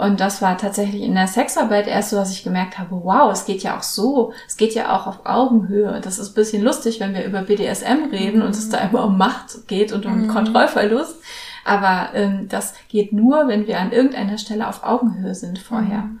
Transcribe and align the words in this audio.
Und 0.00 0.18
das 0.18 0.40
war 0.40 0.56
tatsächlich 0.56 1.02
in 1.02 1.14
der 1.14 1.26
Sexarbeit 1.26 1.86
erst 1.86 2.08
so, 2.08 2.16
dass 2.16 2.32
ich 2.32 2.42
gemerkt 2.42 2.78
habe, 2.78 3.02
wow, 3.04 3.30
es 3.30 3.44
geht 3.44 3.62
ja 3.62 3.76
auch 3.76 3.82
so, 3.82 4.32
es 4.48 4.56
geht 4.56 4.74
ja 4.74 4.96
auch 4.96 5.06
auf 5.06 5.26
Augenhöhe. 5.26 6.00
Das 6.02 6.18
ist 6.18 6.30
ein 6.30 6.34
bisschen 6.34 6.62
lustig, 6.62 7.00
wenn 7.00 7.12
wir 7.12 7.22
über 7.22 7.42
BDSM 7.42 8.08
reden 8.10 8.40
und 8.40 8.52
es 8.52 8.70
da 8.70 8.78
immer 8.78 9.04
um 9.04 9.18
Macht 9.18 9.68
geht 9.68 9.92
und 9.92 10.06
um 10.06 10.22
mhm. 10.22 10.28
Kontrollverlust. 10.28 11.16
Aber 11.66 12.14
ähm, 12.14 12.48
das 12.48 12.72
geht 12.88 13.12
nur, 13.12 13.46
wenn 13.46 13.66
wir 13.66 13.78
an 13.78 13.92
irgendeiner 13.92 14.38
Stelle 14.38 14.68
auf 14.68 14.84
Augenhöhe 14.84 15.34
sind 15.34 15.58
vorher. 15.58 15.98
Mhm. 15.98 16.20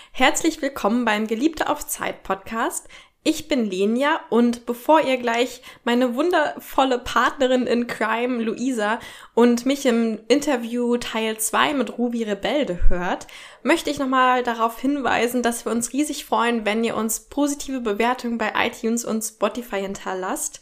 Herzlich 0.13 0.61
willkommen 0.61 1.05
beim 1.05 1.25
Geliebte 1.25 1.69
auf 1.69 1.87
Zeit 1.87 2.23
Podcast. 2.23 2.89
Ich 3.23 3.47
bin 3.47 3.65
Lenia 3.65 4.19
und 4.29 4.65
bevor 4.65 4.99
ihr 4.99 5.15
gleich 5.15 5.61
meine 5.85 6.15
wundervolle 6.15 6.99
Partnerin 6.99 7.65
in 7.65 7.87
Crime, 7.87 8.43
Luisa, 8.43 8.99
und 9.35 9.65
mich 9.65 9.85
im 9.85 10.19
Interview 10.27 10.97
Teil 10.97 11.37
2 11.37 11.75
mit 11.75 11.97
Ruby 11.97 12.23
Rebelde 12.23 12.89
hört, 12.89 13.27
möchte 13.63 13.89
ich 13.89 13.99
nochmal 13.99 14.43
darauf 14.43 14.81
hinweisen, 14.81 15.43
dass 15.43 15.63
wir 15.63 15.71
uns 15.71 15.93
riesig 15.93 16.25
freuen, 16.25 16.65
wenn 16.65 16.83
ihr 16.83 16.97
uns 16.97 17.21
positive 17.21 17.79
Bewertungen 17.79 18.37
bei 18.37 18.51
iTunes 18.53 19.05
und 19.05 19.21
Spotify 19.21 19.79
hinterlasst. 19.79 20.59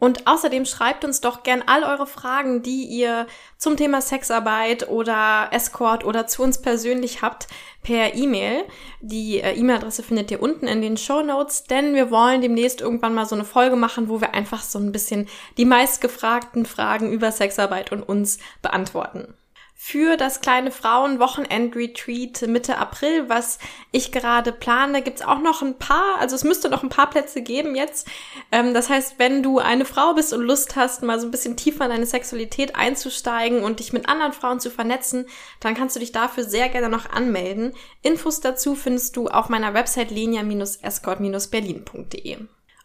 Und 0.00 0.26
außerdem 0.26 0.64
schreibt 0.64 1.04
uns 1.04 1.20
doch 1.20 1.44
gern 1.44 1.62
all 1.66 1.84
eure 1.84 2.06
Fragen, 2.06 2.62
die 2.62 2.84
ihr 2.84 3.26
zum 3.58 3.76
Thema 3.76 4.00
Sexarbeit 4.00 4.88
oder 4.88 5.48
Escort 5.52 6.04
oder 6.04 6.26
zu 6.26 6.42
uns 6.42 6.60
persönlich 6.60 7.20
habt, 7.20 7.46
per 7.82 8.14
E-Mail. 8.14 8.64
Die 9.02 9.40
äh, 9.40 9.52
E-Mail-Adresse 9.52 10.02
findet 10.02 10.30
ihr 10.30 10.42
unten 10.42 10.66
in 10.66 10.80
den 10.80 10.96
Show 10.96 11.22
Notes, 11.22 11.64
denn 11.64 11.94
wir 11.94 12.10
wollen 12.10 12.40
demnächst 12.40 12.80
irgendwann 12.80 13.14
mal 13.14 13.26
so 13.26 13.34
eine 13.34 13.44
Folge 13.44 13.76
machen, 13.76 14.08
wo 14.08 14.22
wir 14.22 14.34
einfach 14.34 14.62
so 14.62 14.78
ein 14.78 14.90
bisschen 14.90 15.28
die 15.58 15.66
meistgefragten 15.66 16.64
Fragen 16.64 17.12
über 17.12 17.30
Sexarbeit 17.30 17.92
und 17.92 18.02
uns 18.02 18.38
beantworten 18.62 19.34
für 19.82 20.18
das 20.18 20.42
kleine 20.42 20.72
Frauen-Wochenend-Retreat 20.72 22.46
Mitte 22.48 22.76
April, 22.76 23.30
was 23.30 23.58
ich 23.92 24.12
gerade 24.12 24.52
plane, 24.52 25.00
gibt's 25.00 25.22
auch 25.22 25.40
noch 25.40 25.62
ein 25.62 25.78
paar, 25.78 26.18
also 26.20 26.36
es 26.36 26.44
müsste 26.44 26.68
noch 26.68 26.82
ein 26.82 26.90
paar 26.90 27.08
Plätze 27.08 27.40
geben 27.40 27.74
jetzt. 27.74 28.06
Ähm, 28.52 28.74
das 28.74 28.90
heißt, 28.90 29.14
wenn 29.16 29.42
du 29.42 29.58
eine 29.58 29.86
Frau 29.86 30.12
bist 30.12 30.34
und 30.34 30.42
Lust 30.42 30.76
hast, 30.76 31.02
mal 31.02 31.18
so 31.18 31.26
ein 31.26 31.30
bisschen 31.30 31.56
tiefer 31.56 31.86
in 31.86 31.92
deine 31.92 32.04
Sexualität 32.04 32.76
einzusteigen 32.76 33.64
und 33.64 33.80
dich 33.80 33.94
mit 33.94 34.06
anderen 34.06 34.34
Frauen 34.34 34.60
zu 34.60 34.70
vernetzen, 34.70 35.24
dann 35.60 35.74
kannst 35.74 35.96
du 35.96 36.00
dich 36.00 36.12
dafür 36.12 36.44
sehr 36.44 36.68
gerne 36.68 36.90
noch 36.90 37.08
anmelden. 37.08 37.72
Infos 38.02 38.40
dazu 38.40 38.74
findest 38.74 39.16
du 39.16 39.28
auf 39.28 39.48
meiner 39.48 39.72
Website 39.72 40.10
lenia-escort-berlin.de. 40.10 42.36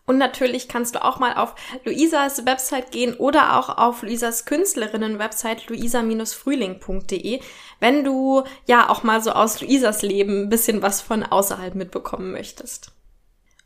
Und 0.07 0.19
natürlich 0.19 0.67
kannst 0.67 0.93
du 0.93 1.03
auch 1.03 1.17
mal 1.17 1.33
auf 1.35 1.55
Luisas 1.83 2.45
Website 2.45 2.91
gehen 2.91 3.15
oder 3.15 3.57
auch 3.57 3.77
auf 3.77 4.03
Luisas 4.03 4.45
Künstlerinnen-Website 4.45 5.67
luisa-frühling.de, 5.67 7.39
wenn 7.79 8.03
du 8.03 8.43
ja 8.67 8.89
auch 8.89 9.01
mal 9.01 9.21
so 9.21 9.31
aus 9.31 9.61
Luisas 9.61 10.03
Leben 10.03 10.43
ein 10.43 10.49
bisschen 10.49 10.83
was 10.83 11.01
von 11.01 11.23
außerhalb 11.23 11.73
mitbekommen 11.73 12.31
möchtest. 12.31 12.91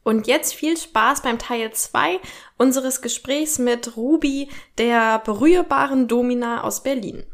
Und 0.03 0.27
jetzt 0.27 0.53
viel 0.53 0.77
Spaß 0.77 1.23
beim 1.23 1.39
Teil 1.39 1.71
2 1.71 2.19
unseres 2.57 3.01
Gesprächs 3.01 3.59
mit 3.59 3.97
Ruby, 3.97 4.49
der 4.77 5.19
berührbaren 5.19 6.07
Domina 6.07 6.63
aus 6.63 6.83
Berlin. 6.83 7.25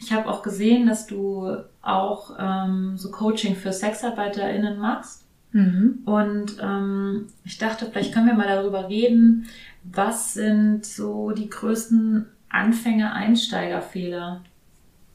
Ich 0.00 0.12
habe 0.12 0.28
auch 0.28 0.42
gesehen, 0.42 0.86
dass 0.86 1.06
du 1.06 1.56
auch 1.80 2.32
ähm, 2.38 2.98
so 2.98 3.10
Coaching 3.10 3.54
für 3.54 3.72
SexarbeiterInnen 3.72 4.78
machst. 4.78 5.24
Mhm. 5.54 6.02
Und 6.04 6.56
ähm, 6.60 7.28
ich 7.44 7.56
dachte, 7.58 7.86
vielleicht 7.86 8.12
können 8.12 8.26
wir 8.26 8.34
mal 8.34 8.48
darüber 8.48 8.88
reden, 8.88 9.46
was 9.84 10.34
sind 10.34 10.84
so 10.84 11.30
die 11.30 11.48
größten 11.48 12.26
Anfänger-Einsteigerfehler 12.48 14.42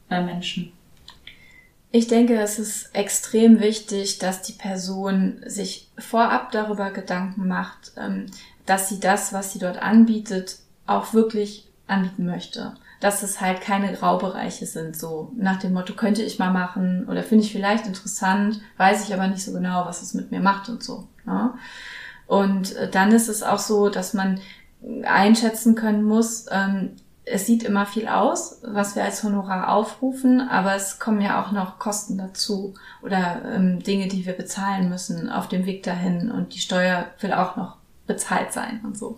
bei 0.08 0.22
Menschen? 0.22 0.72
Ich 1.92 2.06
denke, 2.06 2.40
es 2.40 2.58
ist 2.58 2.94
extrem 2.94 3.60
wichtig, 3.60 4.18
dass 4.18 4.40
die 4.40 4.54
Person 4.54 5.42
sich 5.44 5.90
vorab 5.98 6.52
darüber 6.52 6.90
Gedanken 6.90 7.46
macht, 7.46 7.92
ähm, 7.98 8.26
dass 8.64 8.88
sie 8.88 8.98
das, 8.98 9.34
was 9.34 9.52
sie 9.52 9.58
dort 9.58 9.82
anbietet, 9.82 10.56
auch 10.86 11.12
wirklich 11.12 11.68
anbieten 11.86 12.24
möchte 12.24 12.72
dass 13.00 13.22
es 13.22 13.40
halt 13.40 13.60
keine 13.62 13.92
Graubereiche 13.94 14.66
sind, 14.66 14.96
so 14.96 15.32
nach 15.36 15.58
dem 15.58 15.72
Motto, 15.72 15.94
könnte 15.94 16.22
ich 16.22 16.38
mal 16.38 16.52
machen 16.52 17.06
oder 17.08 17.22
finde 17.22 17.44
ich 17.44 17.52
vielleicht 17.52 17.86
interessant, 17.86 18.60
weiß 18.76 19.08
ich 19.08 19.14
aber 19.14 19.26
nicht 19.26 19.44
so 19.44 19.52
genau, 19.52 19.86
was 19.86 20.02
es 20.02 20.14
mit 20.14 20.30
mir 20.30 20.40
macht 20.40 20.68
und 20.68 20.82
so. 20.82 21.08
Ne? 21.24 21.54
Und 22.26 22.76
äh, 22.76 22.90
dann 22.90 23.10
ist 23.12 23.28
es 23.28 23.42
auch 23.42 23.58
so, 23.58 23.88
dass 23.88 24.14
man 24.14 24.38
einschätzen 25.04 25.74
können 25.74 26.04
muss, 26.04 26.46
ähm, 26.50 26.90
es 27.24 27.46
sieht 27.46 27.62
immer 27.62 27.86
viel 27.86 28.08
aus, 28.08 28.60
was 28.62 28.96
wir 28.96 29.04
als 29.04 29.22
Honorar 29.22 29.72
aufrufen, 29.72 30.40
aber 30.40 30.74
es 30.74 30.98
kommen 30.98 31.20
ja 31.20 31.42
auch 31.42 31.52
noch 31.52 31.78
Kosten 31.78 32.18
dazu 32.18 32.74
oder 33.02 33.42
ähm, 33.54 33.82
Dinge, 33.82 34.08
die 34.08 34.26
wir 34.26 34.32
bezahlen 34.32 34.88
müssen 34.88 35.30
auf 35.30 35.48
dem 35.48 35.64
Weg 35.66 35.82
dahin 35.82 36.30
und 36.30 36.54
die 36.54 36.60
Steuer 36.60 37.06
will 37.20 37.32
auch 37.32 37.56
noch 37.56 37.76
bezahlt 38.06 38.52
sein 38.52 38.80
und 38.84 38.98
so. 38.98 39.16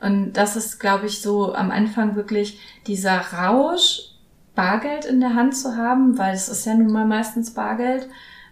Und 0.00 0.34
das 0.34 0.56
ist, 0.56 0.78
glaube 0.78 1.06
ich, 1.06 1.20
so 1.20 1.54
am 1.54 1.70
Anfang 1.70 2.14
wirklich 2.14 2.60
dieser 2.86 3.18
Rausch, 3.18 4.12
Bargeld 4.54 5.04
in 5.04 5.20
der 5.20 5.34
Hand 5.34 5.56
zu 5.56 5.76
haben, 5.76 6.18
weil 6.18 6.34
es 6.34 6.48
ist 6.48 6.66
ja 6.66 6.74
nun 6.74 6.92
mal 6.92 7.04
meistens 7.04 7.54
Bargeld. 7.54 8.08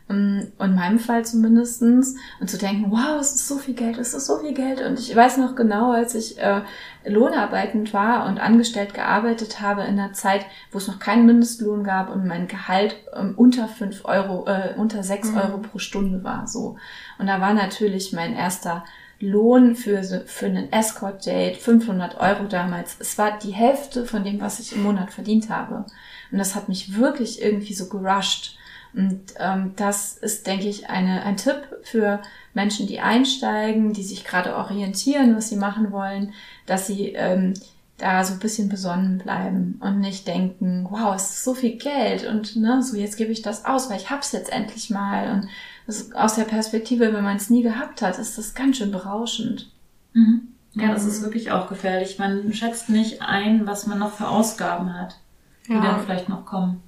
Ähm, 0.09 0.53
in 0.61 0.75
meinem 0.77 1.01
Fall 1.01 1.25
zumindestens 1.25 2.15
Und 2.41 2.49
zu 2.49 2.59
denken, 2.59 2.93
wow, 2.93 3.19
es 3.21 3.35
ist 3.35 3.49
so 3.49 3.59
viel 3.59 3.75
Geld, 3.75 3.99
es 3.99 4.15
ist 4.15 4.27
so 4.27 4.39
viel 4.39 4.55
Geld. 4.55 4.81
Und 4.81 5.01
ich 5.01 5.15
weiß 5.15 5.39
noch 5.39 5.57
genau, 5.57 5.91
als 5.91 6.15
ich 6.15 6.39
äh, 6.39 6.63
lohnarbeitend 7.05 7.93
war 7.93 8.27
und 8.27 8.39
angestellt 8.39 8.95
gearbeitet 8.95 9.61
habe 9.61 9.83
in 9.83 9.99
einer 9.99 10.13
Zeit, 10.13 10.47
wo 10.71 10.79
es 10.79 10.87
noch 10.87 11.01
keinen 11.01 11.27
Mindestlohn 11.27 11.83
gab 11.83 12.15
und 12.15 12.25
mein 12.25 12.47
Gehalt 12.47 12.95
ähm, 13.17 13.35
unter 13.37 13.67
fünf 13.67 14.05
Euro, 14.05 14.47
äh, 14.47 14.75
unter 14.77 15.03
sechs 15.03 15.33
mhm. 15.33 15.39
Euro 15.39 15.59
pro 15.59 15.79
Stunde 15.79 16.23
war. 16.23 16.47
so. 16.47 16.77
Und 17.19 17.27
da 17.27 17.41
war 17.41 17.53
natürlich 17.53 18.13
mein 18.13 18.33
erster 18.33 18.85
Lohn 19.19 19.77
für, 19.77 20.03
für 20.27 20.47
einen 20.47 20.73
Escort-Date 20.73 21.57
500 21.57 22.21
Euro 22.21 22.45
damals. 22.45 22.97
Es 22.99 23.17
war 23.17 23.39
die 23.39 23.53
Hälfte 23.53 24.05
von 24.05 24.25
dem, 24.25 24.41
was 24.41 24.61
ich 24.61 24.73
im 24.73 24.83
Monat 24.83 25.13
verdient 25.13 25.49
habe. 25.49 25.87
Und 26.31 26.39
das 26.39 26.55
hat 26.55 26.69
mich 26.69 26.97
wirklich 26.97 27.41
irgendwie 27.43 27.75
so 27.75 27.89
gerusht. 27.89 28.59
Und 28.93 29.35
ähm, 29.39 29.73
das 29.77 30.17
ist, 30.17 30.47
denke 30.47 30.69
ich, 30.69 30.89
eine, 30.89 31.23
ein 31.23 31.37
Tipp 31.37 31.63
für 31.83 32.21
Menschen, 32.55 32.87
die 32.87 33.01
einsteigen, 33.01 33.93
die 33.93 34.03
sich 34.03 34.25
gerade 34.25 34.57
orientieren, 34.57 35.37
was 35.37 35.49
sie 35.49 35.57
machen 35.57 35.93
wollen, 35.93 36.33
dass 36.67 36.87
sie 36.87 37.13
ähm, 37.13 37.55
da 37.99 38.25
so 38.25 38.35
ein 38.35 38.39
bisschen 38.39 38.69
besonnen 38.69 39.19
bleiben 39.19 39.81
und 39.83 40.01
nicht 40.01 40.27
denken, 40.27 40.87
wow, 40.91 41.15
es 41.15 41.31
ist 41.31 41.45
so 41.45 41.55
viel 41.55 41.77
Geld 41.77 42.27
und 42.27 42.57
ne, 42.57 42.83
so 42.83 42.97
jetzt 42.97 43.17
gebe 43.17 43.33
ich 43.33 43.43
das 43.43 43.65
aus, 43.65 43.89
weil 43.89 43.97
ich 43.97 44.11
hab's 44.11 44.33
jetzt 44.33 44.53
endlich 44.53 44.91
mal 44.91 45.33
und 45.33 45.49
das, 45.87 46.13
aus 46.13 46.35
der 46.35 46.45
Perspektive, 46.45 47.13
wenn 47.13 47.25
man 47.25 47.37
es 47.37 47.51
nie 47.51 47.63
gehabt 47.63 48.03
hat, 48.03 48.19
ist 48.19 48.39
das 48.39 48.55
ganz 48.55 48.79
schön 48.79 48.91
berauschend. 48.91 49.71
Mhm. 50.13 50.49
Ja, 50.75 50.93
das 50.93 51.07
ist 51.07 51.23
wirklich 51.23 51.53
auch 51.53 51.69
gefährlich. 51.69 52.19
Man 52.19 52.53
schätzt 52.53 52.91
nicht 52.91 53.23
ein, 53.23 53.67
was 53.67 53.87
man 53.87 53.99
noch 53.99 54.13
für 54.13 54.29
Ausgaben 54.29 54.93
hat, 54.93 55.19
die 55.67 55.73
ja. 55.73 55.81
dann 55.81 56.05
vielleicht 56.05 56.29
noch 56.29 56.45
kommen. 56.45 56.83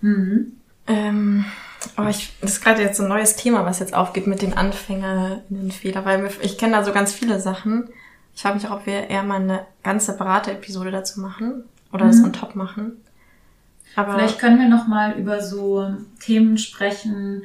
Mhm. 0.00 0.52
Ähm, 0.86 1.44
aber 1.96 2.10
ich, 2.10 2.32
das 2.40 2.52
ist 2.52 2.60
gerade 2.62 2.82
jetzt 2.82 2.98
so 2.98 3.02
ein 3.02 3.08
neues 3.08 3.34
Thema, 3.34 3.64
was 3.64 3.80
jetzt 3.80 3.94
aufgeht 3.94 4.28
mit 4.28 4.42
den 4.42 4.56
Anfängerinnen-Fehler, 4.56 6.04
weil 6.04 6.30
ich 6.40 6.56
kenne 6.56 6.76
da 6.76 6.84
so 6.84 6.92
ganz 6.92 7.12
viele 7.12 7.40
Sachen. 7.40 7.88
Ich 8.34 8.42
frage 8.42 8.56
mich 8.56 8.68
auch, 8.68 8.76
ob 8.76 8.86
wir 8.86 9.10
eher 9.10 9.24
mal 9.24 9.40
eine 9.40 9.66
ganz 9.82 10.06
separate 10.06 10.52
Episode 10.52 10.92
dazu 10.92 11.20
machen 11.20 11.64
oder 11.92 12.04
mhm. 12.04 12.10
das 12.10 12.22
on 12.22 12.32
top 12.32 12.54
machen. 12.54 12.92
Aber 13.98 14.14
Vielleicht 14.14 14.38
können 14.38 14.60
wir 14.60 14.68
noch 14.68 14.86
mal 14.86 15.18
über 15.18 15.42
so 15.42 15.92
Themen 16.20 16.56
sprechen, 16.56 17.42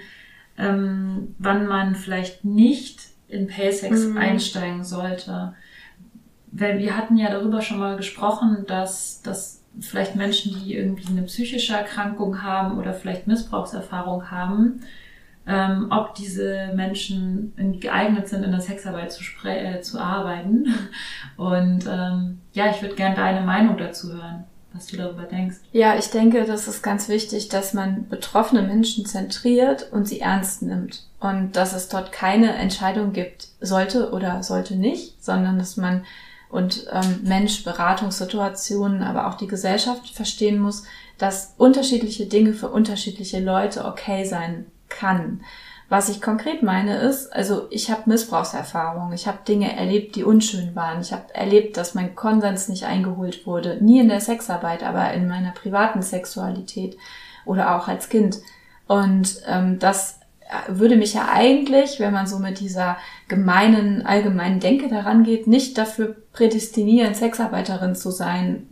ähm, 0.55 1.33
wann 1.39 1.65
man 1.65 1.95
vielleicht 1.95 2.45
nicht 2.45 3.07
in 3.27 3.47
Paysex 3.47 4.05
mhm. 4.05 4.17
einsteigen 4.17 4.83
sollte. 4.83 5.55
Weil 6.51 6.77
wir 6.77 6.95
hatten 6.95 7.17
ja 7.17 7.31
darüber 7.31 7.63
schon 7.63 7.79
mal 7.79 7.97
gesprochen, 7.97 8.65
dass 8.67 9.23
das 9.23 9.63
vielleicht 9.79 10.15
Menschen, 10.15 10.53
die 10.53 10.75
irgendwie 10.75 11.07
eine 11.07 11.23
psychische 11.23 11.73
Erkrankung 11.73 12.43
haben 12.43 12.77
oder 12.77 12.93
vielleicht 12.93 13.25
Missbrauchserfahrung 13.25 14.29
haben, 14.29 14.81
ähm, 15.47 15.87
ob 15.89 16.13
diese 16.13 16.71
Menschen 16.75 17.79
geeignet 17.79 18.27
sind, 18.27 18.43
in 18.43 18.51
der 18.51 18.61
Sexarbeit 18.61 19.11
zu, 19.11 19.23
äh, 19.47 19.81
zu 19.81 19.99
arbeiten. 19.99 20.67
Und 21.35 21.87
ähm, 21.89 22.41
ja, 22.53 22.69
ich 22.69 22.83
würde 22.83 22.93
gerne 22.93 23.15
deine 23.15 23.41
Meinung 23.41 23.75
dazu 23.75 24.13
hören, 24.13 24.43
was 24.73 24.87
du 24.87 24.97
darüber 24.97 25.23
denkst. 25.23 25.57
Ja, 25.71 25.97
ich 25.97 26.09
denke, 26.09 26.45
das 26.45 26.67
ist 26.67 26.81
ganz 26.81 27.07
wichtig, 27.09 27.49
dass 27.49 27.73
man 27.73 28.07
betroffene 28.09 28.63
Menschen 28.63 29.05
zentriert 29.05 29.91
und 29.91 30.07
sie 30.07 30.19
ernst 30.19 30.61
nimmt. 30.61 31.03
Und 31.19 31.55
dass 31.55 31.73
es 31.73 31.87
dort 31.87 32.11
keine 32.11 32.53
Entscheidung 32.55 33.13
gibt, 33.13 33.47
sollte 33.61 34.11
oder 34.11 34.43
sollte 34.43 34.75
nicht, 34.75 35.23
sondern 35.23 35.57
dass 35.57 35.77
man 35.77 36.03
und 36.49 36.85
ähm, 36.91 37.21
Mensch, 37.23 37.63
Beratungssituationen, 37.63 39.01
aber 39.01 39.27
auch 39.27 39.35
die 39.35 39.47
Gesellschaft 39.47 40.09
verstehen 40.09 40.59
muss, 40.59 40.83
dass 41.17 41.55
unterschiedliche 41.57 42.27
Dinge 42.27 42.53
für 42.53 42.69
unterschiedliche 42.69 43.39
Leute 43.39 43.85
okay 43.85 44.23
sein 44.25 44.65
kann. 44.87 45.41
Was 45.93 46.09
ich 46.09 46.23
konkret 46.23 46.63
meine 46.63 46.97
ist, 46.97 47.31
also 47.31 47.67
ich 47.69 47.91
habe 47.91 48.09
Missbrauchserfahrungen, 48.09 49.13
ich 49.13 49.27
habe 49.27 49.45
Dinge 49.47 49.77
erlebt, 49.77 50.15
die 50.15 50.23
unschön 50.23 50.75
waren. 50.75 51.01
Ich 51.01 51.13
habe 51.13 51.25
erlebt, 51.35 51.77
dass 51.77 51.93
mein 51.93 52.15
Konsens 52.15 52.67
nicht 52.67 52.85
eingeholt 52.85 53.45
wurde, 53.45 53.77
nie 53.79 53.99
in 53.99 54.09
der 54.09 54.19
Sexarbeit, 54.19 54.81
aber 54.81 55.13
in 55.13 55.27
meiner 55.27 55.51
privaten 55.51 56.01
Sexualität 56.01 56.97
oder 57.45 57.75
auch 57.75 57.87
als 57.87 58.09
Kind. 58.09 58.39
Und 58.87 59.39
ähm, 59.45 59.77
das 59.77 60.19
würde 60.67 60.95
mich 60.95 61.13
ja 61.13 61.27
eigentlich, 61.31 61.99
wenn 61.99 62.11
man 62.11 62.25
so 62.25 62.39
mit 62.39 62.59
dieser 62.59 62.97
gemeinen, 63.27 64.03
allgemeinen 64.03 64.59
Denke 64.59 64.89
daran 64.89 65.23
geht, 65.23 65.45
nicht 65.45 65.77
dafür 65.77 66.15
prädestinieren, 66.33 67.13
Sexarbeiterin 67.13 67.93
zu 67.93 68.09
sein. 68.09 68.65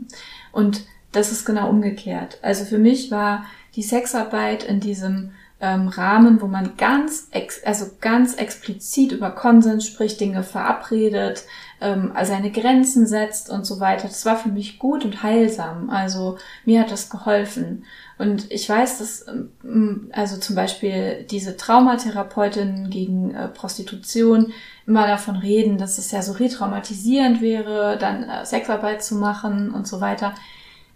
Und 0.52 0.86
das 1.12 1.32
ist 1.32 1.46
genau 1.46 1.70
umgekehrt. 1.70 2.40
Also 2.42 2.66
für 2.66 2.80
mich 2.80 3.12
war 3.12 3.46
die 3.76 3.84
Sexarbeit 3.84 4.64
in 4.64 4.80
diesem 4.80 5.34
ähm, 5.62 5.88
Rahmen, 5.88 6.42
wo 6.42 6.48
man 6.48 6.76
ganz, 6.76 7.28
ex 7.32 7.64
also 7.64 7.86
ganz 8.02 8.34
explizit 8.36 9.12
über 9.12 9.30
Konsens 9.32 9.86
spricht, 9.86 10.20
Dinge 10.20 10.42
verabredet, 10.44 11.44
ähm, 11.80 12.14
seine 12.24 12.52
Grenzen 12.52 13.06
setzt 13.06 13.50
und 13.50 13.66
so 13.66 13.80
weiter. 13.80 14.08
Das 14.08 14.26
war 14.26 14.38
für 14.38 14.50
mich 14.50 14.80
gut 14.80 15.06
und 15.06 15.22
heilsam. 15.22 15.90
Also 15.90 16.38
mir 16.66 16.82
hat 16.82 16.92
das 16.92 17.10
geholfen. 17.10 17.86
Und 18.18 18.52
ich 18.52 18.68
weiß, 18.68 19.00
dass 19.00 19.26
ähm, 19.28 20.10
also 20.14 20.38
zum 20.38 20.56
Beispiel 20.56 21.26
diese 21.30 21.58
Traumatherapeutinnen 21.58 22.90
gegen 22.90 23.34
äh, 23.34 23.48
Prostitution 23.48 24.54
immer 24.88 25.06
davon 25.06 25.36
reden, 25.36 25.78
dass 25.78 26.00
es 26.00 26.12
ja 26.12 26.24
so 26.24 26.34
retraumatisierend 26.34 27.42
wäre, 27.42 27.98
dann 28.00 28.24
äh, 28.24 28.46
Sexarbeit 28.46 29.04
zu 29.04 29.16
machen 29.16 29.72
und 29.72 29.88
so 29.88 30.02
weiter. 30.02 30.34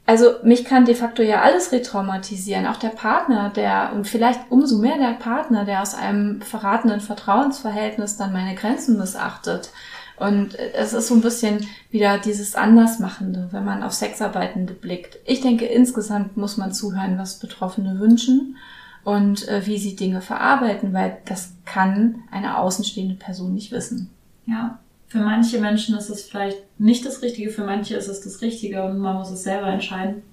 Also 0.08 0.36
mich 0.44 0.66
kann 0.66 0.86
de 0.86 0.94
facto 0.94 1.24
ja 1.24 1.42
alles 1.42 1.72
retraumatisieren, 1.72 2.68
auch 2.68 2.78
der 2.78 2.90
Partner, 2.90 3.50
der 3.50 3.92
und 3.96 4.08
vielleicht 4.08 4.40
umso 4.52 4.78
mehr 4.78 4.98
der 4.98 5.14
Partner, 5.14 5.66
der 5.66 5.82
aus 5.82 5.96
einem 5.96 6.42
verratenen 6.42 7.02
Vertrauensverhältnis 7.02 8.16
dann 8.16 8.32
meine 8.32 8.54
Grenzen 8.54 8.98
missachtet. 8.98 9.72
Und 10.18 10.58
es 10.58 10.94
ist 10.94 11.08
so 11.08 11.16
ein 11.16 11.22
bisschen 11.22 11.68
wieder 11.90 12.20
dieses 12.20 12.56
Andersmachende, 12.56 13.50
wenn 13.52 13.66
man 13.66 13.84
auf 13.84 13.94
Sexarbeitende 13.94 14.74
blickt. 14.74 15.18
Ich 15.26 15.42
denke, 15.42 15.66
insgesamt 15.66 16.38
muss 16.38 16.56
man 16.56 16.72
zuhören, 16.72 17.18
was 17.18 17.40
Betroffene 17.40 18.00
wünschen 18.00 18.58
und 19.04 19.48
äh, 19.48 19.66
wie 19.66 19.78
sie 19.78 19.96
Dinge 19.96 20.22
verarbeiten, 20.22 20.94
weil 20.94 21.18
das 21.26 21.54
kann 21.66 22.24
eine 22.32 22.60
außenstehende 22.60 23.16
Person 23.16 23.54
nicht 23.54 23.72
wissen. 23.72 24.10
Ja, 24.46 24.80
für 25.08 25.20
manche 25.20 25.60
Menschen 25.60 25.98
ist 25.98 26.10
es 26.10 26.24
vielleicht 26.24 26.58
nicht 26.80 27.06
das 27.06 27.22
Richtige, 27.22 27.50
für 27.50 27.64
manche 27.64 27.96
ist 27.96 28.08
es 28.08 28.22
das 28.22 28.42
Richtige 28.42 28.84
und 28.84 28.98
man 28.98 29.16
muss 29.16 29.30
es 29.30 29.44
selber 29.44 29.68
entscheiden. 29.68 30.24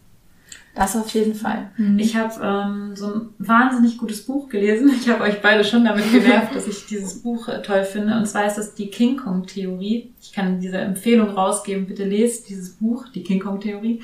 Das 0.75 0.97
auf 0.97 1.11
jeden 1.11 1.35
Fall. 1.35 1.71
Mhm. 1.77 1.99
Ich 1.99 2.17
habe 2.17 2.33
ähm, 2.43 2.97
so 2.97 3.15
ein 3.15 3.29
wahnsinnig 3.39 3.99
gutes 3.99 4.25
Buch 4.25 4.49
gelesen. 4.49 4.91
Ich 4.99 5.09
habe 5.09 5.25
euch 5.25 5.43
beide 5.43 5.65
schon 5.65 5.85
damit 5.85 6.11
genervt, 6.11 6.55
dass 6.55 6.67
ich 6.67 6.87
dieses 6.87 7.23
Buch 7.23 7.47
äh, 7.49 7.61
toll 7.61 7.85
finde. 7.85 8.17
Und 8.17 8.27
zwar 8.27 8.47
ist 8.47 8.57
das 8.57 8.75
die 8.75 8.89
King 8.89 9.19
Kong 9.19 9.47
Theorie. 9.47 10.13
Ich 10.23 10.33
kann 10.33 10.61
diese 10.61 10.79
Empfehlung 10.79 11.31
rausgeben. 11.31 11.87
Bitte 11.87 12.05
lest 12.05 12.49
dieses 12.49 12.71
Buch, 12.71 13.07
die 13.15 13.23
King 13.23 13.41
Kong 13.41 13.61
Theorie. 13.61 14.03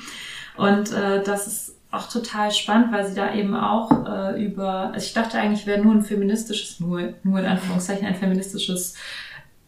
Und 0.57 0.91
äh, 0.91 1.23
das 1.23 1.47
ist 1.47 1.75
auch 1.89 2.07
total 2.07 2.51
spannend, 2.51 2.91
weil 2.91 3.07
sie 3.07 3.15
da 3.15 3.33
eben 3.33 3.55
auch 3.55 4.05
äh, 4.05 4.45
über, 4.45 4.91
also 4.93 5.03
ich 5.03 5.13
dachte 5.13 5.39
eigentlich 5.39 5.65
wäre 5.65 5.81
nur 5.81 5.95
ein 5.95 6.03
feministisches, 6.03 6.79
nur, 6.79 7.15
nur 7.23 7.39
in 7.39 7.45
Anführungszeichen 7.45 8.05
ein 8.05 8.15
feministisches 8.15 8.93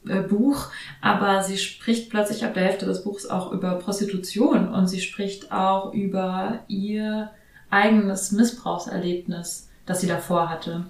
Buch, 0.03 0.69
aber 0.99 1.43
sie 1.43 1.57
spricht 1.57 2.09
plötzlich 2.09 2.43
ab 2.43 2.55
der 2.55 2.63
Hälfte 2.63 2.85
des 2.85 3.03
Buchs 3.03 3.27
auch 3.27 3.51
über 3.51 3.75
Prostitution 3.75 4.67
und 4.69 4.87
sie 4.87 4.99
spricht 4.99 5.51
auch 5.51 5.93
über 5.93 6.59
ihr 6.67 7.31
eigenes 7.69 8.31
Missbrauchserlebnis, 8.31 9.69
das 9.85 10.01
sie 10.01 10.07
davor 10.07 10.49
hatte. 10.49 10.85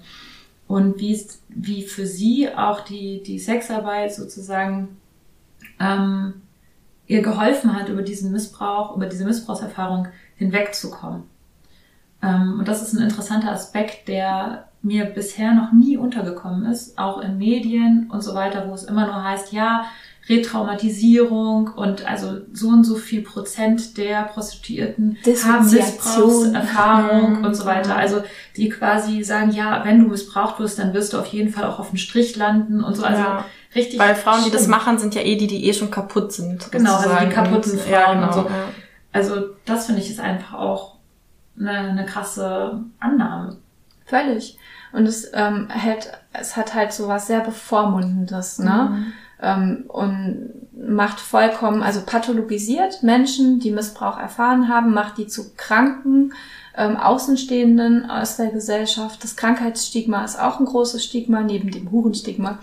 Und 0.66 0.98
wie, 0.98 1.20
wie 1.48 1.82
für 1.82 2.06
sie 2.06 2.48
auch 2.54 2.80
die, 2.80 3.22
die 3.22 3.38
Sexarbeit 3.38 4.14
sozusagen 4.14 4.96
ähm, 5.78 6.42
ihr 7.06 7.20
geholfen 7.20 7.78
hat, 7.78 7.90
über 7.90 8.02
diesen 8.02 8.32
Missbrauch, 8.32 8.96
über 8.96 9.06
diese 9.06 9.26
Missbrauchserfahrung 9.26 10.08
hinwegzukommen. 10.36 11.24
Ähm, 12.22 12.56
und 12.58 12.68
das 12.68 12.80
ist 12.80 12.94
ein 12.94 13.02
interessanter 13.02 13.52
Aspekt, 13.52 14.08
der 14.08 14.68
mir 14.82 15.04
bisher 15.06 15.54
noch 15.54 15.72
nie 15.72 15.96
untergekommen 15.96 16.66
ist, 16.66 16.98
auch 16.98 17.20
in 17.20 17.38
Medien 17.38 18.10
und 18.10 18.22
so 18.22 18.34
weiter, 18.34 18.68
wo 18.68 18.74
es 18.74 18.84
immer 18.84 19.06
nur 19.06 19.22
heißt, 19.22 19.52
ja, 19.52 19.84
Retraumatisierung 20.28 21.68
und 21.74 22.06
also 22.06 22.38
so 22.52 22.68
und 22.68 22.84
so 22.84 22.94
viel 22.94 23.22
Prozent 23.22 23.96
der 23.98 24.22
Prostituierten 24.22 25.18
haben 25.44 25.68
Missbrauchserfahrung 25.68 27.40
mhm. 27.40 27.44
und 27.44 27.54
so 27.54 27.64
weiter. 27.64 27.96
Also 27.96 28.22
die 28.56 28.68
quasi 28.68 29.24
sagen, 29.24 29.50
ja, 29.50 29.84
wenn 29.84 29.98
du 29.98 30.08
missbraucht 30.08 30.60
wirst, 30.60 30.78
dann 30.78 30.94
wirst 30.94 31.12
du 31.12 31.18
auf 31.18 31.26
jeden 31.26 31.50
Fall 31.50 31.64
auch 31.64 31.80
auf 31.80 31.90
den 31.90 31.98
Strich 31.98 32.36
landen 32.36 32.84
und 32.84 32.96
so. 32.96 33.02
Also 33.02 33.20
ja. 33.20 33.44
richtig. 33.74 33.98
Weil 33.98 34.14
Frauen, 34.14 34.40
schlimm. 34.40 34.52
die 34.52 34.56
das 34.56 34.68
machen, 34.68 34.98
sind 34.98 35.16
ja 35.16 35.22
eh 35.22 35.36
die, 35.36 35.48
die 35.48 35.66
eh 35.66 35.74
schon 35.74 35.90
kaputt 35.90 36.32
sind. 36.32 36.70
Genau, 36.70 36.94
also 36.94 37.16
die 37.20 37.28
kaputten 37.28 37.78
Frauen 37.78 37.90
ja, 37.90 38.14
genau, 38.14 38.26
und 38.26 38.32
so. 38.32 38.40
Ja. 38.42 38.68
Also 39.12 39.34
das 39.64 39.86
finde 39.86 40.02
ich 40.02 40.10
ist 40.10 40.20
einfach 40.20 40.54
auch 40.54 40.96
eine, 41.58 41.70
eine 41.70 42.06
krasse 42.06 42.80
Annahme. 43.00 43.56
Völlig. 44.12 44.58
Und 44.92 45.06
es 45.06 45.30
ähm, 45.32 45.70
hält, 45.70 46.12
es 46.34 46.54
hat 46.54 46.74
halt 46.74 46.92
so 46.92 47.08
was 47.08 47.28
sehr 47.28 47.40
Bevormundendes, 47.40 48.58
ne? 48.58 48.90
Mhm. 48.92 49.12
Ähm, 49.40 49.84
und 49.88 50.50
macht 50.76 51.18
vollkommen, 51.18 51.82
also 51.82 52.02
pathologisiert 52.04 53.02
Menschen, 53.02 53.58
die 53.58 53.70
Missbrauch 53.70 54.18
erfahren 54.18 54.68
haben, 54.68 54.92
macht 54.92 55.16
die 55.16 55.26
zu 55.26 55.54
Kranken, 55.56 56.34
ähm, 56.76 56.98
Außenstehenden 56.98 58.10
aus 58.10 58.36
der 58.36 58.50
Gesellschaft. 58.50 59.24
Das 59.24 59.34
Krankheitsstigma 59.36 60.22
ist 60.24 60.38
auch 60.38 60.60
ein 60.60 60.66
großes 60.66 61.02
Stigma, 61.02 61.40
neben 61.40 61.70
dem 61.70 61.90
Hurenstigma. 61.90 62.58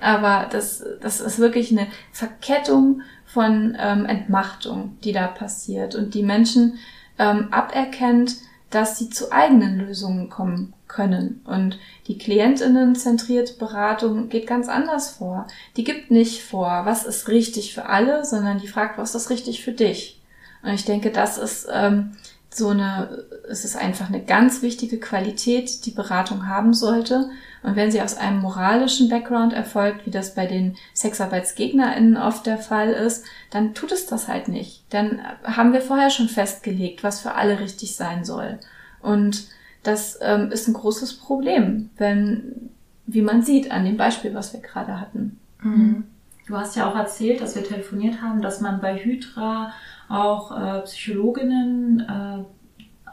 Aber 0.00 0.46
das, 0.50 0.84
das 1.00 1.20
ist 1.20 1.40
wirklich 1.40 1.72
eine 1.72 1.88
Verkettung 2.12 3.02
von 3.24 3.76
ähm, 3.76 4.06
Entmachtung, 4.06 4.98
die 5.02 5.12
da 5.12 5.26
passiert 5.26 5.96
und 5.96 6.14
die 6.14 6.22
Menschen 6.22 6.78
ähm, 7.18 7.48
aberkennt, 7.50 8.36
dass 8.74 8.98
sie 8.98 9.10
zu 9.10 9.32
eigenen 9.32 9.78
Lösungen 9.78 10.28
kommen 10.28 10.74
können. 10.88 11.40
Und 11.44 11.78
die 12.06 12.18
Klientinnen-zentrierte 12.18 13.54
Beratung 13.54 14.28
geht 14.28 14.46
ganz 14.46 14.68
anders 14.68 15.10
vor. 15.10 15.46
Die 15.76 15.84
gibt 15.84 16.10
nicht 16.10 16.42
vor, 16.42 16.82
was 16.84 17.04
ist 17.04 17.28
richtig 17.28 17.74
für 17.74 17.86
alle, 17.86 18.24
sondern 18.24 18.58
die 18.58 18.68
fragt, 18.68 18.98
was 18.98 19.14
ist 19.14 19.30
richtig 19.30 19.62
für 19.62 19.72
dich. 19.72 20.20
Und 20.62 20.70
ich 20.70 20.84
denke, 20.84 21.10
das 21.10 21.38
ist 21.38 21.68
ähm, 21.72 22.16
so 22.54 22.68
eine, 22.68 23.24
es 23.48 23.64
ist 23.64 23.76
einfach 23.76 24.08
eine 24.08 24.22
ganz 24.22 24.62
wichtige 24.62 24.98
Qualität, 24.98 25.86
die 25.86 25.90
Beratung 25.90 26.46
haben 26.46 26.74
sollte. 26.74 27.30
Und 27.62 27.76
wenn 27.76 27.90
sie 27.90 28.02
aus 28.02 28.16
einem 28.16 28.40
moralischen 28.40 29.08
Background 29.08 29.52
erfolgt, 29.52 30.06
wie 30.06 30.10
das 30.10 30.34
bei 30.34 30.46
den 30.46 30.76
SexarbeitsgegnerInnen 30.94 32.16
oft 32.16 32.46
der 32.46 32.58
Fall 32.58 32.90
ist, 32.90 33.24
dann 33.50 33.74
tut 33.74 33.92
es 33.92 34.06
das 34.06 34.28
halt 34.28 34.48
nicht. 34.48 34.84
Dann 34.90 35.20
haben 35.44 35.72
wir 35.72 35.80
vorher 35.80 36.10
schon 36.10 36.28
festgelegt, 36.28 37.02
was 37.02 37.20
für 37.20 37.34
alle 37.34 37.60
richtig 37.60 37.96
sein 37.96 38.24
soll. 38.24 38.58
Und 39.00 39.46
das 39.82 40.18
ähm, 40.20 40.50
ist 40.50 40.68
ein 40.68 40.74
großes 40.74 41.14
Problem, 41.14 41.90
wenn, 41.96 42.70
wie 43.06 43.22
man 43.22 43.42
sieht 43.42 43.70
an 43.70 43.84
dem 43.84 43.96
Beispiel, 43.96 44.34
was 44.34 44.52
wir 44.52 44.60
gerade 44.60 45.00
hatten. 45.00 45.38
Mhm. 45.62 46.04
Du 46.46 46.56
hast 46.56 46.76
ja 46.76 46.90
auch 46.90 46.96
erzählt, 46.96 47.40
dass 47.40 47.54
wir 47.54 47.64
telefoniert 47.64 48.20
haben, 48.20 48.42
dass 48.42 48.60
man 48.60 48.80
bei 48.80 48.96
Hydra 48.96 49.72
auch 50.12 50.52
äh, 50.52 50.82
Psychologinnen 50.82 52.00
äh, 52.00 52.44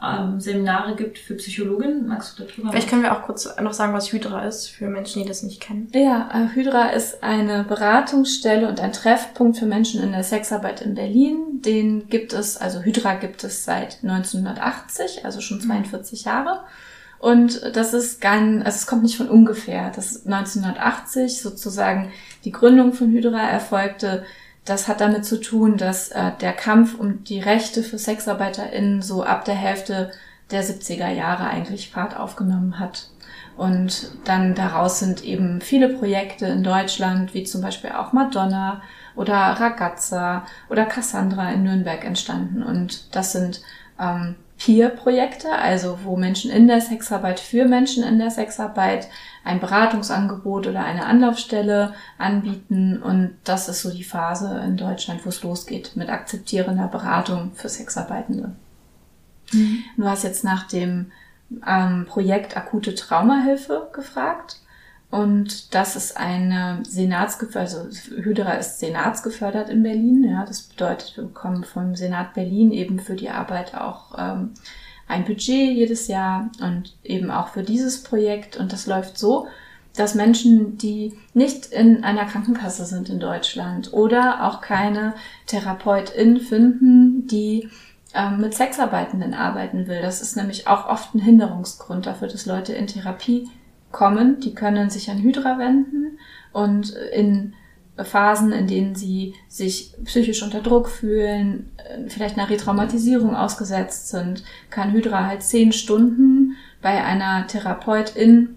ähm, 0.02 0.40
Seminare 0.40 0.96
gibt 0.96 1.18
für 1.18 1.34
Psychologinnen. 1.34 2.06
Magst 2.06 2.38
du 2.38 2.44
darüber 2.44 2.70
Vielleicht 2.70 2.88
können 2.88 3.02
wir 3.02 3.12
auch 3.12 3.22
kurz 3.22 3.48
noch 3.60 3.74
sagen, 3.74 3.92
was 3.92 4.12
Hydra 4.12 4.46
ist, 4.46 4.68
für 4.68 4.88
Menschen, 4.88 5.22
die 5.22 5.28
das 5.28 5.42
nicht 5.42 5.60
kennen. 5.60 5.88
Ja, 5.92 6.30
äh, 6.32 6.54
Hydra 6.54 6.88
ist 6.88 7.22
eine 7.22 7.64
Beratungsstelle 7.64 8.66
und 8.68 8.80
ein 8.80 8.92
Treffpunkt 8.92 9.58
für 9.58 9.66
Menschen 9.66 10.02
in 10.02 10.12
der 10.12 10.24
Sexarbeit 10.24 10.80
in 10.80 10.94
Berlin. 10.94 11.60
Den 11.60 12.08
gibt 12.08 12.32
es, 12.32 12.56
also 12.56 12.80
Hydra 12.80 13.16
gibt 13.16 13.44
es 13.44 13.64
seit 13.64 13.98
1980, 14.02 15.24
also 15.24 15.40
schon 15.40 15.60
42 15.60 16.24
mhm. 16.24 16.30
Jahre. 16.30 16.60
Und 17.18 17.76
das 17.76 17.92
ist 17.92 18.22
ganz, 18.22 18.64
also 18.64 18.76
es 18.76 18.86
kommt 18.86 19.02
nicht 19.02 19.18
von 19.18 19.28
ungefähr. 19.28 19.92
Das 19.94 20.12
ist 20.12 20.26
1980 20.26 21.42
sozusagen 21.42 22.10
die 22.44 22.52
Gründung 22.52 22.94
von 22.94 23.10
Hydra 23.10 23.50
erfolgte 23.50 24.24
das 24.70 24.86
hat 24.86 25.00
damit 25.00 25.24
zu 25.24 25.40
tun, 25.40 25.76
dass 25.76 26.08
äh, 26.08 26.30
der 26.40 26.52
Kampf 26.52 26.98
um 26.98 27.24
die 27.24 27.40
Rechte 27.40 27.82
für 27.82 27.98
SexarbeiterInnen 27.98 29.02
so 29.02 29.24
ab 29.24 29.44
der 29.44 29.56
Hälfte 29.56 30.12
der 30.50 30.64
70er 30.64 31.08
Jahre 31.08 31.44
eigentlich 31.44 31.90
Fahrt 31.90 32.16
aufgenommen 32.16 32.78
hat. 32.78 33.08
Und 33.56 34.12
dann 34.24 34.54
daraus 34.54 35.00
sind 35.00 35.24
eben 35.24 35.60
viele 35.60 35.88
Projekte 35.88 36.46
in 36.46 36.62
Deutschland, 36.62 37.34
wie 37.34 37.44
zum 37.44 37.60
Beispiel 37.60 37.90
auch 37.90 38.12
Madonna 38.12 38.80
oder 39.16 39.36
Ragazza 39.36 40.46
oder 40.70 40.86
Cassandra 40.86 41.50
in 41.50 41.64
Nürnberg 41.64 42.04
entstanden. 42.04 42.62
Und 42.62 43.14
das 43.14 43.32
sind 43.32 43.60
ähm, 44.00 44.36
Peer-Projekte, 44.60 45.52
also 45.52 46.00
wo 46.04 46.16
Menschen 46.16 46.50
in 46.50 46.68
der 46.68 46.82
Sexarbeit 46.82 47.40
für 47.40 47.64
Menschen 47.64 48.04
in 48.04 48.18
der 48.18 48.30
Sexarbeit 48.30 49.08
ein 49.42 49.58
Beratungsangebot 49.58 50.66
oder 50.66 50.84
eine 50.84 51.06
Anlaufstelle 51.06 51.94
anbieten. 52.18 53.02
Und 53.02 53.38
das 53.44 53.70
ist 53.70 53.80
so 53.80 53.90
die 53.90 54.04
Phase 54.04 54.62
in 54.66 54.76
Deutschland, 54.76 55.24
wo 55.24 55.30
es 55.30 55.42
losgeht 55.42 55.96
mit 55.96 56.10
akzeptierender 56.10 56.88
Beratung 56.88 57.52
für 57.54 57.70
Sexarbeitende. 57.70 58.54
Mhm. 59.52 59.82
Du 59.96 60.04
hast 60.04 60.24
jetzt 60.24 60.44
nach 60.44 60.68
dem 60.68 61.10
ähm, 61.66 62.04
Projekt 62.06 62.54
Akute 62.54 62.94
Traumahilfe 62.94 63.88
gefragt. 63.94 64.60
Und 65.10 65.74
das 65.74 65.96
ist 65.96 66.16
eine 66.16 66.82
Senatsgefördert, 66.84 67.74
also 67.74 68.14
Hydra 68.14 68.52
ist 68.52 68.78
senatsgefördert 68.78 69.68
in 69.68 69.82
Berlin. 69.82 70.24
Ja, 70.24 70.44
das 70.44 70.62
bedeutet, 70.62 71.16
wir 71.16 71.24
bekommen 71.24 71.64
vom 71.64 71.96
Senat 71.96 72.34
Berlin 72.34 72.70
eben 72.70 73.00
für 73.00 73.16
die 73.16 73.30
Arbeit 73.30 73.74
auch 73.74 74.16
ähm, 74.16 74.50
ein 75.08 75.24
Budget 75.24 75.74
jedes 75.74 76.06
Jahr 76.06 76.50
und 76.60 76.96
eben 77.02 77.32
auch 77.32 77.48
für 77.48 77.64
dieses 77.64 78.04
Projekt. 78.04 78.56
Und 78.56 78.72
das 78.72 78.86
läuft 78.86 79.18
so, 79.18 79.48
dass 79.96 80.14
Menschen, 80.14 80.78
die 80.78 81.18
nicht 81.34 81.66
in 81.66 82.04
einer 82.04 82.26
Krankenkasse 82.26 82.84
sind 82.84 83.08
in 83.08 83.18
Deutschland 83.18 83.92
oder 83.92 84.46
auch 84.46 84.60
keine 84.60 85.14
Therapeutin 85.46 86.38
finden, 86.38 87.26
die 87.26 87.68
ähm, 88.14 88.40
mit 88.40 88.54
Sexarbeitenden 88.54 89.34
arbeiten 89.34 89.88
will. 89.88 90.00
Das 90.00 90.22
ist 90.22 90.36
nämlich 90.36 90.68
auch 90.68 90.88
oft 90.88 91.16
ein 91.16 91.20
Hinderungsgrund 91.20 92.06
dafür, 92.06 92.28
dass 92.28 92.46
Leute 92.46 92.72
in 92.74 92.86
Therapie 92.86 93.48
kommen. 93.92 94.40
Die 94.40 94.54
können 94.54 94.90
sich 94.90 95.10
an 95.10 95.22
Hydra 95.22 95.58
wenden 95.58 96.18
und 96.52 96.90
in 97.12 97.54
Phasen, 98.04 98.52
in 98.52 98.66
denen 98.66 98.94
sie 98.94 99.34
sich 99.48 99.92
psychisch 100.04 100.42
unter 100.42 100.60
Druck 100.60 100.88
fühlen, 100.88 101.70
äh, 101.76 102.08
vielleicht 102.08 102.38
einer 102.38 102.50
Retraumatisierung 102.50 103.34
ausgesetzt 103.34 104.08
sind, 104.08 104.42
kann 104.70 104.92
Hydra 104.92 105.26
halt 105.26 105.42
zehn 105.42 105.72
Stunden 105.72 106.56
bei 106.82 107.04
einer 107.04 107.46
Therapeutin, 107.46 108.56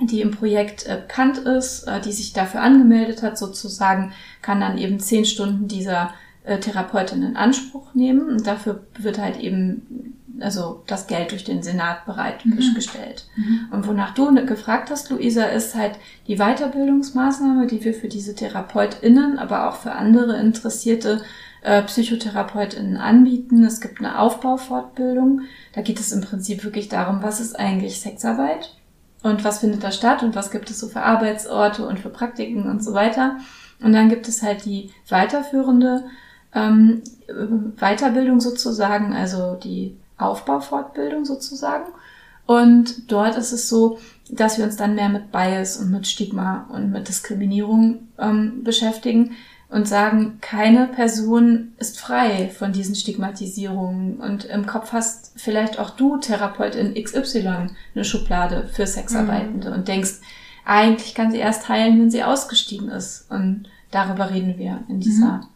die 0.00 0.20
im 0.20 0.30
Projekt 0.30 0.86
äh, 0.86 0.96
bekannt 0.96 1.38
ist, 1.38 1.84
äh, 1.84 2.00
die 2.00 2.12
sich 2.12 2.32
dafür 2.32 2.60
angemeldet 2.60 3.22
hat, 3.22 3.38
sozusagen, 3.38 4.12
kann 4.42 4.60
dann 4.60 4.78
eben 4.78 5.00
zehn 5.00 5.24
Stunden 5.24 5.68
dieser 5.68 6.14
Therapeutin 6.60 7.24
in 7.24 7.36
Anspruch 7.36 7.92
nehmen. 7.94 8.28
Und 8.28 8.46
dafür 8.46 8.84
wird 9.00 9.18
halt 9.18 9.40
eben 9.40 10.14
also 10.40 10.82
das 10.86 11.06
Geld 11.06 11.30
durch 11.32 11.44
den 11.44 11.62
Senat 11.62 12.06
bereitgestellt. 12.06 13.24
Mhm. 13.36 13.44
mhm. 13.44 13.68
Und 13.70 13.86
wonach 13.86 14.14
du 14.14 14.34
gefragt 14.46 14.90
hast, 14.90 15.10
Luisa, 15.10 15.44
ist 15.44 15.74
halt 15.74 15.98
die 16.26 16.36
Weiterbildungsmaßnahme, 16.36 17.66
die 17.66 17.84
wir 17.84 17.94
für 17.94 18.08
diese 18.08 18.34
TherapeutInnen, 18.34 19.38
aber 19.38 19.68
auch 19.68 19.76
für 19.76 19.92
andere 19.92 20.38
interessierte 20.38 21.22
äh, 21.62 21.82
PsychotherapeutInnen 21.82 22.96
anbieten. 22.96 23.64
Es 23.64 23.80
gibt 23.80 23.98
eine 23.98 24.18
Aufbaufortbildung. 24.18 25.42
Da 25.74 25.82
geht 25.82 26.00
es 26.00 26.12
im 26.12 26.20
Prinzip 26.20 26.64
wirklich 26.64 26.88
darum, 26.88 27.22
was 27.22 27.40
ist 27.40 27.58
eigentlich 27.58 28.00
Sexarbeit 28.00 28.72
und 29.22 29.44
was 29.44 29.58
findet 29.58 29.82
da 29.82 29.90
statt 29.90 30.22
und 30.22 30.34
was 30.34 30.50
gibt 30.50 30.70
es 30.70 30.78
so 30.78 30.88
für 30.88 31.02
Arbeitsorte 31.02 31.86
und 31.86 31.98
für 31.98 32.10
Praktiken 32.10 32.70
und 32.70 32.84
so 32.84 32.94
weiter. 32.94 33.38
Und 33.82 33.92
dann 33.92 34.08
gibt 34.08 34.28
es 34.28 34.42
halt 34.42 34.64
die 34.64 34.90
weiterführende 35.08 36.04
ähm, 36.54 37.02
Weiterbildung 37.78 38.40
sozusagen, 38.40 39.12
also 39.12 39.54
die 39.54 39.96
Aufbaufortbildung 40.18 41.24
sozusagen. 41.24 41.86
Und 42.46 43.10
dort 43.10 43.36
ist 43.36 43.52
es 43.52 43.68
so, 43.68 43.98
dass 44.30 44.56
wir 44.56 44.64
uns 44.64 44.76
dann 44.76 44.94
mehr 44.94 45.08
mit 45.08 45.32
Bias 45.32 45.76
und 45.76 45.90
mit 45.90 46.06
Stigma 46.06 46.66
und 46.72 46.90
mit 46.90 47.08
Diskriminierung 47.08 48.08
ähm, 48.18 48.62
beschäftigen 48.62 49.36
und 49.68 49.88
sagen, 49.88 50.38
keine 50.40 50.86
Person 50.86 51.72
ist 51.78 51.98
frei 51.98 52.48
von 52.56 52.72
diesen 52.72 52.94
Stigmatisierungen. 52.94 54.18
Und 54.18 54.44
im 54.44 54.66
Kopf 54.66 54.92
hast 54.92 55.32
vielleicht 55.36 55.80
auch 55.80 55.90
du, 55.90 56.18
Therapeutin 56.18 56.94
XY, 56.94 57.70
eine 57.94 58.04
Schublade 58.04 58.68
für 58.72 58.86
Sexarbeitende 58.86 59.70
mhm. 59.70 59.74
und 59.74 59.88
denkst, 59.88 60.20
eigentlich 60.64 61.14
kann 61.14 61.32
sie 61.32 61.38
erst 61.38 61.68
heilen, 61.68 61.98
wenn 62.00 62.10
sie 62.10 62.22
ausgestiegen 62.22 62.88
ist. 62.88 63.26
Und 63.30 63.68
darüber 63.90 64.30
reden 64.30 64.56
wir 64.56 64.84
in 64.88 65.00
dieser 65.00 65.38
mhm. 65.38 65.46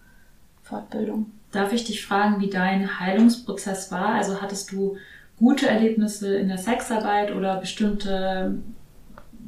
Fortbildung. 0.62 1.26
Darf 1.52 1.72
ich 1.72 1.84
dich 1.84 2.04
fragen, 2.04 2.40
wie 2.40 2.50
dein 2.50 3.00
Heilungsprozess 3.00 3.90
war? 3.90 4.14
Also 4.14 4.40
hattest 4.40 4.72
du 4.72 4.96
gute 5.38 5.68
Erlebnisse 5.68 6.36
in 6.36 6.48
der 6.48 6.58
Sexarbeit 6.58 7.34
oder 7.34 7.56
bestimmte 7.56 8.58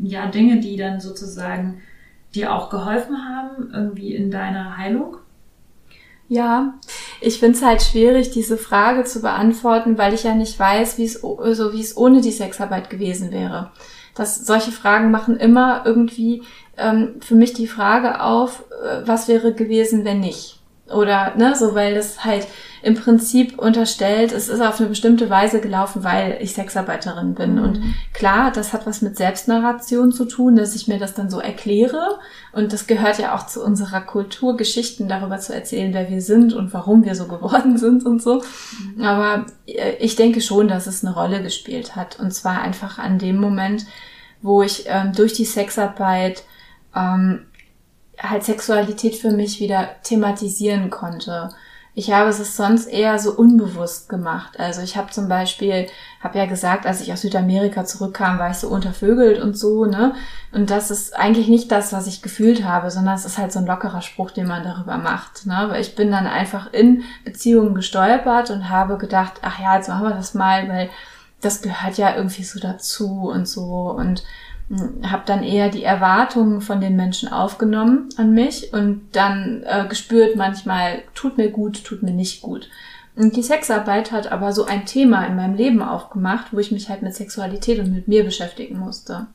ja, 0.01 0.27
Dinge, 0.27 0.61
die 0.61 0.77
dann 0.77 1.01
sozusagen 1.01 1.83
dir 2.35 2.53
auch 2.53 2.71
geholfen 2.71 3.17
haben, 3.29 3.71
irgendwie 3.73 4.15
in 4.15 4.31
deiner 4.31 4.79
Heilung? 4.79 5.19
Ja, 6.29 6.75
ich 7.21 7.39
finde 7.39 7.59
es 7.59 7.65
halt 7.65 7.83
schwierig, 7.83 8.31
diese 8.31 8.57
Frage 8.57 9.05
zu 9.05 9.21
beantworten, 9.21 9.99
weil 9.99 10.15
ich 10.15 10.25
ja 10.25 10.35
nicht 10.35 10.59
weiß, 10.59 10.97
wie 10.97 11.05
es 11.05 11.21
so 11.21 11.73
wie 11.75 11.81
es 11.81 11.97
ohne 11.97 12.23
die 12.23 12.31
Sexarbeit 12.31 12.89
gewesen 12.89 13.33
wäre. 13.33 13.71
Das, 14.15 14.47
solche 14.47 14.73
Fragen 14.73 15.11
machen 15.11 15.37
immer 15.37 15.83
irgendwie 15.85 16.43
ähm, 16.79 17.17
für 17.21 17.35
mich 17.35 17.53
die 17.53 17.67
Frage 17.67 18.23
auf, 18.23 18.65
äh, 18.83 19.07
was 19.07 19.29
wäre 19.29 19.53
gewesen, 19.53 20.07
wenn 20.07 20.21
nicht. 20.21 20.62
Oder, 20.93 21.35
ne, 21.37 21.55
so, 21.57 21.75
weil 21.75 21.95
das 21.95 22.25
halt 22.25 22.47
im 22.83 22.97
Prinzip 22.97 23.59
unterstellt, 23.59 24.33
es 24.33 24.49
ist 24.49 24.61
auf 24.61 24.81
eine 24.81 24.89
bestimmte 24.89 25.31
Weise 25.31 25.61
gelaufen, 25.61 26.03
weil 26.03 26.39
ich 26.41 26.55
Sexarbeiterin 26.55 27.35
bin. 27.35 27.55
Mhm. 27.55 27.63
Und 27.63 27.83
klar, 28.13 28.51
das 28.51 28.73
hat 28.73 28.87
was 28.87 29.03
mit 29.03 29.17
Selbstnarration 29.17 30.11
zu 30.13 30.25
tun, 30.25 30.57
dass 30.57 30.75
ich 30.75 30.89
mir 30.89 30.99
das 30.99 31.15
dann 31.15 31.31
so 31.31 31.39
erkläre. 31.39 32.19
Und 32.53 32.73
das 32.73 32.89
gehört 32.89 33.21
ja 33.21 33.37
auch 33.37 33.47
zu 33.47 33.65
unserer 33.65 34.01
Kultur, 34.01 34.57
Geschichten 34.57 35.07
darüber 35.07 35.39
zu 35.39 35.55
erzählen, 35.55 35.95
wer 35.95 36.11
wir 36.11 36.21
sind 36.21 36.55
und 36.55 36.75
warum 36.75 37.05
wir 37.05 37.15
so 37.15 37.27
geworden 37.29 37.79
sind 37.79 38.05
und 38.05 38.21
so. 38.21 38.43
Mhm. 38.97 39.05
Aber 39.05 39.47
äh, 39.67 39.95
ich 40.01 40.17
denke 40.17 40.41
schon, 40.41 40.67
dass 40.67 40.89
es 40.89 41.05
eine 41.05 41.15
Rolle 41.15 41.41
gespielt 41.41 41.95
hat. 41.95 42.19
Und 42.19 42.33
zwar 42.33 42.63
einfach 42.63 42.99
an 42.99 43.19
dem 43.19 43.37
Moment, 43.37 43.87
wo 44.43 44.63
ich 44.63 44.85
ähm, 44.89 45.13
durch 45.13 45.35
die 45.35 45.45
Sexarbeit 45.45 46.43
ähm, 46.97 47.47
halt 48.23 48.45
Sexualität 48.45 49.17
für 49.17 49.31
mich 49.31 49.61
wieder 49.61 49.91
thematisieren 50.03 50.91
konnte. 50.91 51.51
Ich 51.95 52.11
habe 52.11 52.31
es 52.31 52.57
sonst 52.57 52.87
eher 52.87 53.19
so 53.19 53.33
unbewusst 53.33 54.09
gemacht. 54.09 54.59
Also 54.59 54.81
ich 54.81 54.97
habe 54.97 55.11
zum 55.11 55.29
Beispiel, 55.29 55.89
habe 56.23 56.39
ja 56.39 56.47
gesagt, 56.47 56.87
als 56.87 57.03
ich 57.03 57.13
aus 57.13 57.21
Südamerika 57.21 57.85
zurückkam, 57.85 58.39
war 58.39 58.51
ich 58.51 58.57
so 58.57 58.69
untervögelt 58.69 59.39
und 59.43 59.59
so, 59.59 59.85
ne? 59.85 60.15
Und 60.53 60.71
das 60.71 60.91
ist 60.91 61.15
eigentlich 61.15 61.49
nicht 61.49 61.71
das, 61.71 61.93
was 61.93 62.07
ich 62.07 62.23
gefühlt 62.23 62.65
habe, 62.65 62.91
sondern 62.91 63.15
es 63.15 63.27
ist 63.27 63.37
halt 63.37 63.53
so 63.53 63.59
ein 63.59 63.67
lockerer 63.67 64.01
Spruch, 64.01 64.31
den 64.31 64.47
man 64.47 64.65
darüber 64.65 64.97
macht. 64.97 65.45
Ne? 65.45 65.67
Weil 65.69 65.83
ich 65.83 65.95
bin 65.95 66.11
dann 66.11 66.27
einfach 66.27 66.73
in 66.73 67.03
Beziehungen 67.25 67.75
gestolpert 67.75 68.51
und 68.51 68.71
habe 68.71 68.97
gedacht, 68.97 69.35
ach 69.43 69.61
ja, 69.61 69.77
jetzt 69.77 69.89
machen 69.89 70.09
wir 70.09 70.15
das 70.15 70.33
mal, 70.33 70.69
weil 70.71 70.89
das 71.43 71.61
gehört 71.61 71.99
ja 71.99 72.17
irgendwie 72.17 72.45
so 72.45 72.59
dazu 72.59 73.31
und 73.31 73.47
so. 73.47 73.91
Und 73.91 74.23
habe 75.03 75.23
dann 75.27 75.43
eher 75.43 75.69
die 75.69 75.85
Erwartungen 75.85 76.61
von 76.61 76.81
den 76.81 76.97
Menschen 76.97 77.31
aufgenommen 77.31 78.09
an 78.17 78.33
mich 78.33 78.73
und 78.73 79.09
dann 79.13 79.63
äh, 79.67 79.87
gespürt 79.89 80.37
manchmal, 80.37 81.03
tut 81.15 81.37
mir 81.37 81.51
gut, 81.51 81.85
tut 81.85 82.03
mir 82.03 82.13
nicht 82.13 82.43
gut. 82.43 82.71
Und 83.15 83.37
die 83.37 83.43
Sexarbeit 83.43 84.13
hat 84.13 84.33
aber 84.33 84.53
so 84.53 84.65
ein 84.65 84.87
Thema 84.87 85.27
in 85.27 85.37
meinem 85.37 85.55
Leben 85.55 85.83
aufgemacht, 85.83 86.53
wo 86.53 86.59
ich 86.59 86.73
mich 86.73 86.89
halt 86.89 87.03
mit 87.03 87.15
Sexualität 87.15 87.79
und 87.79 87.93
mit 87.93 88.09
mir 88.09 88.25
beschäftigen 88.25 88.79
musste. 88.79 89.27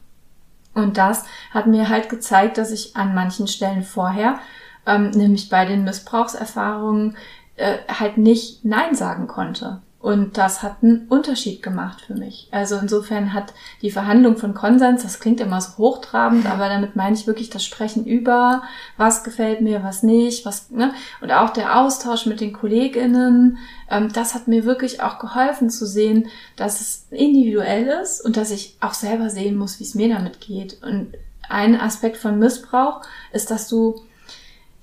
Und 0.74 0.98
das 0.98 1.26
hat 1.52 1.68
mir 1.68 1.90
halt 1.90 2.10
gezeigt, 2.10 2.58
dass 2.58 2.72
ich 2.72 2.96
an 2.96 3.14
manchen 3.14 3.48
Stellen 3.48 3.84
vorher, 3.84 4.40
ähm, 4.88 5.12
nämlich 5.12 5.50
bei 5.50 5.66
den 5.66 5.84
Missbrauchserfahrungen, 5.84 7.16
äh, 7.56 7.78
halt 7.88 8.18
nicht 8.18 8.66
Nein 8.66 8.96
sagen 8.96 9.28
konnte. 9.28 9.82
Und 10.00 10.38
das 10.38 10.62
hat 10.62 10.84
einen 10.84 11.08
Unterschied 11.08 11.64
gemacht 11.64 12.02
für 12.02 12.14
mich. 12.14 12.50
Also 12.52 12.78
insofern 12.78 13.34
hat 13.34 13.54
die 13.82 13.90
Verhandlung 13.90 14.38
von 14.38 14.54
Konsens, 14.54 15.02
das 15.02 15.20
klingt 15.20 15.42
immer 15.42 15.60
so 15.60 15.78
hochtrabend, 15.78 16.46
aber 16.46 16.70
damit 16.70 16.96
meine 16.96 17.16
ich 17.16 17.26
wirklich 17.26 17.50
das 17.50 17.66
Sprechen 17.66 18.06
über, 18.06 18.62
was 18.96 19.24
gefällt 19.24 19.62
mir, 19.62 19.84
was 19.84 20.04
nicht, 20.04 20.46
was, 20.46 20.70
ne? 20.70 20.94
Und 21.20 21.32
auch 21.32 21.50
der 21.50 21.80
Austausch 21.80 22.28
mit 22.28 22.42
den 22.42 22.54
KollegInnen, 22.54 23.58
ähm, 23.90 24.14
das 24.14 24.36
hat 24.36 24.48
mir 24.48 24.66
wirklich 24.66 25.02
auch 25.02 25.18
geholfen 25.18 25.72
zu 25.72 25.88
sehen, 25.88 26.28
dass 26.56 26.80
es 26.80 27.08
individuell 27.10 27.88
ist 28.02 28.24
und 28.24 28.38
dass 28.38 28.52
ich 28.52 28.78
auch 28.80 28.94
selber 28.94 29.32
sehen 29.32 29.58
muss, 29.58 29.80
wie 29.80 29.84
es 29.84 29.96
mir 29.96 30.10
damit 30.10 30.42
geht. 30.42 30.82
Und 30.84 31.16
ein 31.50 31.80
Aspekt 31.80 32.18
von 32.18 32.38
Missbrauch 32.38 33.02
ist, 33.32 33.50
dass 33.50 33.68
du 33.68 33.96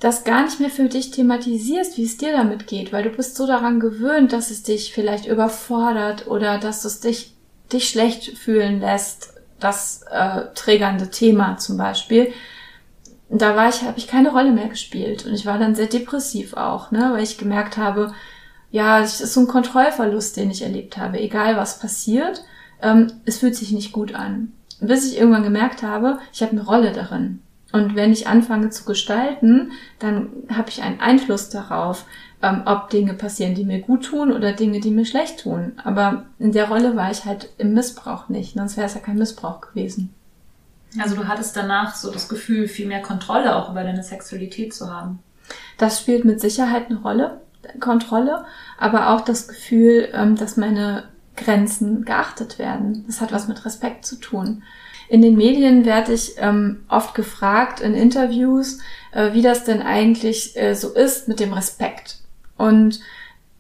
das 0.05 0.23
gar 0.23 0.45
nicht 0.45 0.61
mehr 0.61 0.69
für 0.69 0.87
dich 0.91 1.13
thematisierst, 1.13 1.97
wie 1.97 2.05
es 2.05 2.19
dir 2.19 2.33
damit 2.33 2.67
geht, 2.67 2.93
weil 2.93 3.05
du 3.05 3.09
bist 3.09 3.37
so 3.37 3.47
daran 3.47 3.81
gewöhnt, 3.81 4.35
dass 4.35 4.51
es 4.51 4.63
dich 4.63 4.93
vielleicht 4.93 5.25
überfordert 5.27 6.27
oder 6.27 6.59
dass 6.59 6.85
es 6.85 7.01
dich, 7.01 7.33
dich 7.73 7.89
schlecht 7.89 8.37
fühlen 8.37 8.81
lässt, 8.81 9.33
das 9.61 10.03
äh, 10.11 10.43
trägernde 10.55 11.11
Thema 11.11 11.57
zum 11.57 11.79
Beispiel, 11.79 12.35
da 13.31 13.57
war 13.57 13.71
ich, 13.71 13.81
habe 13.81 13.97
ich 13.97 14.07
keine 14.07 14.31
Rolle 14.31 14.53
mehr 14.53 14.69
gespielt. 14.69 15.25
Und 15.25 15.33
ich 15.33 15.47
war 15.47 15.59
dann 15.59 15.75
sehr 15.75 15.87
depressiv 15.87 16.53
auch, 16.53 16.91
ne, 16.91 17.13
weil 17.15 17.23
ich 17.23 17.39
gemerkt 17.39 17.79
habe, 17.79 18.13
ja, 18.71 19.01
es 19.01 19.23
ist 19.23 19.33
so 19.33 19.41
ein 19.41 19.49
Kontrollverlust, 19.49 20.37
den 20.37 20.51
ich 20.51 20.61
erlebt 20.61 20.99
habe. 20.99 21.19
Egal 21.19 21.57
was 21.57 21.79
passiert, 21.79 22.45
ähm, 22.83 23.11
es 23.25 23.39
fühlt 23.39 23.57
sich 23.57 23.73
nicht 23.73 23.93
gut 23.93 24.15
an. 24.15 24.53
Bis 24.81 25.11
ich 25.11 25.17
irgendwann 25.17 25.45
gemerkt 25.45 25.83
habe, 25.83 26.19
ich 26.31 26.43
habe 26.43 26.53
eine 26.53 26.67
Rolle 26.67 26.93
darin. 26.93 27.41
Und 27.75 27.97
wenn 27.97 28.13
ich 28.13 28.29
anfange 28.29 28.71
zu 28.71 28.85
gestalten, 28.85 29.73
dann 29.99 30.29
habe 30.49 30.71
ich 30.71 30.81
einen 30.81 31.01
Einfluss 31.01 31.49
darauf, 31.49 32.05
ähm, 32.41 32.63
ob 32.67 32.89
Dinge 32.89 33.15
passieren, 33.15 33.57
die 33.57 33.65
mir 33.65 33.81
gut 33.81 34.05
tun 34.05 34.31
oder 34.33 34.53
Dinge, 34.53 34.79
die 34.79 34.93
mir 34.93 35.05
schlecht 35.05 35.41
tun. 35.41 35.73
Aber 35.83 36.27
in 36.39 36.53
der 36.53 36.69
Rolle 36.69 36.95
war 36.95 37.11
ich 37.11 37.25
halt 37.25 37.49
im 37.59 37.75
Missbrauch 37.75 38.29
nicht, 38.29 38.55
sonst 38.55 38.77
wäre 38.77 38.87
es 38.87 38.95
ja 38.95 39.01
kein 39.01 39.19
Missbrauch 39.19 39.61
gewesen. 39.61 40.15
Also 41.03 41.17
du 41.17 41.27
hattest 41.27 41.57
danach 41.57 41.97
so 41.97 42.13
das 42.13 42.29
Gefühl, 42.29 42.69
viel 42.69 42.87
mehr 42.87 43.03
Kontrolle 43.03 43.57
auch 43.57 43.73
über 43.73 43.83
deine 43.83 44.05
Sexualität 44.05 44.73
zu 44.73 44.95
haben. 44.95 45.19
Das 45.77 45.99
spielt 45.99 46.25
mit 46.25 46.41
Sicherheit 46.41 46.91
eine 46.91 47.01
Rolle, 47.01 47.41
Kontrolle, 47.81 48.45
aber 48.79 49.11
auch 49.11 49.23
das 49.23 49.49
Gefühl, 49.49 50.11
ähm, 50.13 50.37
dass 50.37 50.57
meine 50.57 51.09
Grenzen 51.35 52.05
geachtet 52.05 52.61
werden. 52.61 53.03
Das 53.09 53.21
hat 53.21 53.33
was 53.33 53.49
mit 53.49 53.65
Respekt 53.65 54.07
zu 54.07 54.15
tun. 54.21 54.63
In 55.09 55.23
den 55.23 55.37
Medien 55.37 55.85
werde 55.85 56.13
ich 56.13 56.35
ähm, 56.39 56.85
oft 56.89 57.15
gefragt 57.15 57.81
in 57.81 57.95
Interviews, 57.95 58.79
äh, 59.13 59.33
wie 59.33 59.43
das 59.43 59.65
denn 59.65 59.83
eigentlich 59.83 60.57
äh, 60.57 60.75
so 60.75 60.93
ist 60.93 61.29
mit 61.29 61.41
dem 61.41 61.53
Respekt. 61.53 62.19
Und 62.57 63.01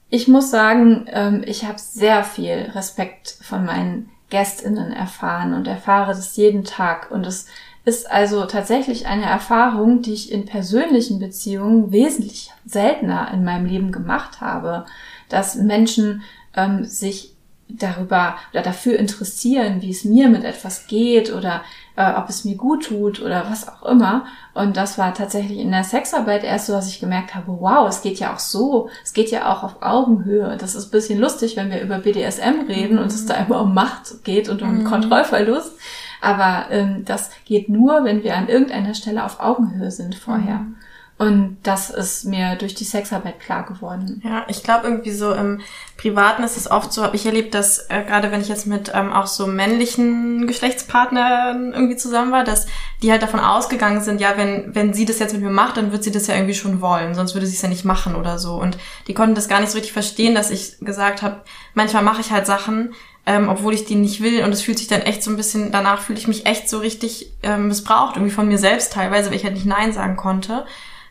ich 0.08 0.28
muss 0.28 0.50
sagen, 0.50 1.06
ähm, 1.08 1.42
ich 1.46 1.64
habe 1.64 1.78
sehr 1.78 2.24
viel 2.24 2.70
Respekt 2.74 3.36
von 3.40 3.64
meinen 3.64 4.10
Gästinnen 4.30 4.92
erfahren 4.92 5.54
und 5.54 5.66
erfahre 5.68 6.12
das 6.12 6.36
jeden 6.36 6.64
Tag. 6.64 7.10
Und 7.10 7.26
es 7.26 7.46
ist 7.84 8.10
also 8.10 8.46
tatsächlich 8.46 9.06
eine 9.06 9.26
Erfahrung, 9.26 10.02
die 10.02 10.14
ich 10.14 10.32
in 10.32 10.46
persönlichen 10.46 11.18
Beziehungen 11.18 11.92
wesentlich 11.92 12.50
seltener 12.64 13.30
in 13.32 13.44
meinem 13.44 13.66
Leben 13.66 13.92
gemacht 13.92 14.40
habe, 14.40 14.86
dass 15.28 15.56
Menschen 15.56 16.22
ähm, 16.56 16.84
sich 16.84 17.33
darüber 17.68 18.36
oder 18.52 18.62
dafür 18.62 18.98
interessieren, 18.98 19.82
wie 19.82 19.90
es 19.90 20.04
mir 20.04 20.28
mit 20.28 20.44
etwas 20.44 20.86
geht 20.86 21.32
oder 21.32 21.62
äh, 21.96 22.12
ob 22.14 22.28
es 22.28 22.44
mir 22.44 22.56
gut 22.56 22.86
tut 22.86 23.20
oder 23.20 23.46
was 23.50 23.68
auch 23.68 23.82
immer. 23.84 24.26
Und 24.52 24.76
das 24.76 24.98
war 24.98 25.14
tatsächlich 25.14 25.58
in 25.58 25.70
der 25.70 25.84
Sexarbeit 25.84 26.44
erst 26.44 26.66
so, 26.66 26.72
dass 26.72 26.88
ich 26.88 27.00
gemerkt 27.00 27.34
habe, 27.34 27.56
wow, 27.60 27.88
es 27.88 28.02
geht 28.02 28.18
ja 28.18 28.34
auch 28.34 28.38
so, 28.38 28.88
es 29.02 29.12
geht 29.12 29.30
ja 29.30 29.52
auch 29.52 29.62
auf 29.62 29.82
Augenhöhe. 29.82 30.56
Das 30.58 30.74
ist 30.74 30.86
ein 30.86 30.90
bisschen 30.90 31.18
lustig, 31.18 31.56
wenn 31.56 31.70
wir 31.70 31.80
über 31.80 31.98
BDSM 31.98 32.66
reden 32.68 32.96
mhm. 32.96 33.02
und 33.02 33.06
es 33.06 33.26
da 33.26 33.34
immer 33.34 33.60
um 33.60 33.74
Macht 33.74 34.24
geht 34.24 34.48
und 34.48 34.62
um 34.62 34.80
mhm. 34.80 34.84
Kontrollverlust. 34.84 35.72
Aber 36.20 36.66
ähm, 36.70 37.04
das 37.04 37.30
geht 37.44 37.68
nur, 37.68 38.04
wenn 38.04 38.22
wir 38.22 38.36
an 38.36 38.48
irgendeiner 38.48 38.94
Stelle 38.94 39.24
auf 39.24 39.40
Augenhöhe 39.40 39.90
sind 39.90 40.14
vorher. 40.14 40.60
Mhm. 40.60 40.76
Und 41.16 41.58
das 41.62 41.90
ist 41.90 42.24
mir 42.24 42.56
durch 42.56 42.74
die 42.74 42.82
Sexarbeit 42.82 43.38
klar 43.38 43.64
geworden. 43.64 44.20
Ja, 44.24 44.44
ich 44.48 44.64
glaube 44.64 44.88
irgendwie 44.88 45.12
so 45.12 45.32
im 45.32 45.60
Privaten 45.96 46.42
ist 46.42 46.56
es 46.56 46.68
oft 46.68 46.92
so, 46.92 47.04
habe 47.04 47.14
ich 47.14 47.24
erlebt, 47.24 47.54
dass 47.54 47.88
äh, 47.88 48.02
gerade 48.02 48.32
wenn 48.32 48.40
ich 48.40 48.48
jetzt 48.48 48.66
mit 48.66 48.90
ähm, 48.92 49.12
auch 49.12 49.28
so 49.28 49.46
männlichen 49.46 50.48
Geschlechtspartnern 50.48 51.72
irgendwie 51.72 51.96
zusammen 51.96 52.32
war, 52.32 52.42
dass 52.42 52.66
die 53.00 53.12
halt 53.12 53.22
davon 53.22 53.38
ausgegangen 53.38 54.00
sind, 54.00 54.20
ja, 54.20 54.36
wenn 54.36 54.74
wenn 54.74 54.92
sie 54.92 55.04
das 55.04 55.20
jetzt 55.20 55.34
mit 55.34 55.42
mir 55.42 55.50
macht, 55.50 55.76
dann 55.76 55.92
wird 55.92 56.02
sie 56.02 56.10
das 56.10 56.26
ja 56.26 56.34
irgendwie 56.34 56.54
schon 56.54 56.80
wollen, 56.80 57.14
sonst 57.14 57.34
würde 57.34 57.46
sie 57.46 57.54
es 57.54 57.62
ja 57.62 57.68
nicht 57.68 57.84
machen 57.84 58.16
oder 58.16 58.38
so. 58.38 58.54
Und 58.54 58.76
die 59.06 59.14
konnten 59.14 59.36
das 59.36 59.48
gar 59.48 59.60
nicht 59.60 59.70
so 59.70 59.78
richtig 59.78 59.92
verstehen, 59.92 60.34
dass 60.34 60.50
ich 60.50 60.78
gesagt 60.80 61.22
habe, 61.22 61.42
manchmal 61.74 62.02
mache 62.02 62.22
ich 62.22 62.32
halt 62.32 62.46
Sachen, 62.46 62.92
ähm, 63.24 63.48
obwohl 63.48 63.72
ich 63.72 63.84
die 63.84 63.94
nicht 63.94 64.20
will 64.20 64.42
und 64.42 64.52
es 64.52 64.62
fühlt 64.62 64.78
sich 64.78 64.88
dann 64.88 65.02
echt 65.02 65.22
so 65.22 65.30
ein 65.30 65.36
bisschen, 65.36 65.70
danach 65.70 66.00
fühle 66.00 66.18
ich 66.18 66.26
mich 66.26 66.44
echt 66.46 66.68
so 66.68 66.78
richtig 66.78 67.30
ähm, 67.44 67.68
missbraucht, 67.68 68.16
irgendwie 68.16 68.34
von 68.34 68.48
mir 68.48 68.58
selbst 68.58 68.92
teilweise, 68.92 69.30
weil 69.30 69.36
ich 69.36 69.44
halt 69.44 69.54
nicht 69.54 69.66
Nein 69.66 69.92
sagen 69.92 70.16
konnte. 70.16 70.66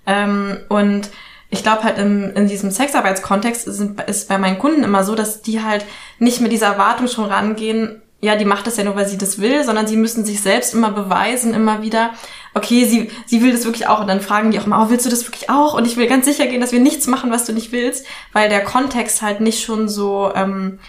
Ähm, 0.05 0.57
und 0.69 1.09
ich 1.49 1.63
glaube 1.63 1.83
halt 1.83 1.97
im, 1.97 2.35
in 2.35 2.47
diesem 2.47 2.71
Sexarbeitskontext 2.71 3.67
ist, 3.67 3.81
ist 4.07 4.27
bei 4.27 4.37
meinen 4.37 4.57
Kunden 4.57 4.83
immer 4.83 5.03
so, 5.03 5.15
dass 5.15 5.41
die 5.41 5.61
halt 5.61 5.85
nicht 6.19 6.41
mit 6.41 6.51
dieser 6.51 6.67
Erwartung 6.67 7.07
schon 7.07 7.25
rangehen, 7.25 8.01
ja, 8.23 8.37
die 8.37 8.45
macht 8.45 8.65
das 8.67 8.77
ja 8.77 8.85
nur, 8.85 8.95
weil 8.95 9.07
sie 9.07 9.17
das 9.17 9.41
will, 9.41 9.65
sondern 9.65 9.85
sie 9.85 9.97
müssen 9.97 10.23
sich 10.23 10.41
selbst 10.41 10.73
immer 10.73 10.91
beweisen, 10.91 11.53
immer 11.53 11.81
wieder, 11.81 12.11
okay, 12.53 12.85
sie, 12.85 13.11
sie 13.25 13.43
will 13.43 13.51
das 13.51 13.65
wirklich 13.65 13.87
auch. 13.87 13.99
Und 13.99 14.07
dann 14.07 14.21
fragen 14.21 14.49
die 14.49 14.59
auch 14.59 14.65
immer, 14.65 14.81
oh, 14.81 14.89
willst 14.89 15.05
du 15.05 15.09
das 15.09 15.27
wirklich 15.27 15.49
auch? 15.49 15.73
Und 15.73 15.85
ich 15.85 15.97
will 15.97 16.07
ganz 16.07 16.25
sicher 16.25 16.47
gehen, 16.47 16.61
dass 16.61 16.71
wir 16.71 16.79
nichts 16.79 17.05
machen, 17.07 17.31
was 17.31 17.43
du 17.43 17.51
nicht 17.51 17.73
willst, 17.73 18.05
weil 18.31 18.47
der 18.47 18.63
Kontext 18.63 19.21
halt 19.21 19.41
nicht 19.41 19.61
schon 19.61 19.89
so 19.89 20.31
ähm, 20.33 20.79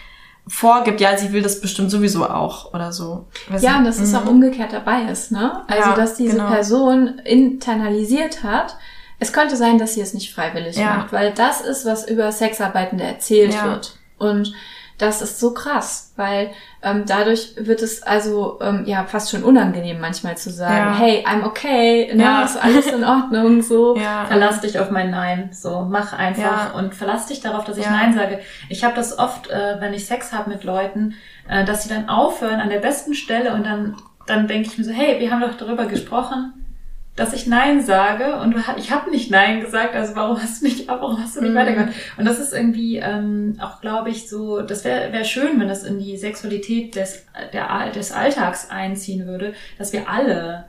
vorgibt, 0.47 1.01
ja, 1.01 1.17
sie 1.17 1.33
will 1.33 1.43
das 1.43 1.61
bestimmt 1.61 1.91
sowieso 1.91 2.25
auch 2.25 2.73
oder 2.73 2.93
so. 2.93 3.27
Weiß 3.49 3.63
ja, 3.63 3.79
und 3.79 3.85
dass 3.85 3.99
es 3.99 4.15
auch 4.15 4.25
mhm. 4.25 4.31
umgekehrt 4.31 4.73
dabei 4.73 5.03
ist, 5.11 5.33
ne? 5.33 5.65
Also, 5.67 5.91
ja, 5.91 5.97
dass 5.97 6.15
diese 6.15 6.37
genau. 6.37 6.47
Person 6.47 7.19
internalisiert 7.25 8.45
hat, 8.45 8.77
es 9.19 9.33
könnte 9.33 9.57
sein, 9.57 9.79
dass 9.79 9.95
sie 9.95 10.01
es 10.01 10.15
nicht 10.15 10.35
freiwillig 10.35 10.77
ja. 10.77 10.97
macht, 10.97 11.13
weil 11.13 11.33
das 11.33 11.61
ist, 11.61 11.87
was 11.87 12.09
über 12.09 12.31
Sexarbeitende 12.33 13.05
erzählt 13.05 13.55
ja. 13.55 13.65
wird. 13.65 13.97
Und 14.19 14.53
das 14.99 15.23
ist 15.23 15.41
so 15.41 15.53
krass, 15.53 16.13
weil 16.15 16.51
ähm, 16.83 17.03
dadurch 17.07 17.55
wird 17.57 17.83
es 17.83 18.05
also 18.05 18.61
ähm, 18.63 18.85
ja 18.87 19.05
fast 19.05 19.31
schon 19.31 19.43
unangenehm 19.43 20.01
manchmal 20.01 20.37
zu 20.37 20.51
sagen, 20.51 20.95
ja. 20.95 20.97
hey, 20.97 21.25
I'm 21.27 21.45
okay, 21.45 22.15
ne, 22.15 22.23
ja. 22.23 22.45
ist 22.45 22.63
alles 22.63 22.87
in 22.87 23.03
Ordnung, 23.03 23.61
so. 23.63 23.97
Ja. 24.05 24.27
Verlass 24.27 24.61
dich 24.61 24.79
auf 24.79 24.91
mein 24.91 25.11
Nein, 25.11 25.51
so 25.53 25.87
mach 25.89 26.13
einfach 26.13 26.73
ja. 26.73 26.79
und 26.79 26.95
verlass 26.95 27.27
dich 27.27 27.41
darauf, 27.41 27.65
dass 27.65 27.77
ich 27.77 27.87
Nein 27.87 28.15
sage. 28.15 28.39
Ich 28.69 28.85
habe 28.85 28.95
das 28.95 29.19
oft, 29.19 29.51
äh, 29.51 29.77
wenn 29.81 29.95
ich 29.95 30.07
Sex 30.07 30.33
habe 30.33 30.51
mit 30.51 30.63
Leuten, 30.63 31.15
äh, 31.49 31.65
dass 31.65 31.83
sie 31.83 31.89
dann 31.89 32.09
aufhören 32.09 32.61
an 32.61 32.71
der 32.71 32.79
besten 32.79 33.15
Stelle 33.15 33.53
und 33.53 33.65
dann 33.65 33.97
dann 34.27 34.49
denke 34.49 34.69
ich 34.69 34.79
mir 34.79 34.85
so, 34.85 34.93
hey, 34.93 35.21
wir 35.21 35.31
haben 35.31 35.41
doch 35.41 35.57
darüber 35.57 35.87
gesprochen, 35.87 36.64
dass 37.17 37.33
ich 37.33 37.47
Nein 37.47 37.85
sage 37.85 38.41
und 38.41 38.57
ich 38.77 38.91
habe 38.91 39.11
nicht 39.11 39.31
Nein 39.31 39.61
gesagt, 39.61 39.95
also 39.95 40.17
warum 40.17 40.43
hast 40.43 40.61
du 40.61 40.67
nicht, 40.67 40.89
warum 40.89 41.23
hast 41.23 41.37
du 41.37 41.43
nicht 41.43 41.53
mhm. 41.53 41.57
weitergemacht? 41.57 41.95
Und 42.17 42.25
das 42.25 42.41
ist 42.41 42.53
irgendwie 42.53 42.97
ähm, 42.97 43.57
auch, 43.61 43.81
glaube 43.81 44.11
ich, 44.11 44.29
so, 44.29 44.63
das 44.63 44.85
wäre 44.85 45.13
wär 45.13 45.25
schön, 45.25 45.61
wenn 45.61 45.69
das 45.69 45.85
in 45.85 46.01
die 46.01 46.17
Sexualität 46.17 46.97
des, 46.97 47.25
der, 47.53 47.91
des 47.91 48.11
Alltags 48.11 48.69
einziehen 48.69 49.27
würde, 49.27 49.55
dass 49.79 49.93
wir 49.93 50.09
alle 50.09 50.65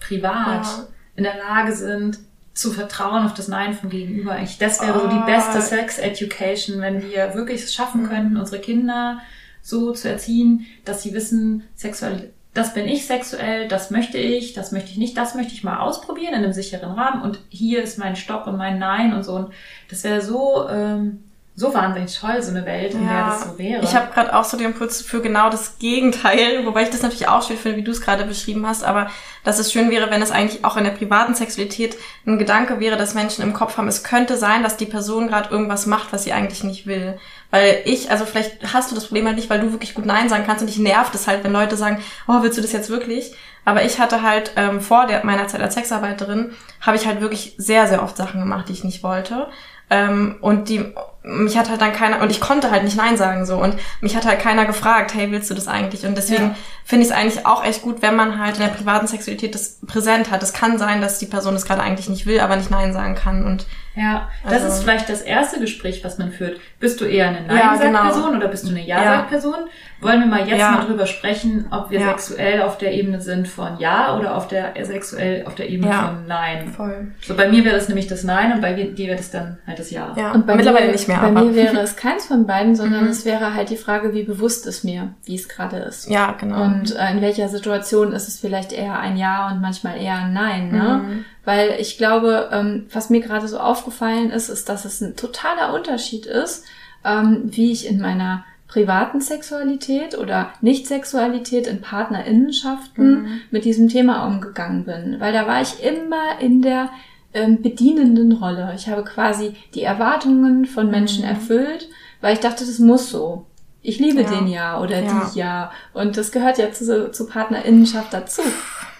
privat 0.00 0.64
ja. 0.64 0.86
in 1.16 1.24
der 1.24 1.36
Lage 1.36 1.72
sind, 1.72 2.18
zu 2.54 2.70
vertrauen 2.70 3.24
auf 3.24 3.34
das 3.34 3.48
Nein 3.48 3.74
vom 3.74 3.90
Gegenüber. 3.90 4.32
Eigentlich, 4.32 4.58
das 4.58 4.80
wäre 4.80 4.98
oh. 4.98 5.02
so 5.02 5.08
die 5.08 5.16
ah. 5.16 5.26
beste 5.26 5.60
Sex 5.60 5.98
Education, 5.98 6.80
wenn 6.80 7.02
wir 7.02 7.34
wirklich 7.34 7.62
es 7.62 7.74
schaffen 7.74 8.04
mhm. 8.04 8.08
könnten, 8.08 8.36
unsere 8.38 8.60
Kinder 8.60 9.20
so 9.60 9.92
zu 9.92 10.08
erziehen, 10.08 10.66
dass 10.84 11.02
sie 11.02 11.12
wissen, 11.12 11.64
Sexualität 11.76 12.32
das 12.54 12.74
bin 12.74 12.86
ich 12.86 13.06
sexuell, 13.06 13.66
das 13.66 13.90
möchte 13.90 14.18
ich, 14.18 14.52
das 14.52 14.72
möchte 14.72 14.90
ich 14.90 14.98
nicht, 14.98 15.16
das 15.16 15.34
möchte 15.34 15.54
ich 15.54 15.64
mal 15.64 15.78
ausprobieren 15.78 16.34
in 16.34 16.44
einem 16.44 16.52
sicheren 16.52 16.92
Rahmen 16.92 17.22
und 17.22 17.40
hier 17.48 17.82
ist 17.82 17.98
mein 17.98 18.14
Stopp 18.14 18.46
und 18.46 18.58
mein 18.58 18.78
Nein 18.78 19.14
und 19.14 19.22
so. 19.22 19.34
Und 19.34 19.52
das 19.88 20.04
wäre 20.04 20.20
so, 20.20 20.68
ähm, 20.68 21.24
so 21.54 21.74
wahnsinnig 21.74 22.18
toll, 22.18 22.42
so 22.42 22.50
eine 22.50 22.64
Welt, 22.64 22.94
in 22.94 23.06
ja, 23.06 23.12
der 23.12 23.26
das 23.26 23.44
so 23.44 23.58
wäre. 23.58 23.82
Ich 23.82 23.94
habe 23.94 24.10
gerade 24.12 24.34
auch 24.34 24.44
so 24.44 24.56
den 24.56 24.66
Impuls 24.66 25.02
für 25.02 25.20
genau 25.20 25.50
das 25.50 25.78
Gegenteil, 25.78 26.64
wobei 26.66 26.82
ich 26.82 26.90
das 26.90 27.02
natürlich 27.02 27.28
auch 27.28 27.46
schön 27.46 27.56
finde, 27.56 27.78
wie 27.78 27.82
du 27.82 27.90
es 27.90 28.00
gerade 28.00 28.24
beschrieben 28.24 28.66
hast, 28.66 28.84
aber 28.84 29.10
dass 29.44 29.58
es 29.58 29.72
schön 29.72 29.90
wäre, 29.90 30.10
wenn 30.10 30.22
es 30.22 30.30
eigentlich 30.30 30.64
auch 30.64 30.76
in 30.76 30.84
der 30.84 30.92
privaten 30.92 31.34
Sexualität 31.34 31.96
ein 32.26 32.38
Gedanke 32.38 32.80
wäre, 32.80 32.96
dass 32.96 33.14
Menschen 33.14 33.42
im 33.42 33.52
Kopf 33.52 33.76
haben, 33.76 33.88
es 33.88 34.02
könnte 34.02 34.36
sein, 34.36 34.62
dass 34.62 34.76
die 34.76 34.86
Person 34.86 35.28
gerade 35.28 35.50
irgendwas 35.50 35.86
macht, 35.86 36.12
was 36.12 36.24
sie 36.24 36.32
eigentlich 36.32 36.64
nicht 36.64 36.86
will. 36.86 37.18
Weil 37.52 37.82
ich, 37.84 38.10
also 38.10 38.24
vielleicht 38.24 38.72
hast 38.72 38.90
du 38.90 38.94
das 38.94 39.04
Problem 39.04 39.26
halt 39.26 39.36
nicht, 39.36 39.50
weil 39.50 39.60
du 39.60 39.72
wirklich 39.72 39.92
gut 39.92 40.06
Nein 40.06 40.30
sagen 40.30 40.44
kannst 40.46 40.62
und 40.62 40.68
dich 40.68 40.78
nervt 40.78 41.14
es 41.14 41.26
halt, 41.26 41.44
wenn 41.44 41.52
Leute 41.52 41.76
sagen, 41.76 42.02
oh, 42.26 42.42
willst 42.42 42.56
du 42.56 42.62
das 42.62 42.72
jetzt 42.72 42.88
wirklich? 42.88 43.34
Aber 43.66 43.84
ich 43.84 44.00
hatte 44.00 44.22
halt 44.22 44.52
ähm, 44.56 44.80
vor 44.80 45.06
der, 45.06 45.24
meiner 45.24 45.46
Zeit 45.48 45.60
als 45.60 45.74
Sexarbeiterin, 45.74 46.54
habe 46.80 46.96
ich 46.96 47.06
halt 47.06 47.20
wirklich 47.20 47.54
sehr, 47.58 47.86
sehr 47.86 48.02
oft 48.02 48.16
Sachen 48.16 48.40
gemacht, 48.40 48.70
die 48.70 48.72
ich 48.72 48.84
nicht 48.84 49.02
wollte. 49.02 49.48
Ähm, 49.92 50.36
und 50.40 50.70
die, 50.70 50.86
mich 51.22 51.58
hat 51.58 51.68
halt 51.68 51.82
dann 51.82 51.92
keiner, 51.92 52.22
und 52.22 52.30
ich 52.30 52.40
konnte 52.40 52.70
halt 52.70 52.82
nicht 52.82 52.96
Nein 52.96 53.18
sagen 53.18 53.44
so. 53.44 53.56
Und 53.56 53.76
mich 54.00 54.16
hat 54.16 54.24
halt 54.24 54.40
keiner 54.40 54.64
gefragt, 54.64 55.12
hey, 55.14 55.30
willst 55.30 55.50
du 55.50 55.54
das 55.54 55.68
eigentlich? 55.68 56.06
Und 56.06 56.16
deswegen 56.16 56.44
ja. 56.44 56.54
finde 56.84 57.04
ich 57.04 57.10
es 57.10 57.16
eigentlich 57.16 57.44
auch 57.44 57.62
echt 57.62 57.82
gut, 57.82 58.00
wenn 58.00 58.16
man 58.16 58.38
halt 58.38 58.56
in 58.56 58.62
der 58.62 58.70
privaten 58.70 59.06
Sexualität 59.06 59.54
das 59.54 59.78
präsent 59.86 60.30
hat. 60.30 60.42
Es 60.42 60.54
kann 60.54 60.78
sein, 60.78 61.02
dass 61.02 61.18
die 61.18 61.26
Person 61.26 61.52
das 61.52 61.66
gerade 61.66 61.82
eigentlich 61.82 62.08
nicht 62.08 62.24
will, 62.24 62.40
aber 62.40 62.56
nicht 62.56 62.70
Nein 62.70 62.94
sagen 62.94 63.14
kann. 63.14 63.44
Und 63.44 63.66
ja, 63.94 64.30
das 64.42 64.54
also, 64.54 64.68
ist 64.68 64.82
vielleicht 64.82 65.10
das 65.10 65.20
erste 65.20 65.60
Gespräch, 65.60 66.02
was 66.02 66.16
man 66.16 66.32
führt. 66.32 66.58
Bist 66.80 67.00
du 67.00 67.04
eher 67.04 67.28
eine 67.28 67.42
Nein-Sag-Person 67.42 67.92
ja, 67.92 68.26
genau. 68.28 68.36
oder 68.36 68.48
bist 68.48 68.64
du 68.64 68.70
eine 68.70 68.80
Ja-Sag-Person? 68.80 69.68
Wollen 70.00 70.20
wir 70.20 70.26
mal 70.26 70.48
jetzt 70.48 70.58
ja. 70.58 70.70
mal 70.72 70.86
drüber 70.86 71.06
sprechen, 71.06 71.66
ob 71.70 71.90
wir 71.90 72.00
ja. 72.00 72.08
sexuell 72.08 72.62
auf 72.62 72.78
der 72.78 72.94
Ebene 72.94 73.20
sind 73.20 73.46
von 73.46 73.78
Ja 73.78 74.16
oder 74.18 74.34
auf 74.34 74.48
der 74.48 74.72
sexuell 74.84 75.44
auf 75.46 75.54
der 75.54 75.68
Ebene 75.68 75.92
von 75.92 76.26
Nein? 76.26 76.72
Voll. 76.74 77.12
So 77.20 77.36
bei 77.36 77.48
mir 77.48 77.64
wäre 77.64 77.76
das 77.76 77.88
nämlich 77.88 78.06
das 78.06 78.24
Nein 78.24 78.52
und 78.52 78.62
bei 78.62 78.72
dir 78.72 79.06
wäre 79.06 79.16
das 79.16 79.30
dann 79.30 79.58
halt 79.66 79.78
das 79.82 79.90
Ja. 79.90 80.14
ja. 80.16 80.32
Und 80.32 80.46
bei 80.46 80.56
mittlerweile 80.56 80.86
mir, 80.86 80.92
nicht 80.92 81.08
mehr. 81.08 81.18
Bei 81.18 81.28
aber. 81.28 81.42
mir 81.42 81.54
wäre 81.54 81.80
es 81.80 81.96
keins 81.96 82.26
von 82.26 82.46
beiden, 82.46 82.74
sondern 82.74 83.04
mhm. 83.04 83.10
es 83.10 83.24
wäre 83.24 83.54
halt 83.54 83.70
die 83.70 83.76
Frage, 83.76 84.14
wie 84.14 84.22
bewusst 84.22 84.66
ist 84.66 84.84
mir, 84.84 85.14
wie 85.24 85.34
es 85.34 85.48
gerade 85.48 85.76
ist. 85.76 86.08
Ja, 86.08 86.32
genau. 86.32 86.62
Und 86.62 86.96
äh, 86.96 87.10
in 87.12 87.20
welcher 87.20 87.48
Situation 87.48 88.12
ist 88.12 88.28
es 88.28 88.38
vielleicht 88.38 88.72
eher 88.72 88.98
ein 88.98 89.16
Ja 89.16 89.50
und 89.50 89.60
manchmal 89.60 90.00
eher 90.00 90.16
ein 90.16 90.32
Nein, 90.32 90.70
ne? 90.70 91.02
Mhm. 91.04 91.24
Weil 91.44 91.76
ich 91.78 91.98
glaube, 91.98 92.50
ähm, 92.52 92.86
was 92.92 93.10
mir 93.10 93.20
gerade 93.20 93.48
so 93.48 93.58
aufgefallen 93.58 94.30
ist, 94.30 94.48
ist, 94.48 94.68
dass 94.68 94.84
es 94.84 95.00
ein 95.00 95.16
totaler 95.16 95.74
Unterschied 95.74 96.26
ist, 96.26 96.64
ähm, 97.04 97.42
wie 97.44 97.72
ich 97.72 97.88
in 97.88 98.00
meiner 98.00 98.44
privaten 98.68 99.20
Sexualität 99.20 100.16
oder 100.16 100.50
Nicht-Sexualität 100.62 101.66
in 101.66 101.82
Partnerinnenschaften 101.82 103.22
mhm. 103.22 103.40
mit 103.50 103.66
diesem 103.66 103.88
Thema 103.88 104.26
umgegangen 104.26 104.84
bin. 104.84 105.16
Weil 105.18 105.32
da 105.34 105.46
war 105.46 105.60
ich 105.60 105.84
immer 105.84 106.40
in 106.40 106.62
der 106.62 106.88
ähm, 107.34 107.62
bedienenden 107.62 108.32
Rolle. 108.32 108.72
Ich 108.76 108.88
habe 108.88 109.04
quasi 109.04 109.54
die 109.74 109.82
Erwartungen 109.82 110.66
von 110.66 110.90
Menschen 110.90 111.24
mhm. 111.24 111.30
erfüllt, 111.30 111.88
weil 112.20 112.34
ich 112.34 112.40
dachte, 112.40 112.64
das 112.64 112.78
muss 112.78 113.10
so. 113.10 113.46
Ich 113.84 113.98
liebe 113.98 114.22
ja. 114.22 114.30
den 114.30 114.46
ja 114.46 114.80
oder 114.80 115.02
ja. 115.02 115.30
die 115.34 115.38
ja. 115.38 115.72
Und 115.92 116.16
das 116.16 116.30
gehört 116.30 116.58
ja 116.58 116.70
zu, 116.72 117.10
zu 117.10 117.26
Partnerinnenschaft 117.26 118.12
dazu. 118.12 118.42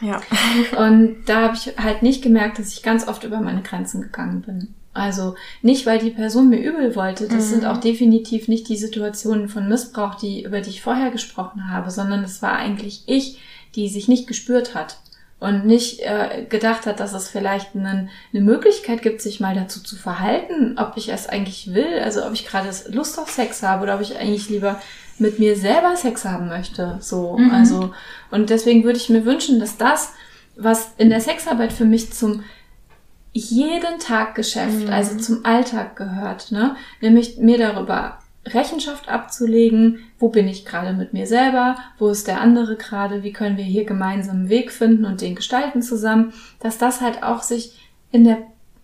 Ja. 0.01 0.21
Und 0.77 1.19
da 1.27 1.43
habe 1.43 1.55
ich 1.55 1.79
halt 1.79 2.03
nicht 2.03 2.23
gemerkt, 2.23 2.59
dass 2.59 2.73
ich 2.73 2.83
ganz 2.83 3.07
oft 3.07 3.23
über 3.23 3.41
meine 3.41 3.63
Grenzen 3.63 4.03
gegangen 4.03 4.43
bin. 4.43 4.75
Also 4.93 5.37
nicht, 5.63 5.87
weil 5.87 6.01
die 6.01 6.11
Person 6.11 6.49
mir 6.49 6.59
übel 6.59 6.97
wollte. 6.97 7.29
Das 7.29 7.47
mhm. 7.47 7.51
sind 7.51 7.67
auch 7.67 7.79
definitiv 7.79 8.49
nicht 8.49 8.69
die 8.69 8.77
Situationen 8.77 9.49
von 9.49 9.69
Missbrauch, 9.69 10.17
die, 10.17 10.43
über 10.43 10.61
die 10.61 10.71
ich 10.71 10.83
vorher 10.83 11.11
gesprochen 11.11 11.71
habe, 11.71 11.91
sondern 11.91 12.25
es 12.25 12.43
war 12.43 12.57
eigentlich 12.57 13.05
ich, 13.07 13.41
die 13.77 13.89
sich 13.89 14.09
nicht 14.09 14.27
gespürt 14.27 14.75
hat 14.75 14.97
und 15.43 15.67
nicht 15.67 15.99
äh, 16.03 16.47
gedacht 16.49 16.87
hat, 16.87 17.01
dass 17.01 17.15
es 17.15 17.29
vielleicht 17.29 17.75
einen, 17.75 18.11
eine 18.33 18.43
Möglichkeit 18.43 19.03
gibt, 19.03 19.21
sich 19.21 19.41
mal 19.41 19.57
dazu 19.57 19.83
zu 19.83 19.97
verhalten, 19.97 20.79
ob 20.79 20.93
ich 20.97 21.09
es 21.09 21.29
eigentlich 21.29 21.75
will, 21.75 21.99
also 22.01 22.25
ob 22.25 22.33
ich 22.33 22.47
gerade 22.47 22.71
Lust 22.91 23.19
auf 23.19 23.29
Sex 23.29 23.61
habe 23.65 23.83
oder 23.83 23.97
ob 23.97 24.01
ich 24.03 24.17
eigentlich 24.17 24.49
lieber 24.49 24.81
mit 25.19 25.41
mir 25.41 25.57
selber 25.57 25.97
Sex 25.97 26.25
haben 26.25 26.47
möchte. 26.47 26.97
So, 27.01 27.37
mhm. 27.37 27.51
also 27.51 27.93
und 28.31 28.51
deswegen 28.51 28.85
würde 28.85 28.99
ich 28.99 29.09
mir 29.09 29.25
wünschen, 29.25 29.59
dass 29.59 29.77
das, 29.77 30.13
was 30.55 30.93
in 30.97 31.11
der 31.11 31.21
Sexarbeit 31.21 31.73
für 31.73 31.87
mich 31.87 32.13
zum 32.13 32.45
jeden 33.33 33.99
Tag 33.99 34.37
Geschäft, 34.37 34.87
mhm. 34.87 34.91
also 34.91 35.19
zum 35.19 35.45
Alltag 35.45 35.97
gehört, 35.97 36.53
ne? 36.53 36.77
Nämlich 37.01 37.39
mir 37.39 37.59
darüber 37.59 38.22
Rechenschaft 38.47 39.09
abzulegen, 39.09 40.01
wo 40.19 40.29
bin 40.29 40.49
ich 40.49 40.65
gerade 40.65 40.93
mit 40.93 41.13
mir 41.13 41.27
selber, 41.27 41.77
wo 41.99 42.09
ist 42.09 42.27
der 42.27 42.41
andere 42.41 42.77
gerade, 42.77 43.23
wie 43.23 43.33
können 43.33 43.57
wir 43.57 43.65
hier 43.65 43.85
gemeinsam 43.85 44.37
einen 44.37 44.49
Weg 44.49 44.73
finden 44.73 45.05
und 45.05 45.21
den 45.21 45.37
gestalten 45.37 45.81
zusammen, 45.81 46.33
dass 46.59 46.79
das 46.79 47.01
halt 47.01 47.23
auch 47.23 47.43
sich 47.43 47.79
in 48.11 48.25
der 48.25 48.39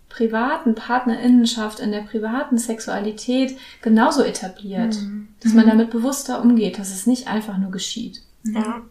privaten 0.08 0.74
Partnerinnenschaft, 0.74 1.80
in 1.80 1.92
der 1.92 2.00
privaten 2.00 2.56
Sexualität 2.56 3.56
genauso 3.82 4.22
etabliert, 4.22 4.96
mhm. 4.96 5.28
dass 5.40 5.52
man 5.52 5.66
mhm. 5.66 5.70
damit 5.70 5.90
bewusster 5.90 6.40
umgeht, 6.40 6.78
dass 6.78 6.90
es 6.90 7.06
nicht 7.06 7.28
einfach 7.28 7.58
nur 7.58 7.70
geschieht. 7.70 8.22
Ja. 8.44 8.82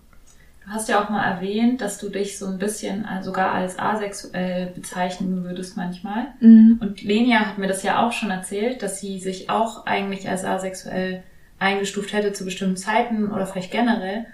Du 0.68 0.74
hast 0.74 0.90
ja 0.90 1.02
auch 1.02 1.10
mal 1.10 1.24
erwähnt, 1.24 1.80
dass 1.80 1.98
du 1.98 2.10
dich 2.10 2.38
so 2.38 2.46
ein 2.46 2.58
bisschen 2.58 3.06
äh, 3.06 3.24
sogar 3.24 3.54
als 3.54 3.80
asexuell 3.80 4.68
bezeichnen 4.76 5.46
würdest 5.46 5.78
manchmal. 5.78 6.28
Mhm. 6.42 6.80
Und 6.82 7.02
Lenia 7.04 7.40
hat 7.40 7.58
mir 7.58 7.68
das 7.68 7.84
ja 7.84 8.06
auch 8.06 8.12
schon 8.12 8.32
erzählt, 8.32 8.84
dass 8.84 9.00
sie 9.00 9.18
sich 9.20 9.50
auch 9.50 9.86
eigentlich 9.86 10.28
als 10.28 10.44
asexuell 10.44 11.24
eingestuft 11.58 12.12
hätte 12.12 12.34
zu 12.34 12.44
bestimmten 12.44 12.76
Zeiten 12.76 13.32
oder 13.32 13.48
vielleicht 13.48 13.72
generell. 13.72 14.26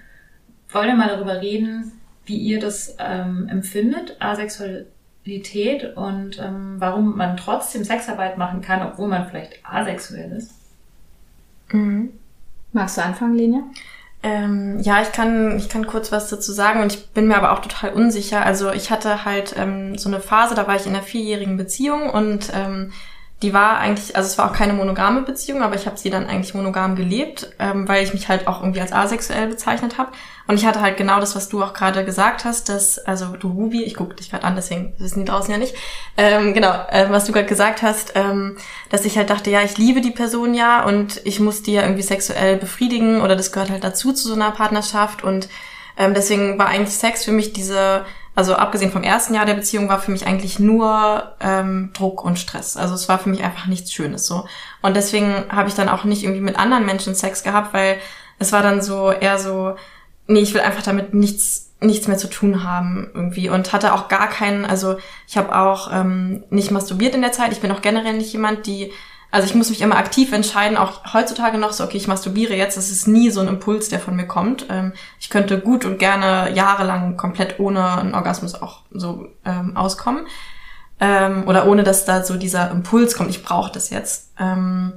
Wollen 0.70 0.88
wir 0.88 0.96
mal 0.96 1.08
darüber 1.08 1.40
reden, 1.40 1.92
wie 2.26 2.38
ihr 2.38 2.60
das 2.60 2.96
ähm, 2.98 3.48
empfindet, 3.48 4.18
Asexualität 4.20 5.96
und 5.96 6.40
ähm, 6.40 6.78
warum 6.80 7.16
man 7.16 7.38
trotzdem 7.38 7.84
Sexarbeit 7.84 8.40
machen 8.40 8.62
kann, 8.62 8.82
obwohl 8.82 9.08
man 9.08 9.28
vielleicht 9.28 9.60
asexuell 9.64 10.32
ist? 10.32 10.56
Mhm. 11.72 12.10
Magst 12.72 12.98
du 12.98 13.04
anfangen, 13.04 13.36
Lenia? 13.36 13.62
Ähm, 14.24 14.80
ja, 14.80 15.02
ich 15.02 15.12
kann, 15.12 15.58
ich 15.58 15.68
kann 15.68 15.86
kurz 15.86 16.12
was 16.14 16.30
dazu 16.30 16.54
sagen 16.54 16.82
und 16.82 16.94
ich 16.94 17.08
bin 17.10 17.28
mir 17.28 17.36
aber 17.36 17.52
auch 17.52 17.60
total 17.60 17.92
unsicher. 17.92 18.46
Also 18.46 18.72
ich 18.72 18.90
hatte 18.90 19.26
halt 19.26 19.54
ähm, 19.58 19.98
so 19.98 20.08
eine 20.08 20.22
Phase, 20.22 20.56
da 20.56 20.66
war 20.66 20.78
ich 20.78 20.86
in 20.86 20.96
einer 20.96 21.04
vierjährigen 21.04 21.58
Beziehung 21.58 22.10
und 22.10 22.52
ähm, 22.56 22.94
die 23.44 23.54
war 23.54 23.78
eigentlich, 23.78 24.16
also 24.16 24.26
es 24.28 24.38
war 24.38 24.50
auch 24.50 24.56
keine 24.56 24.72
monogame 24.72 25.22
Beziehung, 25.22 25.62
aber 25.62 25.76
ich 25.76 25.86
habe 25.86 25.98
sie 25.98 26.10
dann 26.10 26.28
eigentlich 26.28 26.54
monogam 26.54 26.96
gelebt, 26.96 27.52
ähm, 27.60 27.88
weil 27.90 28.02
ich 28.02 28.14
mich 28.14 28.30
halt 28.30 28.48
auch 28.48 28.62
irgendwie 28.62 28.80
als 28.80 28.94
asexuell 28.94 29.48
bezeichnet 29.48 29.98
habe. 29.98 30.14
Und 30.48 30.56
ich 30.56 30.66
hatte 30.66 30.80
halt 30.80 30.96
genau 30.96 31.20
das, 31.20 31.36
was 31.36 31.50
du 31.50 31.62
auch 31.62 31.74
gerade 31.74 32.06
gesagt 32.06 32.46
hast, 32.46 32.70
dass, 32.70 33.00
also 33.00 33.36
du 33.38 33.50
Ruby, 33.50 33.84
ich 33.84 33.96
gucke 33.96 34.16
dich 34.16 34.32
gerade 34.32 34.46
an, 34.46 34.56
deswegen 34.56 34.94
wissen 34.98 35.20
die 35.20 35.26
draußen 35.26 35.52
ja 35.52 35.58
nicht, 35.58 35.76
ähm, 36.18 36.54
genau, 36.54 36.72
äh, 36.90 37.08
was 37.10 37.26
du 37.26 37.34
gerade 37.34 37.46
gesagt 37.46 37.82
hast, 37.82 38.14
ähm, 38.16 38.56
dass 38.90 39.04
ich 39.04 39.18
halt 39.18 39.30
dachte, 39.30 39.52
ja, 39.52 39.62
ich 39.62 39.78
liebe 39.78 40.00
die 40.00 40.12
Person 40.12 40.54
ja 40.54 40.86
und 40.86 41.20
ich 41.26 41.42
muss 41.42 41.64
die 41.64 41.74
ja 41.74 41.82
irgendwie 41.82 42.02
sexuell 42.02 42.56
befriedigen 42.56 43.22
oder 43.22 43.36
das 43.36 43.52
gehört 43.52 43.70
halt 43.70 43.84
dazu 43.84 44.14
zu 44.14 44.30
so 44.30 44.36
einer 44.36 44.52
Partnerschaft 44.52 45.22
und 45.22 45.50
ähm, 45.98 46.14
deswegen 46.14 46.58
war 46.58 46.68
eigentlich 46.68 46.96
Sex 46.96 47.26
für 47.26 47.34
mich 47.34 47.52
diese 47.52 48.06
also 48.36 48.56
abgesehen 48.56 48.92
vom 48.92 49.04
ersten 49.04 49.36
Jahr 49.36 49.46
der 49.46 49.54
Beziehung 49.54 49.90
war 49.90 50.00
für 50.00 50.12
mich 50.12 50.26
eigentlich 50.26 50.58
nur 50.60 51.34
ähm, 51.40 51.92
Druck 51.94 52.24
und 52.24 52.40
Stress. 52.40 52.78
Also 52.78 52.96
es 52.96 53.08
war 53.08 53.20
für 53.20 53.30
mich 53.30 53.44
einfach 53.44 53.68
nichts 53.68 53.94
Schönes 53.94 54.26
so. 54.26 54.46
Und 54.82 54.96
deswegen 54.96 55.46
habe 55.50 55.70
ich 55.70 55.76
dann 55.76 55.90
auch 55.90 56.04
nicht 56.04 56.24
irgendwie 56.24 56.42
mit 56.42 56.58
anderen 56.58 56.86
Menschen 56.86 57.14
Sex 57.14 57.44
gehabt, 57.44 57.74
weil 57.74 57.98
es 58.40 58.52
war 58.52 58.64
dann 58.64 58.82
so 58.82 59.12
eher 59.12 59.38
so, 59.38 59.76
nee, 60.28 60.40
ich 60.40 60.54
will 60.54 60.62
einfach 60.62 60.84
damit 60.84 61.14
nichts 61.14 61.70
nichts 61.84 62.08
mehr 62.08 62.18
zu 62.18 62.30
tun 62.30 62.64
haben 62.64 63.12
irgendwie 63.14 63.50
und 63.50 63.74
hatte 63.74 63.94
auch 63.94 64.08
gar 64.08 64.30
keinen, 64.30 64.64
also 64.64 64.96
ich 65.28 65.38
habe 65.38 65.54
auch 65.54 65.92
ähm, 65.94 66.44
nicht 66.50 66.72
masturbiert 66.72 67.14
in 67.14 67.22
der 67.22 67.34
Zeit. 67.34 67.52
Ich 67.52 67.60
bin 67.60 67.72
auch 67.74 67.82
generell 67.82 68.14
nicht 68.14 68.32
jemand, 68.32 68.66
die 68.68 68.94
also 69.34 69.48
ich 69.48 69.56
muss 69.56 69.72
mich 69.72 69.82
immer 69.82 69.98
aktiv 69.98 70.32
entscheiden, 70.32 70.78
auch 70.78 71.12
heutzutage 71.12 71.58
noch 71.58 71.74
so, 71.74 71.84
okay, 71.84 71.98
ich 71.98 72.08
masturbiere 72.08 72.54
jetzt, 72.54 72.78
das 72.78 72.92
ist 72.92 73.08
nie 73.08 73.32
so 73.32 73.42
ein 73.42 73.48
Impuls, 73.48 73.90
der 73.90 74.00
von 74.00 74.16
mir 74.16 74.28
kommt. 74.28 74.68
Ähm, 74.70 74.94
ich 75.20 75.32
könnte 75.32 75.60
gut 75.60 75.86
und 75.86 75.98
gerne 75.98 76.54
jahrelang 76.54 77.18
komplett 77.18 77.60
ohne 77.60 77.98
einen 77.98 78.14
Orgasmus 78.14 78.54
auch 78.54 78.84
so 78.92 79.30
ähm, 79.44 79.76
auskommen. 79.76 80.28
Ähm, 81.00 81.48
oder 81.48 81.66
ohne, 81.66 81.82
dass 81.82 82.06
da 82.06 82.24
so 82.24 82.38
dieser 82.38 82.70
Impuls 82.70 83.16
kommt, 83.16 83.32
ich 83.32 83.44
brauche 83.44 83.72
das 83.72 83.90
jetzt. 83.90 84.34
Ähm, 84.40 84.94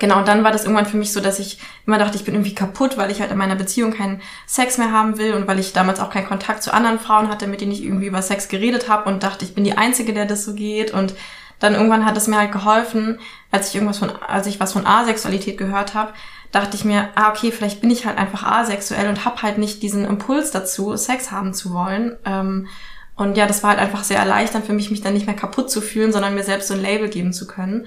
genau, 0.00 0.18
und 0.18 0.26
dann 0.26 0.42
war 0.42 0.50
das 0.50 0.64
irgendwann 0.64 0.86
für 0.86 0.96
mich 0.96 1.12
so, 1.12 1.20
dass 1.20 1.38
ich 1.38 1.60
immer 1.86 1.98
dachte, 1.98 2.16
ich 2.16 2.24
bin 2.24 2.34
irgendwie 2.34 2.56
kaputt, 2.56 2.98
weil 2.98 3.12
ich 3.12 3.20
halt 3.20 3.30
in 3.30 3.38
meiner 3.38 3.54
Beziehung 3.54 3.92
keinen 3.92 4.20
Sex 4.48 4.78
mehr 4.78 4.90
haben 4.90 5.16
will 5.16 5.32
und 5.34 5.46
weil 5.46 5.60
ich 5.60 5.72
damals 5.72 6.00
auch 6.00 6.10
keinen 6.10 6.26
Kontakt 6.26 6.64
zu 6.64 6.74
anderen 6.74 6.98
Frauen 6.98 7.28
hatte, 7.28 7.46
mit 7.46 7.60
denen 7.60 7.70
ich 7.70 7.84
irgendwie 7.84 8.08
über 8.08 8.20
Sex 8.20 8.48
geredet 8.48 8.88
habe 8.88 9.08
und 9.08 9.22
dachte, 9.22 9.44
ich 9.44 9.54
bin 9.54 9.62
die 9.62 9.78
Einzige, 9.78 10.12
der 10.12 10.26
das 10.26 10.44
so 10.44 10.54
geht 10.54 10.90
und 10.90 11.14
dann 11.60 11.74
irgendwann 11.74 12.04
hat 12.04 12.16
es 12.16 12.26
mir 12.26 12.38
halt 12.38 12.52
geholfen, 12.52 13.20
als 13.52 13.68
ich 13.68 13.76
irgendwas 13.76 13.98
von, 13.98 14.10
als 14.26 14.46
ich 14.46 14.58
was 14.58 14.72
von 14.72 14.86
Asexualität 14.86 15.56
gehört 15.56 15.94
habe, 15.94 16.12
dachte 16.50 16.76
ich 16.76 16.84
mir, 16.84 17.10
ah, 17.14 17.30
okay, 17.30 17.52
vielleicht 17.52 17.80
bin 17.80 17.90
ich 17.90 18.06
halt 18.06 18.18
einfach 18.18 18.42
asexuell 18.42 19.08
und 19.08 19.24
hab 19.24 19.42
halt 19.42 19.58
nicht 19.58 19.82
diesen 19.82 20.04
Impuls 20.04 20.50
dazu, 20.50 20.96
Sex 20.96 21.30
haben 21.30 21.54
zu 21.54 21.72
wollen. 21.72 22.16
Ähm, 22.24 22.66
und 23.14 23.36
ja, 23.36 23.46
das 23.46 23.62
war 23.62 23.70
halt 23.70 23.80
einfach 23.80 24.02
sehr 24.02 24.18
erleichternd 24.18 24.66
für 24.66 24.72
mich, 24.72 24.90
mich 24.90 25.02
dann 25.02 25.12
nicht 25.12 25.26
mehr 25.26 25.36
kaputt 25.36 25.70
zu 25.70 25.80
fühlen, 25.80 26.12
sondern 26.12 26.34
mir 26.34 26.42
selbst 26.42 26.68
so 26.68 26.74
ein 26.74 26.82
Label 26.82 27.08
geben 27.08 27.32
zu 27.32 27.46
können. 27.46 27.86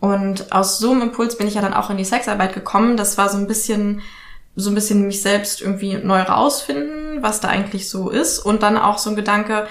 Und 0.00 0.50
aus 0.50 0.78
so 0.78 0.90
einem 0.90 1.02
Impuls 1.02 1.36
bin 1.36 1.46
ich 1.46 1.54
ja 1.54 1.60
dann 1.60 1.74
auch 1.74 1.90
in 1.90 1.98
die 1.98 2.04
Sexarbeit 2.04 2.54
gekommen. 2.54 2.96
Das 2.96 3.18
war 3.18 3.28
so 3.28 3.36
ein 3.36 3.46
bisschen, 3.46 4.00
so 4.56 4.70
ein 4.70 4.74
bisschen 4.74 5.06
mich 5.06 5.20
selbst 5.20 5.60
irgendwie 5.60 5.98
neu 5.98 6.22
rausfinden, 6.22 7.22
was 7.22 7.40
da 7.40 7.48
eigentlich 7.48 7.90
so 7.90 8.08
ist. 8.08 8.38
Und 8.38 8.62
dann 8.62 8.78
auch 8.78 8.96
so 8.96 9.10
ein 9.10 9.16
Gedanke, 9.16 9.68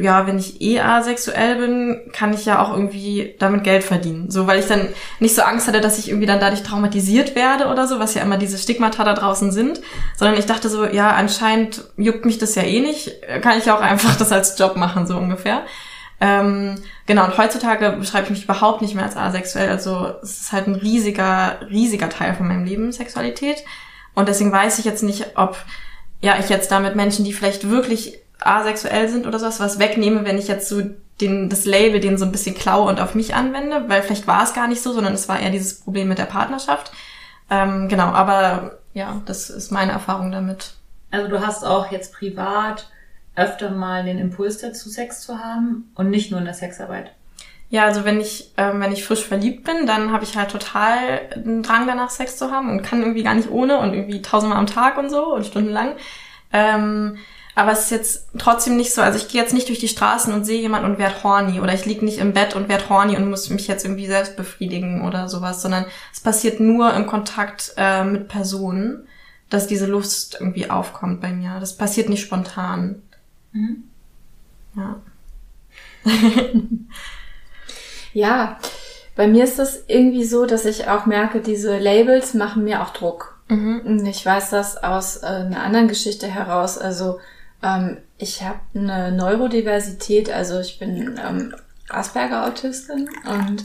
ja, 0.00 0.26
wenn 0.26 0.38
ich 0.38 0.60
eh 0.60 0.80
asexuell 0.80 1.56
bin, 1.56 2.10
kann 2.12 2.32
ich 2.32 2.44
ja 2.44 2.62
auch 2.62 2.72
irgendwie 2.72 3.34
damit 3.38 3.64
Geld 3.64 3.84
verdienen. 3.84 4.30
So, 4.30 4.46
weil 4.46 4.58
ich 4.58 4.66
dann 4.66 4.88
nicht 5.20 5.34
so 5.34 5.42
Angst 5.42 5.66
hatte, 5.66 5.80
dass 5.80 5.98
ich 5.98 6.08
irgendwie 6.08 6.26
dann 6.26 6.40
dadurch 6.40 6.62
traumatisiert 6.62 7.34
werde 7.34 7.66
oder 7.66 7.86
so, 7.86 7.98
was 7.98 8.14
ja 8.14 8.22
immer 8.22 8.36
diese 8.36 8.58
Stigmata 8.58 9.04
da 9.04 9.14
draußen 9.14 9.52
sind, 9.52 9.80
sondern 10.16 10.38
ich 10.38 10.46
dachte 10.46 10.68
so, 10.68 10.86
ja, 10.86 11.10
anscheinend 11.10 11.84
juckt 11.96 12.24
mich 12.24 12.38
das 12.38 12.54
ja 12.54 12.62
eh 12.62 12.80
nicht, 12.80 13.12
kann 13.42 13.58
ich 13.58 13.70
auch 13.70 13.80
einfach 13.80 14.16
das 14.16 14.32
als 14.32 14.58
Job 14.58 14.76
machen, 14.76 15.06
so 15.06 15.16
ungefähr. 15.16 15.62
Ähm, 16.20 16.76
genau, 17.04 17.24
und 17.26 17.36
heutzutage 17.36 17.90
beschreibe 17.92 18.24
ich 18.24 18.30
mich 18.30 18.44
überhaupt 18.44 18.80
nicht 18.80 18.94
mehr 18.94 19.04
als 19.04 19.16
asexuell. 19.16 19.68
Also 19.68 20.14
es 20.22 20.40
ist 20.40 20.52
halt 20.52 20.66
ein 20.66 20.74
riesiger, 20.74 21.60
riesiger 21.68 22.08
Teil 22.08 22.34
von 22.34 22.48
meinem 22.48 22.64
Leben, 22.64 22.92
Sexualität. 22.92 23.64
Und 24.14 24.28
deswegen 24.28 24.52
weiß 24.52 24.78
ich 24.78 24.86
jetzt 24.86 25.02
nicht, 25.02 25.36
ob 25.36 25.58
ja 26.22 26.36
ich 26.38 26.48
jetzt 26.48 26.70
damit 26.70 26.96
Menschen, 26.96 27.24
die 27.24 27.34
vielleicht 27.34 27.68
wirklich 27.68 28.18
asexuell 28.40 29.08
sind 29.08 29.26
oder 29.26 29.38
sowas, 29.38 29.60
was 29.60 29.78
wegnehme, 29.78 30.24
wenn 30.24 30.38
ich 30.38 30.48
jetzt 30.48 30.68
so 30.68 30.82
den, 31.20 31.48
das 31.48 31.64
Label 31.64 32.00
den 32.00 32.18
so 32.18 32.24
ein 32.24 32.32
bisschen 32.32 32.54
klaue 32.54 32.88
und 32.88 33.00
auf 33.00 33.14
mich 33.14 33.34
anwende, 33.34 33.88
weil 33.88 34.02
vielleicht 34.02 34.26
war 34.26 34.42
es 34.42 34.54
gar 34.54 34.68
nicht 34.68 34.82
so, 34.82 34.92
sondern 34.92 35.14
es 35.14 35.28
war 35.28 35.40
eher 35.40 35.50
dieses 35.50 35.80
Problem 35.80 36.08
mit 36.08 36.18
der 36.18 36.24
Partnerschaft. 36.24 36.92
Ähm, 37.50 37.88
genau, 37.88 38.06
aber 38.06 38.78
ja, 38.92 39.22
das 39.24 39.50
ist 39.50 39.72
meine 39.72 39.92
Erfahrung 39.92 40.30
damit. 40.30 40.74
Also 41.10 41.28
du 41.28 41.40
hast 41.44 41.64
auch 41.64 41.90
jetzt 41.90 42.12
privat 42.12 42.90
öfter 43.34 43.70
mal 43.70 44.04
den 44.04 44.18
Impuls 44.18 44.58
dazu, 44.58 44.88
Sex 44.88 45.20
zu 45.20 45.38
haben 45.38 45.90
und 45.94 46.10
nicht 46.10 46.30
nur 46.30 46.40
in 46.40 46.46
der 46.46 46.54
Sexarbeit. 46.54 47.12
Ja, 47.68 47.84
also 47.84 48.04
wenn 48.04 48.20
ich, 48.20 48.52
ähm, 48.56 48.80
wenn 48.80 48.92
ich 48.92 49.04
frisch 49.04 49.24
verliebt 49.24 49.64
bin, 49.64 49.86
dann 49.86 50.12
habe 50.12 50.24
ich 50.24 50.36
halt 50.36 50.50
total 50.50 51.20
einen 51.34 51.62
Drang 51.62 51.86
danach, 51.86 52.10
Sex 52.10 52.36
zu 52.36 52.50
haben 52.50 52.70
und 52.70 52.82
kann 52.82 53.00
irgendwie 53.00 53.24
gar 53.24 53.34
nicht 53.34 53.50
ohne 53.50 53.78
und 53.78 53.92
irgendwie 53.92 54.22
tausendmal 54.22 54.58
am 54.58 54.66
Tag 54.66 54.98
und 54.98 55.10
so 55.10 55.34
und 55.34 55.46
stundenlang. 55.46 55.96
Ähm, 56.52 57.18
aber 57.56 57.72
es 57.72 57.84
ist 57.84 57.90
jetzt 57.90 58.28
trotzdem 58.36 58.76
nicht 58.76 58.92
so, 58.92 59.00
also 59.00 59.18
ich 59.18 59.28
gehe 59.28 59.40
jetzt 59.40 59.54
nicht 59.54 59.68
durch 59.68 59.78
die 59.78 59.88
Straßen 59.88 60.32
und 60.34 60.44
sehe 60.44 60.60
jemanden 60.60 60.90
und 60.90 60.98
werd 60.98 61.24
horny 61.24 61.58
oder 61.58 61.72
ich 61.72 61.86
lieg 61.86 62.02
nicht 62.02 62.18
im 62.18 62.34
Bett 62.34 62.54
und 62.54 62.68
werd 62.68 62.90
horny 62.90 63.16
und 63.16 63.30
muss 63.30 63.48
mich 63.48 63.66
jetzt 63.66 63.82
irgendwie 63.82 64.06
selbst 64.06 64.36
befriedigen 64.36 65.06
oder 65.06 65.26
sowas, 65.30 65.62
sondern 65.62 65.86
es 66.12 66.20
passiert 66.20 66.60
nur 66.60 66.92
im 66.92 67.06
Kontakt 67.06 67.72
äh, 67.78 68.04
mit 68.04 68.28
Personen, 68.28 69.08
dass 69.48 69.66
diese 69.66 69.86
Lust 69.86 70.36
irgendwie 70.38 70.68
aufkommt 70.68 71.22
bei 71.22 71.32
mir. 71.32 71.58
Das 71.58 71.78
passiert 71.78 72.10
nicht 72.10 72.20
spontan. 72.20 73.02
Mhm. 73.52 73.84
Ja. 74.76 75.00
ja, 78.12 78.58
Bei 79.16 79.26
mir 79.26 79.44
ist 79.44 79.58
es 79.58 79.82
irgendwie 79.86 80.24
so, 80.24 80.44
dass 80.44 80.66
ich 80.66 80.88
auch 80.88 81.06
merke, 81.06 81.40
diese 81.40 81.78
Labels 81.78 82.34
machen 82.34 82.64
mir 82.64 82.82
auch 82.82 82.90
Druck. 82.90 83.40
Mhm. 83.48 84.04
Ich 84.04 84.26
weiß 84.26 84.50
das 84.50 84.76
aus 84.76 85.22
äh, 85.22 85.26
einer 85.26 85.62
anderen 85.62 85.88
Geschichte 85.88 86.26
heraus. 86.26 86.76
Also 86.76 87.18
ähm, 87.62 87.98
ich 88.18 88.42
habe 88.42 88.60
eine 88.74 89.12
Neurodiversität, 89.12 90.30
also 90.30 90.60
ich 90.60 90.78
bin 90.78 91.18
ähm, 91.24 91.54
Asperger-Autistin 91.88 93.08
und 93.24 93.64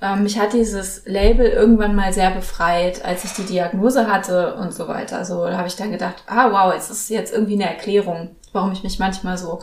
ähm, 0.00 0.22
mich 0.22 0.38
hat 0.38 0.52
dieses 0.52 1.04
Label 1.06 1.46
irgendwann 1.46 1.96
mal 1.96 2.12
sehr 2.12 2.30
befreit, 2.30 3.04
als 3.04 3.24
ich 3.24 3.32
die 3.32 3.46
Diagnose 3.46 4.06
hatte 4.06 4.54
und 4.54 4.72
so 4.72 4.86
weiter. 4.86 5.24
So 5.24 5.44
da 5.46 5.58
habe 5.58 5.68
ich 5.68 5.76
dann 5.76 5.90
gedacht, 5.90 6.22
ah 6.26 6.50
wow, 6.52 6.74
es 6.76 6.90
ist 6.90 7.10
jetzt 7.10 7.32
irgendwie 7.32 7.54
eine 7.54 7.68
Erklärung, 7.68 8.36
warum 8.52 8.72
ich 8.72 8.84
mich 8.84 8.98
manchmal 8.98 9.36
so 9.38 9.60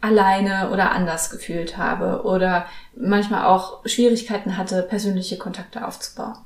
alleine 0.00 0.70
oder 0.70 0.92
anders 0.92 1.30
gefühlt 1.30 1.76
habe 1.76 2.22
oder 2.24 2.66
manchmal 2.94 3.46
auch 3.46 3.86
Schwierigkeiten 3.86 4.56
hatte, 4.56 4.82
persönliche 4.82 5.38
Kontakte 5.38 5.86
aufzubauen. 5.86 6.36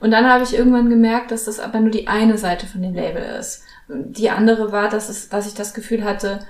Und 0.00 0.10
dann 0.10 0.26
habe 0.26 0.44
ich 0.44 0.54
irgendwann 0.54 0.90
gemerkt, 0.90 1.30
dass 1.30 1.44
das 1.44 1.60
aber 1.60 1.80
nur 1.80 1.90
die 1.90 2.08
eine 2.08 2.38
Seite 2.38 2.66
von 2.66 2.82
dem 2.82 2.94
Label 2.94 3.22
ist. 3.38 3.64
Die 3.88 4.30
andere 4.30 4.70
war, 4.70 4.88
dass, 4.88 5.08
es, 5.08 5.28
dass 5.28 5.46
ich 5.46 5.54
das 5.54 5.74
Gefühl 5.74 6.04
hatte, 6.04 6.40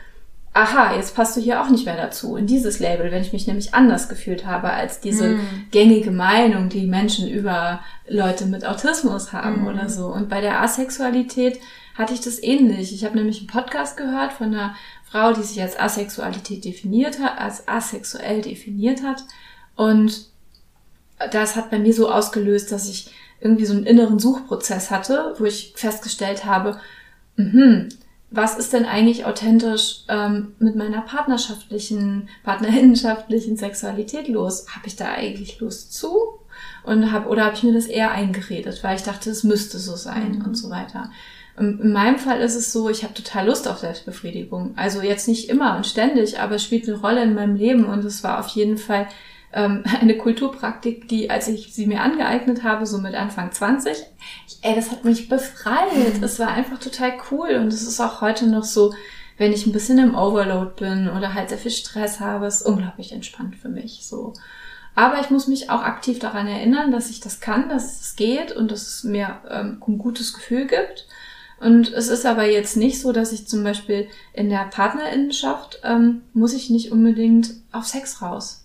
aha, 0.52 0.96
jetzt 0.96 1.14
passt 1.14 1.36
du 1.36 1.40
hier 1.40 1.62
auch 1.62 1.68
nicht 1.68 1.86
mehr 1.86 1.96
dazu, 1.96 2.36
in 2.36 2.46
dieses 2.46 2.80
Label, 2.80 3.12
wenn 3.12 3.22
ich 3.22 3.32
mich 3.32 3.46
nämlich 3.46 3.74
anders 3.74 4.08
gefühlt 4.08 4.44
habe 4.44 4.70
als 4.70 5.00
diese 5.00 5.34
mm. 5.34 5.68
gängige 5.70 6.10
Meinung, 6.10 6.68
die 6.68 6.86
Menschen 6.86 7.28
über 7.28 7.80
Leute 8.08 8.46
mit 8.46 8.66
Autismus 8.66 9.32
haben 9.32 9.64
mm. 9.64 9.66
oder 9.68 9.88
so. 9.88 10.06
Und 10.06 10.28
bei 10.28 10.40
der 10.40 10.60
Asexualität 10.60 11.60
hatte 11.94 12.14
ich 12.14 12.20
das 12.20 12.42
ähnlich. 12.42 12.92
Ich 12.92 13.04
habe 13.04 13.16
nämlich 13.16 13.38
einen 13.38 13.46
Podcast 13.46 13.96
gehört 13.96 14.32
von 14.32 14.48
einer 14.48 14.74
Frau, 15.04 15.32
die 15.32 15.42
sich 15.42 15.60
als 15.62 15.78
Asexualität 15.78 16.64
definiert 16.64 17.20
hat, 17.20 17.40
als 17.40 17.68
asexuell 17.68 18.42
definiert 18.42 19.02
hat. 19.02 19.24
Und 19.76 20.26
das 21.30 21.56
hat 21.56 21.70
bei 21.70 21.78
mir 21.78 21.94
so 21.94 22.10
ausgelöst, 22.10 22.72
dass 22.72 22.88
ich 22.88 23.10
irgendwie 23.40 23.66
so 23.66 23.74
einen 23.74 23.86
inneren 23.86 24.18
Suchprozess 24.18 24.90
hatte, 24.90 25.34
wo 25.38 25.44
ich 25.44 25.72
festgestellt 25.76 26.44
habe, 26.44 26.80
mh, 27.36 27.88
was 28.30 28.58
ist 28.58 28.74
denn 28.74 28.84
eigentlich 28.84 29.24
authentisch 29.24 30.02
ähm, 30.08 30.54
mit 30.58 30.76
meiner 30.76 31.00
partnerschaftlichen, 31.00 32.28
partnerinnenschaftlichen 32.44 33.56
Sexualität 33.56 34.28
los? 34.28 34.66
Habe 34.74 34.86
ich 34.86 34.96
da 34.96 35.06
eigentlich 35.12 35.60
Lust 35.60 35.94
zu? 35.94 36.14
Und 36.84 37.12
hab, 37.12 37.28
oder 37.28 37.44
habe 37.44 37.54
ich 37.54 37.62
mir 37.62 37.72
das 37.72 37.86
eher 37.86 38.10
eingeredet, 38.10 38.82
weil 38.82 38.96
ich 38.96 39.02
dachte, 39.02 39.30
es 39.30 39.44
müsste 39.44 39.78
so 39.78 39.96
sein 39.96 40.38
mhm. 40.38 40.44
und 40.44 40.54
so 40.56 40.70
weiter. 40.70 41.10
In 41.58 41.92
meinem 41.92 42.18
Fall 42.18 42.40
ist 42.40 42.54
es 42.54 42.72
so, 42.72 42.88
ich 42.88 43.02
habe 43.02 43.14
total 43.14 43.46
Lust 43.46 43.66
auf 43.66 43.78
Selbstbefriedigung. 43.78 44.74
Also 44.76 45.02
jetzt 45.02 45.26
nicht 45.26 45.48
immer 45.48 45.76
und 45.76 45.86
ständig, 45.86 46.38
aber 46.38 46.56
es 46.56 46.62
spielt 46.62 46.88
eine 46.88 46.98
Rolle 46.98 47.22
in 47.22 47.34
meinem 47.34 47.56
Leben 47.56 47.84
und 47.86 48.04
es 48.04 48.22
war 48.22 48.38
auf 48.38 48.48
jeden 48.48 48.78
Fall 48.78 49.08
ähm, 49.52 49.84
eine 50.00 50.16
Kulturpraktik, 50.16 51.08
die, 51.08 51.30
als 51.30 51.48
ich 51.48 51.74
sie 51.74 51.86
mir 51.86 52.00
angeeignet 52.00 52.62
habe, 52.62 52.86
so 52.86 52.98
mit 52.98 53.14
Anfang 53.14 53.52
20, 53.52 53.92
ich, 54.46 54.58
ey, 54.62 54.74
das 54.74 54.90
hat 54.90 55.04
mich 55.04 55.28
befreit. 55.28 55.94
Mhm. 55.94 56.22
Es 56.22 56.38
war 56.38 56.48
einfach 56.48 56.78
total 56.78 57.14
cool 57.30 57.50
und 57.56 57.68
es 57.68 57.82
ist 57.82 58.00
auch 58.00 58.20
heute 58.20 58.46
noch 58.46 58.64
so, 58.64 58.94
wenn 59.36 59.52
ich 59.52 59.66
ein 59.66 59.72
bisschen 59.72 59.98
im 59.98 60.16
Overload 60.16 60.72
bin 60.78 61.08
oder 61.08 61.34
halt 61.34 61.48
sehr 61.48 61.58
viel 61.58 61.70
Stress 61.70 62.20
habe, 62.20 62.46
ist 62.46 62.62
unglaublich 62.62 63.12
entspannt 63.12 63.56
für 63.56 63.68
mich, 63.68 64.00
so. 64.02 64.32
Aber 64.96 65.20
ich 65.20 65.30
muss 65.30 65.46
mich 65.46 65.70
auch 65.70 65.82
aktiv 65.82 66.18
daran 66.18 66.48
erinnern, 66.48 66.90
dass 66.90 67.08
ich 67.08 67.20
das 67.20 67.38
kann, 67.38 67.68
dass 67.68 68.00
es 68.00 68.16
geht 68.16 68.50
und 68.50 68.72
dass 68.72 68.82
es 68.82 69.04
mir 69.04 69.40
ähm, 69.48 69.80
ein 69.86 69.98
gutes 69.98 70.34
Gefühl 70.34 70.66
gibt. 70.66 71.06
Und 71.60 71.92
es 71.92 72.08
ist 72.08 72.26
aber 72.26 72.46
jetzt 72.46 72.76
nicht 72.76 73.00
so, 73.00 73.12
dass 73.12 73.30
ich 73.30 73.46
zum 73.46 73.62
Beispiel 73.62 74.08
in 74.32 74.48
der 74.48 74.64
Partnerinnenschaft 74.64 75.80
ähm, 75.84 76.22
muss 76.32 76.52
ich 76.52 76.70
nicht 76.70 76.90
unbedingt 76.90 77.50
auf 77.70 77.86
Sex 77.86 78.22
raus. 78.22 78.64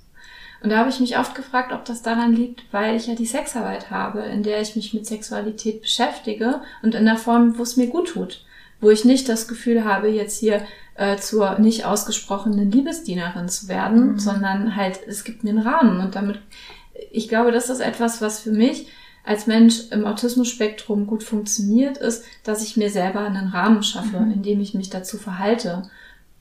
Und 0.64 0.70
da 0.70 0.78
habe 0.78 0.90
ich 0.90 1.02
mich 1.02 1.18
oft 1.18 1.36
gefragt, 1.36 1.74
ob 1.74 1.84
das 1.84 2.04
daran 2.04 2.34
liegt, 2.34 2.64
weil 2.72 2.96
ich 2.96 3.08
ja 3.08 3.16
die 3.16 3.26
Sexarbeit 3.26 3.92
habe, 3.92 4.22
in 4.22 4.44
der 4.44 4.62
ich 4.62 4.78
mich 4.78 4.94
mit 4.94 5.06
Sexualität 5.06 5.82
beschäftige 5.82 6.62
und 6.82 6.96
in 6.96 7.04
der 7.04 7.18
Form, 7.18 7.58
wo 7.58 7.64
es 7.64 7.76
mir 7.76 7.88
gut 7.88 8.08
tut. 8.10 8.46
Wo 8.80 8.90
ich 8.90 9.04
nicht 9.04 9.28
das 9.28 9.50
Gefühl 9.50 9.84
habe, 9.84 10.08
jetzt 10.08 10.40
hier 10.40 10.66
äh, 10.96 11.18
zur 11.18 11.60
nicht 11.60 11.86
ausgesprochenen 11.86 12.72
Liebesdienerin 12.72 13.50
zu 13.50 13.68
werden, 13.68 14.14
mhm. 14.14 14.20
sondern 14.20 14.78
halt, 14.78 15.02
es 15.06 15.26
gibt 15.26 15.44
mir 15.44 15.50
einen 15.50 15.68
Rahmen. 15.68 16.00
Und 16.00 16.16
damit, 16.16 16.40
ich 17.12 17.28
glaube, 17.28 17.52
das 17.52 17.70
ist 17.70 17.82
etwas, 17.82 18.22
was 18.22 18.40
für 18.40 18.52
mich 18.52 18.88
als 19.26 19.48
Mensch 19.48 19.90
im 19.92 20.06
Autismus-Spektrum 20.06 21.08
gut 21.08 21.24
funktioniert, 21.24 21.98
ist, 21.98 22.24
dass 22.46 22.64
ich 22.64 22.78
mir 22.78 22.90
selber 22.90 23.20
einen 23.20 23.50
Rahmen 23.50 23.84
schaffe, 23.84 24.22
mhm. 24.22 24.32
in 24.32 24.44
dem 24.44 24.62
ich 24.62 24.74
mich 24.74 24.90
dazu 24.90 25.18
verhalte. 25.18 25.84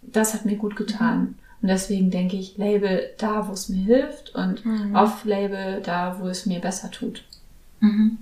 Das 0.01 0.33
hat 0.33 0.45
mir 0.45 0.57
gut 0.57 0.77
getan. 0.77 1.35
Und 1.63 1.69
deswegen 1.69 2.11
denke 2.11 2.37
ich, 2.37 2.59
Label 2.59 3.11
da, 3.19 3.47
wo 3.47 3.53
es 3.53 3.69
mir 3.69 3.85
hilft 3.85 4.35
und 4.35 4.67
mhm. 4.67 4.97
Off-Label 4.97 5.81
da, 5.81 6.19
wo 6.19 6.27
es 6.27 6.45
mir 6.45 6.61
besser 6.61 6.91
tut. 6.91 7.23
Mhm. 7.79 8.19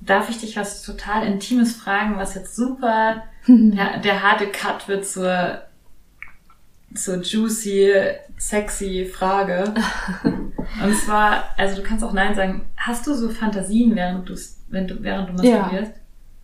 Darf 0.00 0.30
ich 0.30 0.38
dich 0.38 0.56
was 0.56 0.82
total 0.82 1.26
Intimes 1.26 1.76
fragen, 1.76 2.16
was 2.16 2.34
jetzt 2.34 2.56
super 2.56 3.24
der, 3.46 3.98
der 3.98 4.22
harte 4.22 4.46
Cut 4.46 4.88
wird 4.88 5.06
zur, 5.06 5.62
zur 6.94 7.22
juicy, 7.22 7.92
sexy 8.38 9.04
Frage. 9.04 9.74
Und 10.82 10.96
zwar, 10.96 11.44
also 11.58 11.76
du 11.76 11.82
kannst 11.86 12.02
auch 12.02 12.14
Nein 12.14 12.34
sagen, 12.34 12.62
hast 12.76 13.06
du 13.06 13.12
so 13.12 13.28
Fantasien, 13.28 13.94
während 13.94 14.26
du, 14.28 14.34
wenn 14.68 14.88
du, 14.88 15.02
während 15.02 15.28
du 15.28 15.32
masturbierst? 15.34 15.92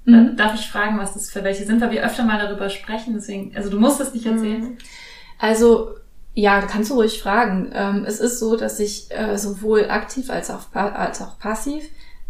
Ja. 0.05 0.16
Mhm. 0.16 0.37
Darf 0.37 0.55
ich 0.55 0.69
fragen, 0.69 0.99
was 0.99 1.14
das 1.14 1.31
für 1.31 1.43
welche 1.43 1.64
sind, 1.64 1.81
weil 1.81 1.90
wir 1.90 2.05
öfter 2.05 2.25
mal 2.25 2.38
darüber 2.38 2.69
sprechen, 2.69 3.14
deswegen, 3.14 3.57
also 3.57 3.71
du 3.71 3.81
musst 3.81 4.01
es 4.01 4.12
nicht 4.12 4.27
erzählen. 4.27 4.77
Also 5.40 5.94
ja, 6.35 6.61
kannst 6.62 6.90
du 6.90 6.94
ruhig 6.94 7.20
fragen. 7.20 7.72
Ähm, 7.74 8.05
es 8.07 8.20
ist 8.20 8.38
so, 8.38 8.57
dass 8.57 8.79
ich 8.79 9.11
äh, 9.11 9.37
sowohl 9.37 9.90
aktiv 9.90 10.31
als 10.31 10.50
auch, 10.50 10.72
als 10.74 11.20
auch 11.22 11.38
passiv 11.38 11.85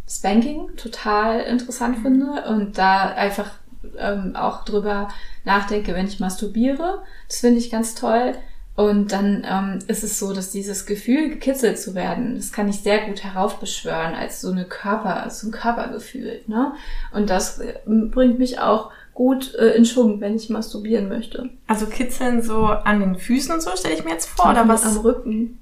Spanking 0.08 0.76
total 0.76 1.40
interessant 1.40 1.98
mhm. 1.98 2.02
finde 2.02 2.44
und 2.48 2.78
da 2.78 3.10
einfach 3.10 3.50
ähm, 3.98 4.34
auch 4.34 4.64
drüber 4.64 5.08
nachdenke, 5.44 5.94
wenn 5.94 6.06
ich 6.06 6.20
masturbiere. 6.20 7.02
Das 7.28 7.40
finde 7.40 7.58
ich 7.58 7.70
ganz 7.70 7.94
toll. 7.94 8.34
Und 8.76 9.12
dann 9.12 9.46
ähm, 9.46 9.78
ist 9.88 10.02
es 10.02 10.18
so, 10.18 10.32
dass 10.32 10.52
dieses 10.52 10.86
Gefühl, 10.86 11.28
gekitzelt 11.28 11.78
zu 11.78 11.94
werden, 11.94 12.36
das 12.36 12.50
kann 12.50 12.68
ich 12.68 12.80
sehr 12.80 13.06
gut 13.06 13.22
heraufbeschwören 13.22 14.14
als 14.14 14.40
so 14.40 14.50
eine 14.50 14.64
Körper, 14.64 15.28
so 15.28 15.48
ein 15.48 15.50
Körpergefühl. 15.50 16.40
Ne? 16.46 16.72
Und 17.12 17.28
das 17.28 17.58
äh, 17.58 17.74
bringt 17.84 18.38
mich 18.38 18.58
auch 18.58 18.90
gut 19.14 19.54
äh, 19.54 19.70
in 19.70 19.84
Schwung, 19.84 20.20
wenn 20.20 20.36
ich 20.36 20.50
masturbieren 20.50 21.08
möchte. 21.08 21.50
Also 21.66 21.86
kitzeln 21.86 22.42
so 22.42 22.66
an 22.66 23.00
den 23.00 23.16
Füßen 23.16 23.52
und 23.52 23.60
so 23.60 23.70
stelle 23.76 23.94
ich 23.94 24.04
mir 24.04 24.10
jetzt 24.10 24.28
vor, 24.28 24.50
oder 24.50 24.66
was? 24.68 24.84
Am 24.84 25.02
Rücken. 25.02 25.58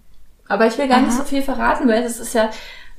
Aber 0.48 0.66
ich 0.66 0.78
will 0.78 0.88
gar 0.88 0.98
Aha. 0.98 1.06
nicht 1.06 1.16
so 1.16 1.24
viel 1.24 1.42
verraten, 1.42 1.88
weil 1.88 2.02
das 2.02 2.18
ist 2.18 2.34
ja 2.34 2.50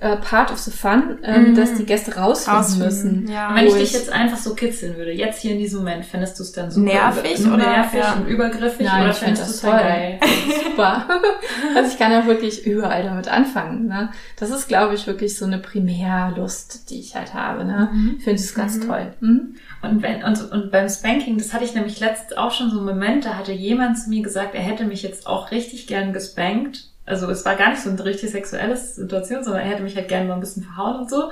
äh, 0.01 0.15
part 0.17 0.51
of 0.51 0.57
the 0.59 0.71
fun, 0.71 1.19
ähm, 1.23 1.51
mhm. 1.51 1.55
dass 1.55 1.73
die 1.73 1.85
Gäste 1.85 2.15
rausfinden 2.15 2.79
müssen. 2.79 3.27
Ja. 3.29 3.53
Wenn 3.53 3.67
ich 3.67 3.73
dich 3.73 3.91
jetzt 3.91 4.09
einfach 4.09 4.38
so 4.38 4.55
kitzeln 4.55 4.95
würde, 4.95 5.12
jetzt 5.12 5.41
hier 5.41 5.51
in 5.51 5.59
diesem 5.59 5.79
Moment, 5.79 6.05
fändest 6.05 6.39
du 6.39 6.43
es 6.43 6.53
dann 6.53 6.71
super 6.71 6.93
nervig 6.93 7.45
oder 7.45 7.57
nervig 7.57 7.99
ja. 7.99 8.13
und 8.13 8.27
übergriffig 8.27 8.88
Nein, 8.88 9.03
oder 9.03 9.13
fändest 9.13 9.47
du 9.47 9.51
es 9.51 9.62
toll. 9.62 9.71
geil? 9.71 10.19
super. 10.63 11.05
also 11.75 11.91
ich 11.91 11.99
kann 11.99 12.13
ja 12.13 12.25
wirklich 12.25 12.65
überall 12.65 13.03
damit 13.03 13.27
anfangen. 13.27 13.88
Ne? 13.88 14.09
Das 14.38 14.51
ist, 14.51 14.69
glaube 14.69 14.95
ich, 14.95 15.05
wirklich 15.05 15.38
so 15.38 15.45
eine 15.45 15.57
Primärlust, 15.57 16.89
die 16.89 16.99
ich 16.99 17.15
halt 17.15 17.33
habe. 17.33 17.65
Ne? 17.65 17.89
Mhm. 17.91 18.15
Ich 18.19 18.23
finde 18.23 18.41
es 18.41 18.55
ganz 18.55 18.77
mhm. 18.77 18.88
toll. 18.88 19.13
Mhm. 19.19 19.55
Und, 19.81 20.01
wenn, 20.01 20.23
und, 20.23 20.51
und 20.51 20.71
beim 20.71 20.88
Spanking, 20.88 21.38
das 21.38 21.53
hatte 21.53 21.65
ich 21.65 21.75
nämlich 21.75 21.99
letztens 21.99 22.38
auch 22.38 22.51
schon 22.51 22.69
so 22.69 22.77
einen 22.77 22.85
Moment, 22.85 23.25
da 23.25 23.38
hatte 23.38 23.51
jemand 23.51 23.99
zu 23.99 24.09
mir 24.09 24.23
gesagt, 24.23 24.55
er 24.55 24.62
hätte 24.62 24.85
mich 24.85 25.03
jetzt 25.03 25.27
auch 25.27 25.51
richtig 25.51 25.88
gern 25.88 26.13
gespankt 26.13 26.89
also 27.09 27.29
es 27.29 27.45
war 27.45 27.55
gar 27.55 27.71
nicht 27.71 27.81
so 27.81 27.89
eine 27.89 28.03
richtig 28.05 28.29
sexuelle 28.31 28.77
Situation, 28.77 29.43
sondern 29.43 29.63
er 29.63 29.69
hätte 29.69 29.83
mich 29.83 29.95
halt 29.95 30.07
gerne 30.07 30.27
mal 30.27 30.35
ein 30.35 30.39
bisschen 30.39 30.63
verhauen 30.63 31.01
und 31.01 31.09
so. 31.09 31.31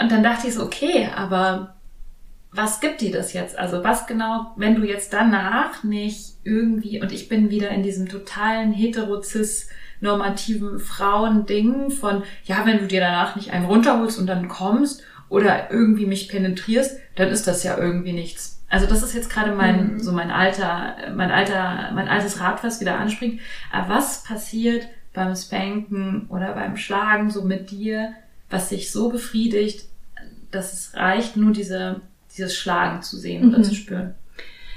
Und 0.00 0.10
dann 0.10 0.22
dachte 0.22 0.48
ich 0.48 0.54
so, 0.54 0.62
okay, 0.62 1.08
aber 1.14 1.74
was 2.50 2.80
gibt 2.80 3.00
dir 3.00 3.12
das 3.12 3.32
jetzt? 3.32 3.58
Also 3.58 3.82
was 3.82 4.06
genau, 4.06 4.52
wenn 4.56 4.76
du 4.76 4.86
jetzt 4.86 5.12
danach 5.12 5.82
nicht 5.82 6.34
irgendwie, 6.44 7.00
und 7.02 7.12
ich 7.12 7.28
bin 7.28 7.50
wieder 7.50 7.70
in 7.70 7.82
diesem 7.82 8.08
totalen 8.08 8.72
heterozis 8.72 9.68
normativen 10.00 10.78
Frauending 10.78 11.90
von, 11.90 12.22
ja, 12.44 12.64
wenn 12.64 12.78
du 12.78 12.86
dir 12.86 13.00
danach 13.00 13.36
nicht 13.36 13.52
einen 13.52 13.66
runterholst 13.66 14.18
und 14.18 14.26
dann 14.26 14.48
kommst 14.48 15.02
oder 15.28 15.70
irgendwie 15.70 16.06
mich 16.06 16.28
penetrierst, 16.28 16.98
dann 17.16 17.28
ist 17.28 17.46
das 17.46 17.64
ja 17.64 17.76
irgendwie 17.76 18.12
nichts 18.12 18.63
also 18.74 18.86
das 18.86 19.04
ist 19.04 19.14
jetzt 19.14 19.30
gerade 19.30 19.52
mein, 19.52 19.92
mhm. 19.92 20.00
so 20.00 20.10
mein 20.10 20.32
alter, 20.32 20.96
mein 21.14 21.30
alter, 21.30 21.92
mein 21.94 22.08
altes 22.08 22.40
Rad, 22.40 22.64
was 22.64 22.80
wieder 22.80 22.98
anspringt. 22.98 23.40
Aber 23.70 23.94
was 23.94 24.24
passiert 24.24 24.88
beim 25.12 25.36
Spanken 25.36 26.26
oder 26.28 26.54
beim 26.54 26.76
Schlagen 26.76 27.30
so 27.30 27.42
mit 27.42 27.70
dir, 27.70 28.14
was 28.50 28.70
sich 28.70 28.90
so 28.90 29.10
befriedigt, 29.10 29.86
dass 30.50 30.72
es 30.72 30.96
reicht, 30.96 31.36
nur 31.36 31.52
diese, 31.52 32.00
dieses 32.32 32.56
Schlagen 32.56 33.02
zu 33.02 33.16
sehen 33.16 33.46
mhm. 33.46 33.54
oder 33.54 33.62
zu 33.62 33.76
spüren? 33.76 34.14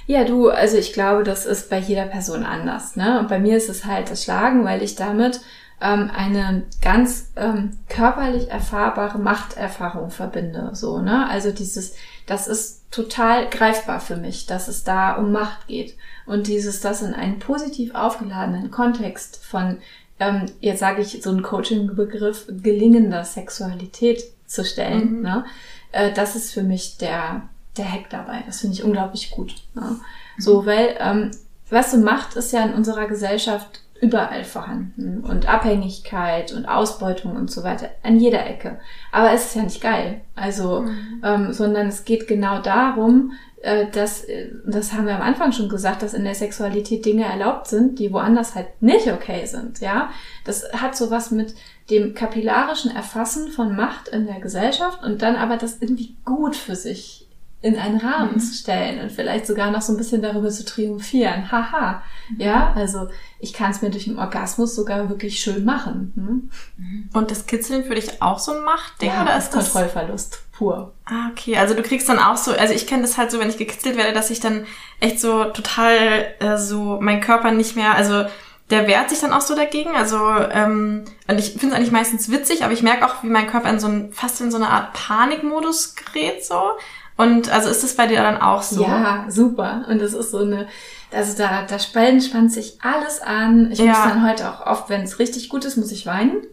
Ja, 0.06 0.26
du, 0.26 0.50
also 0.50 0.78
ich 0.78 0.94
glaube, 0.94 1.24
das 1.24 1.48
ist 1.48 1.72
bei 1.72 1.80
jeder 1.80 2.06
Person 2.06 2.44
anders. 2.44 2.98
Ne? 2.98 3.18
Und 3.20 3.30
bei 3.30 3.40
mir 3.40 3.58
ist 3.58 3.68
es 3.68 3.86
halt 3.86 4.12
das 4.12 4.24
Schlagen, 4.24 4.64
weil 4.64 4.84
ich 4.84 4.96
damit 4.96 5.42
ähm, 5.82 6.12
eine 6.16 6.66
ganz 6.84 7.32
ähm, 7.36 7.72
körperlich 7.90 8.52
erfahrbare 8.52 9.18
Machterfahrung 9.18 10.12
verbinde. 10.12 10.70
So, 10.74 11.02
ne? 11.02 11.28
Also 11.28 11.52
dieses, 11.52 11.96
das 12.28 12.48
ist 12.48 12.84
total 12.92 13.50
greifbar 13.50 14.00
für 14.00 14.18
mich, 14.18 14.46
dass 14.46 14.68
es 14.68 14.84
da 14.84 15.16
um 15.16 15.32
Macht 15.32 15.68
geht. 15.68 15.96
Und 16.26 16.48
dieses, 16.48 16.82
das 16.82 17.02
in 17.02 17.14
einen 17.16 17.40
positiv 17.40 17.96
aufgeladenen 17.96 18.70
Kontext 18.70 19.44
von 19.44 19.80
ähm, 20.20 20.46
jetzt 20.60 20.80
sage 20.80 21.02
ich 21.02 21.22
so 21.22 21.30
einen 21.30 21.44
Coaching-Begriff, 21.44 22.48
gelingender 22.62 23.24
Sexualität 23.24 24.24
zu 24.48 24.66
stellen. 24.66 25.18
Mhm. 25.18 25.22
Ne? 25.22 25.46
Äh, 25.92 26.14
das 26.14 26.36
ist 26.36 26.54
für 26.54 26.64
mich 26.64 26.98
der, 26.98 27.44
der 27.78 27.92
Hack 27.92 28.10
dabei. 28.10 28.44
Das 28.46 28.62
finde 28.62 28.76
ich 28.76 28.84
unglaublich 28.84 29.32
gut. 29.32 29.56
Ne? 29.76 29.82
Mhm. 29.82 30.02
So, 30.42 30.66
weil, 30.66 30.96
ähm, 31.00 31.32
was 31.70 31.92
du 31.92 31.98
Macht 31.98 32.36
ist 32.36 32.54
ja 32.54 32.64
in 32.64 32.74
unserer 32.74 33.08
Gesellschaft 33.08 33.82
überall 34.02 34.44
vorhanden 34.44 35.24
und 35.24 35.48
Abhängigkeit 35.48 36.54
und 36.54 36.66
Ausbeutung 36.66 37.36
und 37.36 37.50
so 37.50 37.64
weiter 37.64 37.90
an 38.04 38.20
jeder 38.20 38.46
Ecke. 38.46 38.80
Aber 39.12 39.32
es 39.32 39.46
ist 39.46 39.56
ja 39.56 39.64
nicht 39.64 39.82
geil. 39.82 40.22
Also, 40.36 40.82
mhm. 40.82 41.22
ähm, 41.24 41.54
sondern 41.54 41.88
es 41.88 42.06
geht 42.06 42.28
genau 42.28 42.62
darum, 42.62 43.34
äh, 43.62 43.88
dass, 43.92 44.24
äh, 44.24 44.52
das 44.66 44.94
haben 44.94 45.08
wir 45.08 45.16
am 45.16 45.22
Anfang 45.22 45.52
schon 45.52 45.68
gesagt, 45.68 46.04
dass 46.04 46.14
in 46.14 46.24
der 46.24 46.36
Sexualität 46.36 47.06
Dinge 47.06 47.26
erlaubt 47.26 47.68
sind, 47.68 47.98
die 48.00 48.14
woanders 48.14 48.56
halt 48.56 48.68
nicht 48.82 49.12
okay 49.12 49.46
sind, 49.46 49.80
ja. 49.80 50.10
Das 50.46 50.72
hat 50.74 50.96
sowas 50.96 51.32
mit 51.32 51.56
dem 51.90 52.14
kapillarischen 52.14 52.96
Erfassen 52.96 53.50
von 53.50 53.76
Macht 53.76 54.10
in 54.10 54.28
der 54.28 54.40
Gesellschaft 54.40 55.04
und 55.04 55.22
dann 55.22 55.36
aber 55.36 55.58
das 55.58 55.78
irgendwie 55.82 56.16
gut 56.24 56.56
für 56.56 56.76
sich 56.76 57.27
in 57.62 57.78
einen 57.78 58.00
Rahmen 58.00 58.36
mhm. 58.36 58.40
zu 58.40 58.54
stellen 58.54 59.02
und 59.02 59.12
vielleicht 59.12 59.48
sogar 59.48 59.72
noch 59.72 59.82
so 59.82 59.94
ein 59.94 59.98
bisschen 59.98 60.22
darüber 60.22 60.50
zu 60.50 60.64
triumphieren. 60.64 61.52
Haha. 61.52 62.04
Mhm. 62.30 62.42
Ja, 62.42 62.74
also 62.76 63.08
ich 63.40 63.52
kann 63.52 63.72
es 63.72 63.82
mir 63.82 63.90
durch 63.90 64.06
den 64.06 64.20
Orgasmus 64.20 64.76
sogar 64.76 65.10
wirklich 65.10 65.40
schön 65.40 65.66
machen. 65.66 66.14
Hm? 66.16 67.10
Und 67.14 67.32
das 67.32 67.48
Kitzeln 67.48 67.84
für 67.84 67.96
dich 67.96 68.22
auch 68.22 68.38
so 68.38 68.52
ein 68.52 68.64
Machtding 68.64 69.10
ja, 69.10 69.24
oder 69.24 69.38
ist 69.38 69.50
das 69.50 69.72
Kontrollverlust 69.72 70.44
pur? 70.52 70.94
Ah, 71.06 71.30
okay. 71.32 71.58
Also 71.58 71.74
du 71.74 71.82
kriegst 71.82 72.08
dann 72.10 72.20
auch 72.20 72.38
so, 72.38 72.52
also 72.52 72.74
ich 72.74 72.86
kenne 72.86 73.02
das 73.02 73.18
halt 73.18 73.32
so, 73.32 73.40
wenn 73.40 73.50
ich 73.50 73.58
gekitzelt 73.58 73.98
werde, 73.98 74.14
dass 74.14 74.30
ich 74.30 74.40
dann 74.40 74.66
echt 75.00 75.20
so 75.20 75.46
total 75.46 76.36
äh, 76.40 76.58
so 76.58 77.00
mein 77.02 77.22
Körper 77.22 77.52
nicht 77.52 77.76
mehr, 77.76 77.96
also 77.96 78.26
der 78.70 78.86
wehrt 78.86 79.10
sich 79.10 79.20
dann 79.20 79.34
auch 79.34 79.42
so 79.42 79.56
dagegen. 79.56 79.96
Also 79.96 80.18
ähm, 80.18 81.06
und 81.28 81.40
ich 81.40 81.52
finde 81.52 81.68
es 81.68 81.74
eigentlich 81.74 81.92
meistens 81.92 82.30
witzig, 82.30 82.64
aber 82.64 82.74
ich 82.74 82.84
merke 82.84 83.06
auch, 83.06 83.24
wie 83.24 83.30
mein 83.30 83.48
Körper 83.48 83.70
in 83.70 83.80
so 83.80 83.88
ein 83.88 84.12
fast 84.12 84.42
in 84.42 84.52
so 84.52 84.58
eine 84.58 84.70
Art 84.70 84.94
Panikmodus 84.94 85.96
gerät 85.96 86.46
so. 86.46 86.72
Und 87.18 87.52
also 87.52 87.70
ist 87.70 87.84
das 87.84 87.96
bei 87.96 88.08
dir 88.08 88.22
dann 88.22 88.38
auch 88.38 88.62
so? 88.62 88.84
Ja, 88.84 89.26
super. 89.28 89.86
Und 89.90 90.00
das 90.02 90.14
ist 90.14 90.32
so 90.32 90.40
eine, 90.40 90.68
also 91.12 91.38
da, 91.38 91.64
da 91.64 91.80
spannt, 91.80 92.24
spannt 92.24 92.52
sich 92.52 92.78
alles 92.82 93.22
an. 93.22 93.72
Ich 93.72 93.80
ja. 93.80 93.86
muss 93.86 93.98
dann 94.04 94.28
heute 94.28 94.50
auch 94.50 94.66
oft, 94.66 94.90
wenn 94.90 95.02
es 95.02 95.20
richtig 95.20 95.50
gut 95.50 95.66
ist, 95.66 95.78
muss 95.78 95.92
ich 95.92 96.06
weinen. 96.06 96.44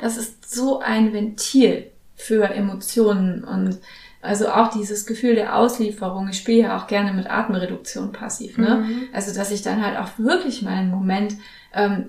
Das 0.00 0.16
ist 0.16 0.54
so 0.54 0.80
ein 0.80 1.12
Ventil 1.12 1.90
für 2.14 2.50
Emotionen 2.50 3.44
und 3.44 3.78
also 4.22 4.48
auch 4.48 4.68
dieses 4.68 5.06
Gefühl 5.06 5.36
der 5.36 5.56
Auslieferung. 5.56 6.28
Ich 6.28 6.38
spiele 6.38 6.62
ja 6.62 6.76
auch 6.76 6.88
gerne 6.88 7.12
mit 7.12 7.30
Atemreduktion 7.30 8.12
passiv, 8.12 8.58
ne? 8.58 8.84
Mhm. 8.86 9.02
Also 9.12 9.32
dass 9.32 9.52
ich 9.52 9.62
dann 9.62 9.84
halt 9.84 9.96
auch 9.98 10.18
wirklich 10.18 10.62
mal 10.62 10.72
einen 10.72 10.90
Moment 10.90 11.34
ähm, 11.72 12.08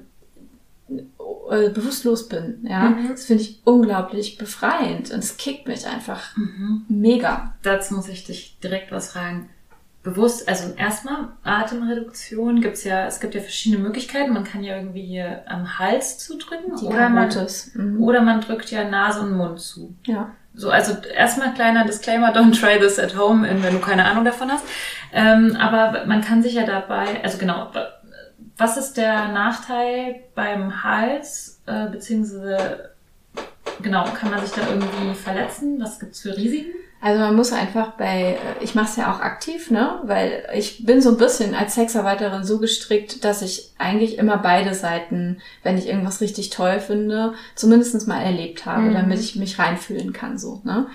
äh, 0.89 1.69
bewusstlos 1.69 2.27
bin. 2.27 2.65
Ja, 2.69 2.89
mhm. 2.89 3.09
das 3.09 3.25
finde 3.25 3.43
ich 3.43 3.61
unglaublich 3.63 4.37
befreiend 4.37 5.11
und 5.11 5.19
es 5.19 5.37
kickt 5.37 5.67
mich 5.67 5.87
einfach 5.87 6.35
mhm. 6.35 6.85
mega. 6.89 7.55
Dazu 7.63 7.95
muss 7.95 8.09
ich 8.09 8.25
dich 8.25 8.59
direkt 8.59 8.91
was 8.91 9.11
fragen. 9.11 9.49
Bewusst, 10.03 10.47
also 10.47 10.73
erstmal 10.75 11.29
Atemreduktion 11.43 12.61
gibt's 12.61 12.85
ja, 12.85 13.07
es 13.07 13.19
gibt 13.19 13.35
ja 13.35 13.41
verschiedene 13.41 13.81
Möglichkeiten. 13.81 14.33
Man 14.33 14.45
kann 14.45 14.63
ja 14.63 14.77
irgendwie 14.77 15.05
hier 15.05 15.43
am 15.47 15.79
Hals 15.79 16.17
zudrücken 16.19 16.75
Die 16.79 16.85
oder 16.85 17.09
man, 17.09 17.29
mhm. 17.73 18.01
oder 18.01 18.21
man 18.21 18.41
drückt 18.41 18.71
ja 18.71 18.89
Nase 18.89 19.21
und 19.21 19.35
Mund 19.35 19.59
zu. 19.59 19.95
Ja. 20.05 20.31
So, 20.53 20.69
also 20.69 20.97
erstmal 21.13 21.53
kleiner 21.53 21.85
Disclaimer, 21.85 22.33
don't 22.35 22.59
try 22.59 22.79
this 22.79 22.99
at 22.99 23.17
home, 23.17 23.47
wenn 23.47 23.73
du 23.73 23.79
keine 23.79 24.05
Ahnung 24.05 24.25
davon 24.25 24.51
hast. 24.51 24.65
Ähm, 25.13 25.55
aber 25.57 26.05
man 26.05 26.21
kann 26.21 26.41
sich 26.41 26.53
ja 26.53 26.65
dabei, 26.65 27.23
also 27.23 27.37
genau, 27.37 27.71
was 28.57 28.77
ist 28.77 28.97
der 28.97 29.29
Nachteil 29.29 30.21
beim 30.35 30.83
Hals, 30.83 31.61
äh, 31.65 31.87
beziehungsweise 31.87 32.91
genau, 33.81 34.05
kann 34.05 34.31
man 34.31 34.45
sich 34.45 34.55
da 34.55 34.67
irgendwie 34.67 35.13
verletzen? 35.13 35.79
Was 35.79 35.99
gibt's 35.99 36.21
für 36.21 36.35
Risiken? 36.35 36.73
Also 36.99 37.19
man 37.19 37.35
muss 37.35 37.53
einfach 37.53 37.91
bei, 37.91 38.39
äh, 38.39 38.63
ich 38.63 38.73
mache 38.73 38.87
es 38.87 38.95
ja 38.95 39.13
auch 39.13 39.19
aktiv, 39.19 39.69
ne? 39.69 39.99
Weil 40.03 40.47
ich 40.55 40.83
bin 40.85 41.01
so 41.01 41.09
ein 41.09 41.17
bisschen 41.17 41.53
als 41.53 41.75
Sexarbeiterin 41.75 42.43
so 42.43 42.57
gestrickt, 42.57 43.23
dass 43.23 43.43
ich 43.43 43.73
eigentlich 43.77 44.17
immer 44.17 44.37
beide 44.37 44.73
Seiten, 44.73 45.37
wenn 45.61 45.77
ich 45.77 45.87
irgendwas 45.87 46.21
richtig 46.21 46.49
toll 46.49 46.79
finde, 46.79 47.33
zumindestens 47.53 48.07
mal 48.07 48.21
erlebt 48.21 48.65
habe, 48.65 48.83
mhm. 48.83 48.93
damit 48.93 49.19
ich 49.19 49.35
mich 49.35 49.59
reinfühlen 49.59 50.11
kann, 50.11 50.39
so, 50.39 50.61
ne? 50.63 50.87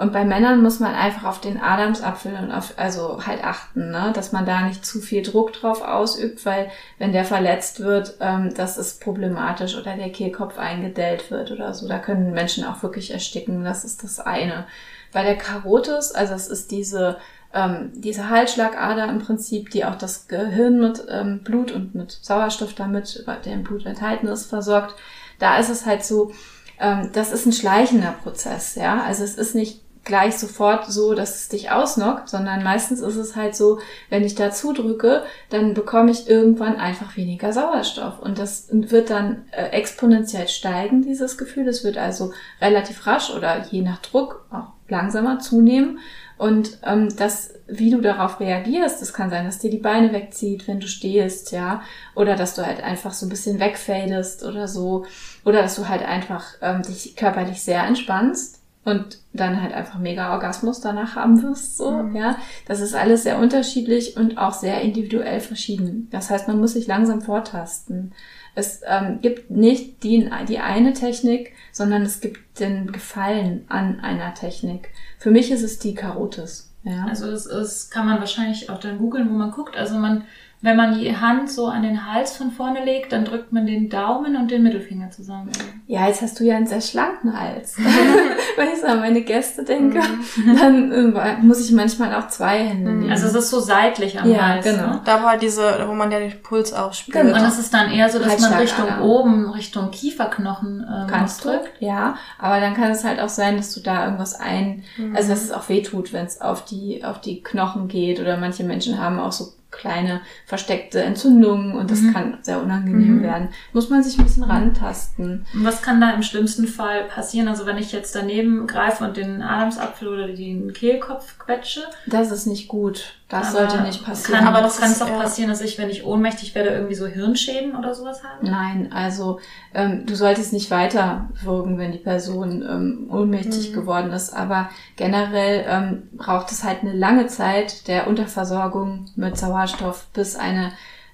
Und 0.00 0.14
bei 0.14 0.24
Männern 0.24 0.62
muss 0.62 0.80
man 0.80 0.94
einfach 0.94 1.24
auf 1.24 1.42
den 1.42 1.60
Adamsapfel 1.60 2.34
und 2.34 2.50
auf, 2.50 2.72
also 2.78 3.26
halt 3.26 3.44
achten, 3.44 3.90
ne? 3.90 4.12
dass 4.14 4.32
man 4.32 4.46
da 4.46 4.62
nicht 4.62 4.86
zu 4.86 4.98
viel 4.98 5.22
Druck 5.22 5.52
drauf 5.52 5.82
ausübt, 5.82 6.46
weil 6.46 6.70
wenn 6.96 7.12
der 7.12 7.26
verletzt 7.26 7.80
wird, 7.80 8.16
ähm, 8.20 8.54
das 8.56 8.78
ist 8.78 9.02
problematisch 9.02 9.76
oder 9.76 9.94
der 9.96 10.10
Kehlkopf 10.10 10.58
eingedellt 10.58 11.30
wird 11.30 11.50
oder 11.50 11.74
so. 11.74 11.86
Da 11.86 11.98
können 11.98 12.32
Menschen 12.32 12.64
auch 12.64 12.82
wirklich 12.82 13.10
ersticken. 13.10 13.62
Das 13.62 13.84
ist 13.84 14.02
das 14.02 14.20
eine. 14.20 14.66
Bei 15.12 15.22
der 15.22 15.36
Karotis, 15.36 16.12
also 16.12 16.32
es 16.32 16.48
ist 16.48 16.70
diese 16.70 17.18
ähm, 17.52 17.90
diese 17.94 18.30
Halsschlagader 18.30 19.06
im 19.10 19.18
Prinzip, 19.18 19.70
die 19.70 19.84
auch 19.84 19.96
das 19.96 20.28
Gehirn 20.28 20.80
mit 20.80 21.04
ähm, 21.10 21.40
Blut 21.42 21.72
und 21.72 21.94
mit 21.94 22.10
Sauerstoff 22.10 22.72
damit, 22.72 23.26
der 23.26 23.52
im 23.52 23.64
Blut 23.64 23.84
enthalten 23.84 24.28
ist, 24.28 24.46
versorgt. 24.46 24.94
Da 25.38 25.58
ist 25.58 25.68
es 25.68 25.84
halt 25.84 26.04
so, 26.04 26.32
ähm, 26.78 27.10
das 27.12 27.32
ist 27.32 27.44
ein 27.44 27.52
schleichender 27.52 28.14
Prozess, 28.22 28.76
ja. 28.76 29.02
Also 29.02 29.24
es 29.24 29.34
ist 29.34 29.54
nicht 29.54 29.82
gleich 30.10 30.36
sofort 30.36 30.90
so, 30.90 31.14
dass 31.14 31.36
es 31.36 31.48
dich 31.48 31.70
ausnockt, 31.70 32.28
sondern 32.28 32.64
meistens 32.64 33.00
ist 33.00 33.14
es 33.14 33.36
halt 33.36 33.54
so, 33.54 33.78
wenn 34.08 34.24
ich 34.24 34.34
da 34.34 34.50
zudrücke, 34.50 35.22
dann 35.50 35.72
bekomme 35.72 36.10
ich 36.10 36.28
irgendwann 36.28 36.80
einfach 36.80 37.16
weniger 37.16 37.52
Sauerstoff. 37.52 38.18
Und 38.18 38.40
das 38.40 38.66
wird 38.72 39.08
dann 39.08 39.44
äh, 39.52 39.66
exponentiell 39.66 40.48
steigen, 40.48 41.02
dieses 41.02 41.38
Gefühl. 41.38 41.68
Es 41.68 41.84
wird 41.84 41.96
also 41.96 42.32
relativ 42.60 43.06
rasch 43.06 43.30
oder 43.30 43.66
je 43.70 43.82
nach 43.82 43.98
Druck 43.98 44.44
auch 44.50 44.72
langsamer 44.88 45.38
zunehmen. 45.38 46.00
Und 46.38 46.78
ähm, 46.84 47.14
das, 47.16 47.54
wie 47.68 47.90
du 47.90 48.00
darauf 48.00 48.40
reagierst, 48.40 49.00
das 49.00 49.12
kann 49.12 49.30
sein, 49.30 49.44
dass 49.44 49.60
dir 49.60 49.70
die 49.70 49.78
Beine 49.78 50.12
wegzieht, 50.12 50.66
wenn 50.66 50.80
du 50.80 50.88
stehst, 50.88 51.52
ja, 51.52 51.82
oder 52.16 52.34
dass 52.34 52.56
du 52.56 52.66
halt 52.66 52.82
einfach 52.82 53.12
so 53.12 53.26
ein 53.26 53.28
bisschen 53.28 53.60
wegfadest 53.60 54.42
oder 54.44 54.66
so, 54.66 55.04
oder 55.44 55.62
dass 55.62 55.76
du 55.76 55.86
halt 55.88 56.02
einfach 56.02 56.46
ähm, 56.62 56.82
dich 56.82 57.14
körperlich 57.14 57.62
sehr 57.62 57.84
entspannst 57.84 58.59
und 58.84 59.18
dann 59.32 59.62
halt 59.62 59.74
einfach 59.74 59.98
mega 59.98 60.32
Orgasmus 60.32 60.80
danach 60.80 61.14
haben 61.16 61.42
wirst, 61.42 61.76
so, 61.76 61.90
mhm. 61.90 62.16
ja. 62.16 62.36
Das 62.66 62.80
ist 62.80 62.94
alles 62.94 63.24
sehr 63.24 63.38
unterschiedlich 63.38 64.16
und 64.16 64.38
auch 64.38 64.54
sehr 64.54 64.80
individuell 64.80 65.40
verschieden. 65.40 66.08
Das 66.10 66.30
heißt, 66.30 66.48
man 66.48 66.58
muss 66.58 66.72
sich 66.72 66.86
langsam 66.86 67.20
vortasten. 67.20 68.12
Es 68.54 68.80
ähm, 68.86 69.20
gibt 69.20 69.50
nicht 69.50 70.02
die, 70.02 70.28
die 70.48 70.58
eine 70.58 70.92
Technik, 70.92 71.52
sondern 71.72 72.02
es 72.02 72.20
gibt 72.20 72.58
den 72.58 72.90
Gefallen 72.90 73.64
an 73.68 74.00
einer 74.00 74.34
Technik. 74.34 74.90
Für 75.18 75.30
mich 75.30 75.50
ist 75.50 75.62
es 75.62 75.78
die 75.78 75.94
Karotis. 75.94 76.72
Ja. 76.82 77.06
Also 77.06 77.30
es 77.30 77.46
ist, 77.46 77.90
kann 77.90 78.06
man 78.06 78.20
wahrscheinlich 78.20 78.70
auch 78.70 78.80
dann 78.80 78.98
googeln, 78.98 79.28
wo 79.30 79.34
man 79.34 79.50
guckt. 79.50 79.76
Also 79.76 79.98
man 79.98 80.24
wenn 80.62 80.76
man 80.76 80.98
die 80.98 81.16
Hand 81.16 81.50
so 81.50 81.68
an 81.68 81.82
den 81.82 82.04
Hals 82.04 82.36
von 82.36 82.50
vorne 82.50 82.84
legt, 82.84 83.12
dann 83.12 83.24
drückt 83.24 83.50
man 83.50 83.64
den 83.64 83.88
Daumen 83.88 84.36
und 84.36 84.50
den 84.50 84.62
Mittelfinger 84.62 85.10
zusammen. 85.10 85.50
Ja, 85.86 86.06
jetzt 86.06 86.20
hast 86.20 86.38
du 86.38 86.44
ja 86.44 86.56
einen 86.56 86.66
sehr 86.66 86.82
schlanken 86.82 87.38
Hals. 87.38 87.78
Wenn 88.56 88.68
ich 88.68 88.80
so 88.80 88.86
an 88.86 89.00
meine 89.00 89.22
Gäste 89.22 89.64
denke, 89.64 90.00
mhm. 90.00 90.58
dann 90.58 90.92
äh, 90.92 91.36
muss 91.40 91.64
ich 91.64 91.72
manchmal 91.72 92.14
auch 92.14 92.28
zwei 92.28 92.58
Hände 92.58 92.92
nehmen. 92.92 93.10
Also 93.10 93.26
es 93.28 93.34
ist 93.34 93.48
so 93.48 93.58
seitlich 93.58 94.20
am 94.20 94.30
ja, 94.30 94.48
Hals. 94.48 94.66
Genau. 94.66 94.86
Ne? 94.88 95.00
Da 95.06 95.22
war 95.22 95.38
diese, 95.38 95.86
wo 95.86 95.94
man 95.94 96.12
ja 96.12 96.18
den 96.18 96.42
Puls 96.42 96.74
auch 96.74 96.92
spürt. 96.92 97.24
Genau. 97.24 97.38
Und 97.38 97.48
es 97.48 97.58
ist 97.58 97.72
dann 97.72 97.90
eher 97.90 98.10
so, 98.10 98.18
dass 98.18 98.38
man 98.40 98.52
Richtung 98.52 99.00
oben, 99.00 99.48
Richtung 99.50 99.90
Kieferknochen 99.90 100.86
ähm, 100.86 101.06
Kannst 101.06 101.42
drückt. 101.42 101.70
Ja, 101.80 102.16
aber 102.38 102.60
dann 102.60 102.74
kann 102.74 102.90
es 102.90 103.02
halt 103.02 103.18
auch 103.18 103.30
sein, 103.30 103.56
dass 103.56 103.72
du 103.72 103.80
da 103.80 104.04
irgendwas 104.04 104.38
ein, 104.38 104.84
mhm. 104.98 105.16
also 105.16 105.30
dass 105.30 105.42
es 105.42 105.52
auch 105.52 105.70
wehtut, 105.70 106.12
wenn 106.12 106.26
es 106.26 106.42
auf 106.42 106.66
die, 106.66 107.02
auf 107.02 107.18
die 107.22 107.42
Knochen 107.42 107.88
geht 107.88 108.20
oder 108.20 108.36
manche 108.36 108.64
Menschen 108.64 108.98
haben 108.98 109.18
auch 109.18 109.32
so 109.32 109.54
kleine 109.70 110.20
versteckte 110.46 111.02
Entzündungen 111.02 111.74
und 111.74 111.90
das 111.90 112.00
mhm. 112.00 112.12
kann 112.12 112.38
sehr 112.42 112.60
unangenehm 112.62 113.18
mhm. 113.18 113.22
werden. 113.22 113.48
Muss 113.72 113.88
man 113.88 114.02
sich 114.02 114.18
ein 114.18 114.24
bisschen 114.24 114.42
rantasten. 114.42 115.46
Und 115.54 115.64
was 115.64 115.82
kann 115.82 116.00
da 116.00 116.10
im 116.10 116.22
schlimmsten 116.22 116.66
Fall 116.66 117.04
passieren? 117.04 117.48
Also 117.48 117.66
wenn 117.66 117.78
ich 117.78 117.92
jetzt 117.92 118.14
daneben 118.14 118.66
greife 118.66 119.04
und 119.04 119.16
den 119.16 119.42
Adamsapfel 119.42 120.08
oder 120.08 120.28
den 120.28 120.72
Kehlkopf 120.72 121.38
quetsche? 121.38 121.82
Das 122.06 122.30
ist 122.30 122.46
nicht 122.46 122.68
gut. 122.68 123.14
Das 123.30 123.54
aber 123.54 123.70
sollte 123.70 123.84
nicht 123.84 124.04
passieren. 124.04 124.40
Kann, 124.40 124.48
aber 124.48 124.60
das 124.60 124.80
kann 124.80 124.90
es 124.90 125.00
auch 125.00 125.16
passieren, 125.16 125.50
dass 125.50 125.60
ich, 125.60 125.78
wenn 125.78 125.88
ich 125.88 126.04
ohnmächtig 126.04 126.52
werde, 126.56 126.70
irgendwie 126.70 126.96
so 126.96 127.06
Hirnschäden 127.06 127.76
oder 127.76 127.94
sowas 127.94 128.22
habe? 128.24 128.44
Nein, 128.44 128.92
also 128.92 129.38
ähm, 129.72 130.04
du 130.04 130.16
solltest 130.16 130.52
nicht 130.52 130.68
weiter 130.72 131.28
wirken, 131.40 131.78
wenn 131.78 131.92
die 131.92 131.98
Person 131.98 132.62
ähm, 132.62 133.08
ohnmächtig 133.08 133.70
mhm. 133.70 133.74
geworden 133.74 134.10
ist. 134.10 134.34
Aber 134.34 134.68
generell 134.96 135.64
ähm, 135.68 136.08
braucht 136.12 136.50
es 136.50 136.64
halt 136.64 136.82
eine 136.82 136.92
lange 136.92 137.28
Zeit 137.28 137.86
der 137.86 138.08
Unterversorgung 138.08 139.06
mit 139.14 139.38
Sauerstoff, 139.38 140.08
bis 140.12 140.34
eine 140.34 140.72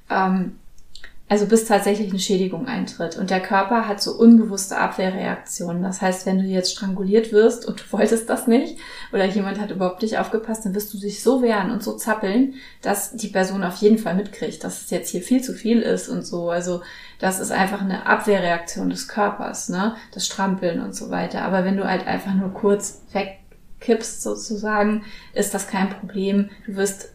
ähm, 0.08 0.58
also 1.28 1.46
bis 1.46 1.64
tatsächlich 1.64 2.10
eine 2.10 2.20
Schädigung 2.20 2.68
eintritt. 2.68 3.16
Und 3.16 3.30
der 3.30 3.40
Körper 3.40 3.88
hat 3.88 4.00
so 4.00 4.12
unbewusste 4.12 4.78
Abwehrreaktionen. 4.78 5.82
Das 5.82 6.00
heißt, 6.00 6.24
wenn 6.24 6.38
du 6.38 6.44
jetzt 6.44 6.70
stranguliert 6.70 7.32
wirst 7.32 7.66
und 7.66 7.80
du 7.80 7.84
wolltest 7.92 8.30
das 8.30 8.46
nicht 8.46 8.78
oder 9.12 9.24
jemand 9.24 9.60
hat 9.60 9.72
überhaupt 9.72 10.02
nicht 10.02 10.18
aufgepasst, 10.18 10.64
dann 10.64 10.74
wirst 10.74 10.94
du 10.94 10.98
dich 10.98 11.22
so 11.22 11.42
wehren 11.42 11.72
und 11.72 11.82
so 11.82 11.96
zappeln, 11.96 12.54
dass 12.80 13.16
die 13.16 13.26
Person 13.28 13.64
auf 13.64 13.76
jeden 13.76 13.98
Fall 13.98 14.14
mitkriegt, 14.14 14.62
dass 14.62 14.82
es 14.82 14.90
jetzt 14.90 15.10
hier 15.10 15.20
viel 15.20 15.42
zu 15.42 15.52
viel 15.52 15.82
ist 15.82 16.08
und 16.08 16.24
so. 16.24 16.48
Also 16.50 16.82
das 17.18 17.40
ist 17.40 17.50
einfach 17.50 17.80
eine 17.80 18.06
Abwehrreaktion 18.06 18.88
des 18.88 19.08
Körpers, 19.08 19.68
ne? 19.68 19.96
Das 20.12 20.26
Strampeln 20.26 20.80
und 20.80 20.94
so 20.94 21.10
weiter. 21.10 21.42
Aber 21.42 21.64
wenn 21.64 21.76
du 21.76 21.88
halt 21.88 22.06
einfach 22.06 22.34
nur 22.34 22.52
kurz 22.52 23.02
wegkippst 23.12 24.22
sozusagen, 24.22 25.04
ist 25.32 25.54
das 25.54 25.66
kein 25.66 25.90
Problem. 25.90 26.50
Du 26.66 26.76
wirst 26.76 27.12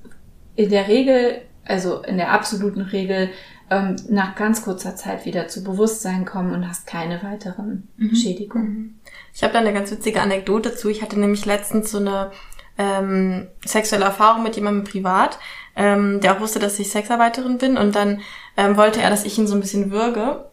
in 0.58 0.70
der 0.70 0.90
Regel, 0.90 1.42
also 1.64 2.02
in 2.02 2.18
der 2.18 2.34
absoluten 2.34 2.82
Regel, 2.82 3.30
ähm, 3.72 3.96
nach 4.10 4.36
ganz 4.36 4.64
kurzer 4.64 4.98
Zeit 4.98 5.26
wieder 5.26 5.48
zu 5.48 5.64
Bewusstsein 5.64 6.26
kommen 6.26 6.54
und 6.54 6.68
hast 6.68 6.86
keine 6.86 7.24
weiteren 7.24 7.88
mhm. 7.96 8.14
Schädigungen. 8.14 8.70
Mhm. 8.70 8.96
Ich 9.34 9.44
habe 9.44 9.54
da 9.54 9.60
eine 9.60 9.74
ganz 9.74 9.90
witzige 9.90 10.22
Anekdote 10.22 10.76
zu. 10.76 10.90
Ich 10.90 11.02
hatte 11.02 11.18
nämlich 11.18 11.46
letztens 11.46 11.90
so 11.90 12.00
eine 12.00 12.32
ähm, 12.78 13.48
sexuelle 13.66 14.04
Erfahrung 14.04 14.44
mit 14.44 14.58
jemandem 14.58 14.84
privat, 14.84 15.40
ähm, 15.78 16.20
der 16.20 16.36
auch 16.36 16.42
wusste, 16.42 16.60
dass 16.60 16.80
ich 16.80 16.92
Sexarbeiterin 16.92 17.58
bin 17.58 17.78
und 17.78 17.96
dann 17.96 18.20
ähm, 18.58 18.76
wollte 18.76 19.02
er, 19.02 19.10
dass 19.10 19.24
ich 19.24 19.38
ihn 19.38 19.48
so 19.48 19.56
ein 19.56 19.62
bisschen 19.62 19.90
würge 19.90 20.51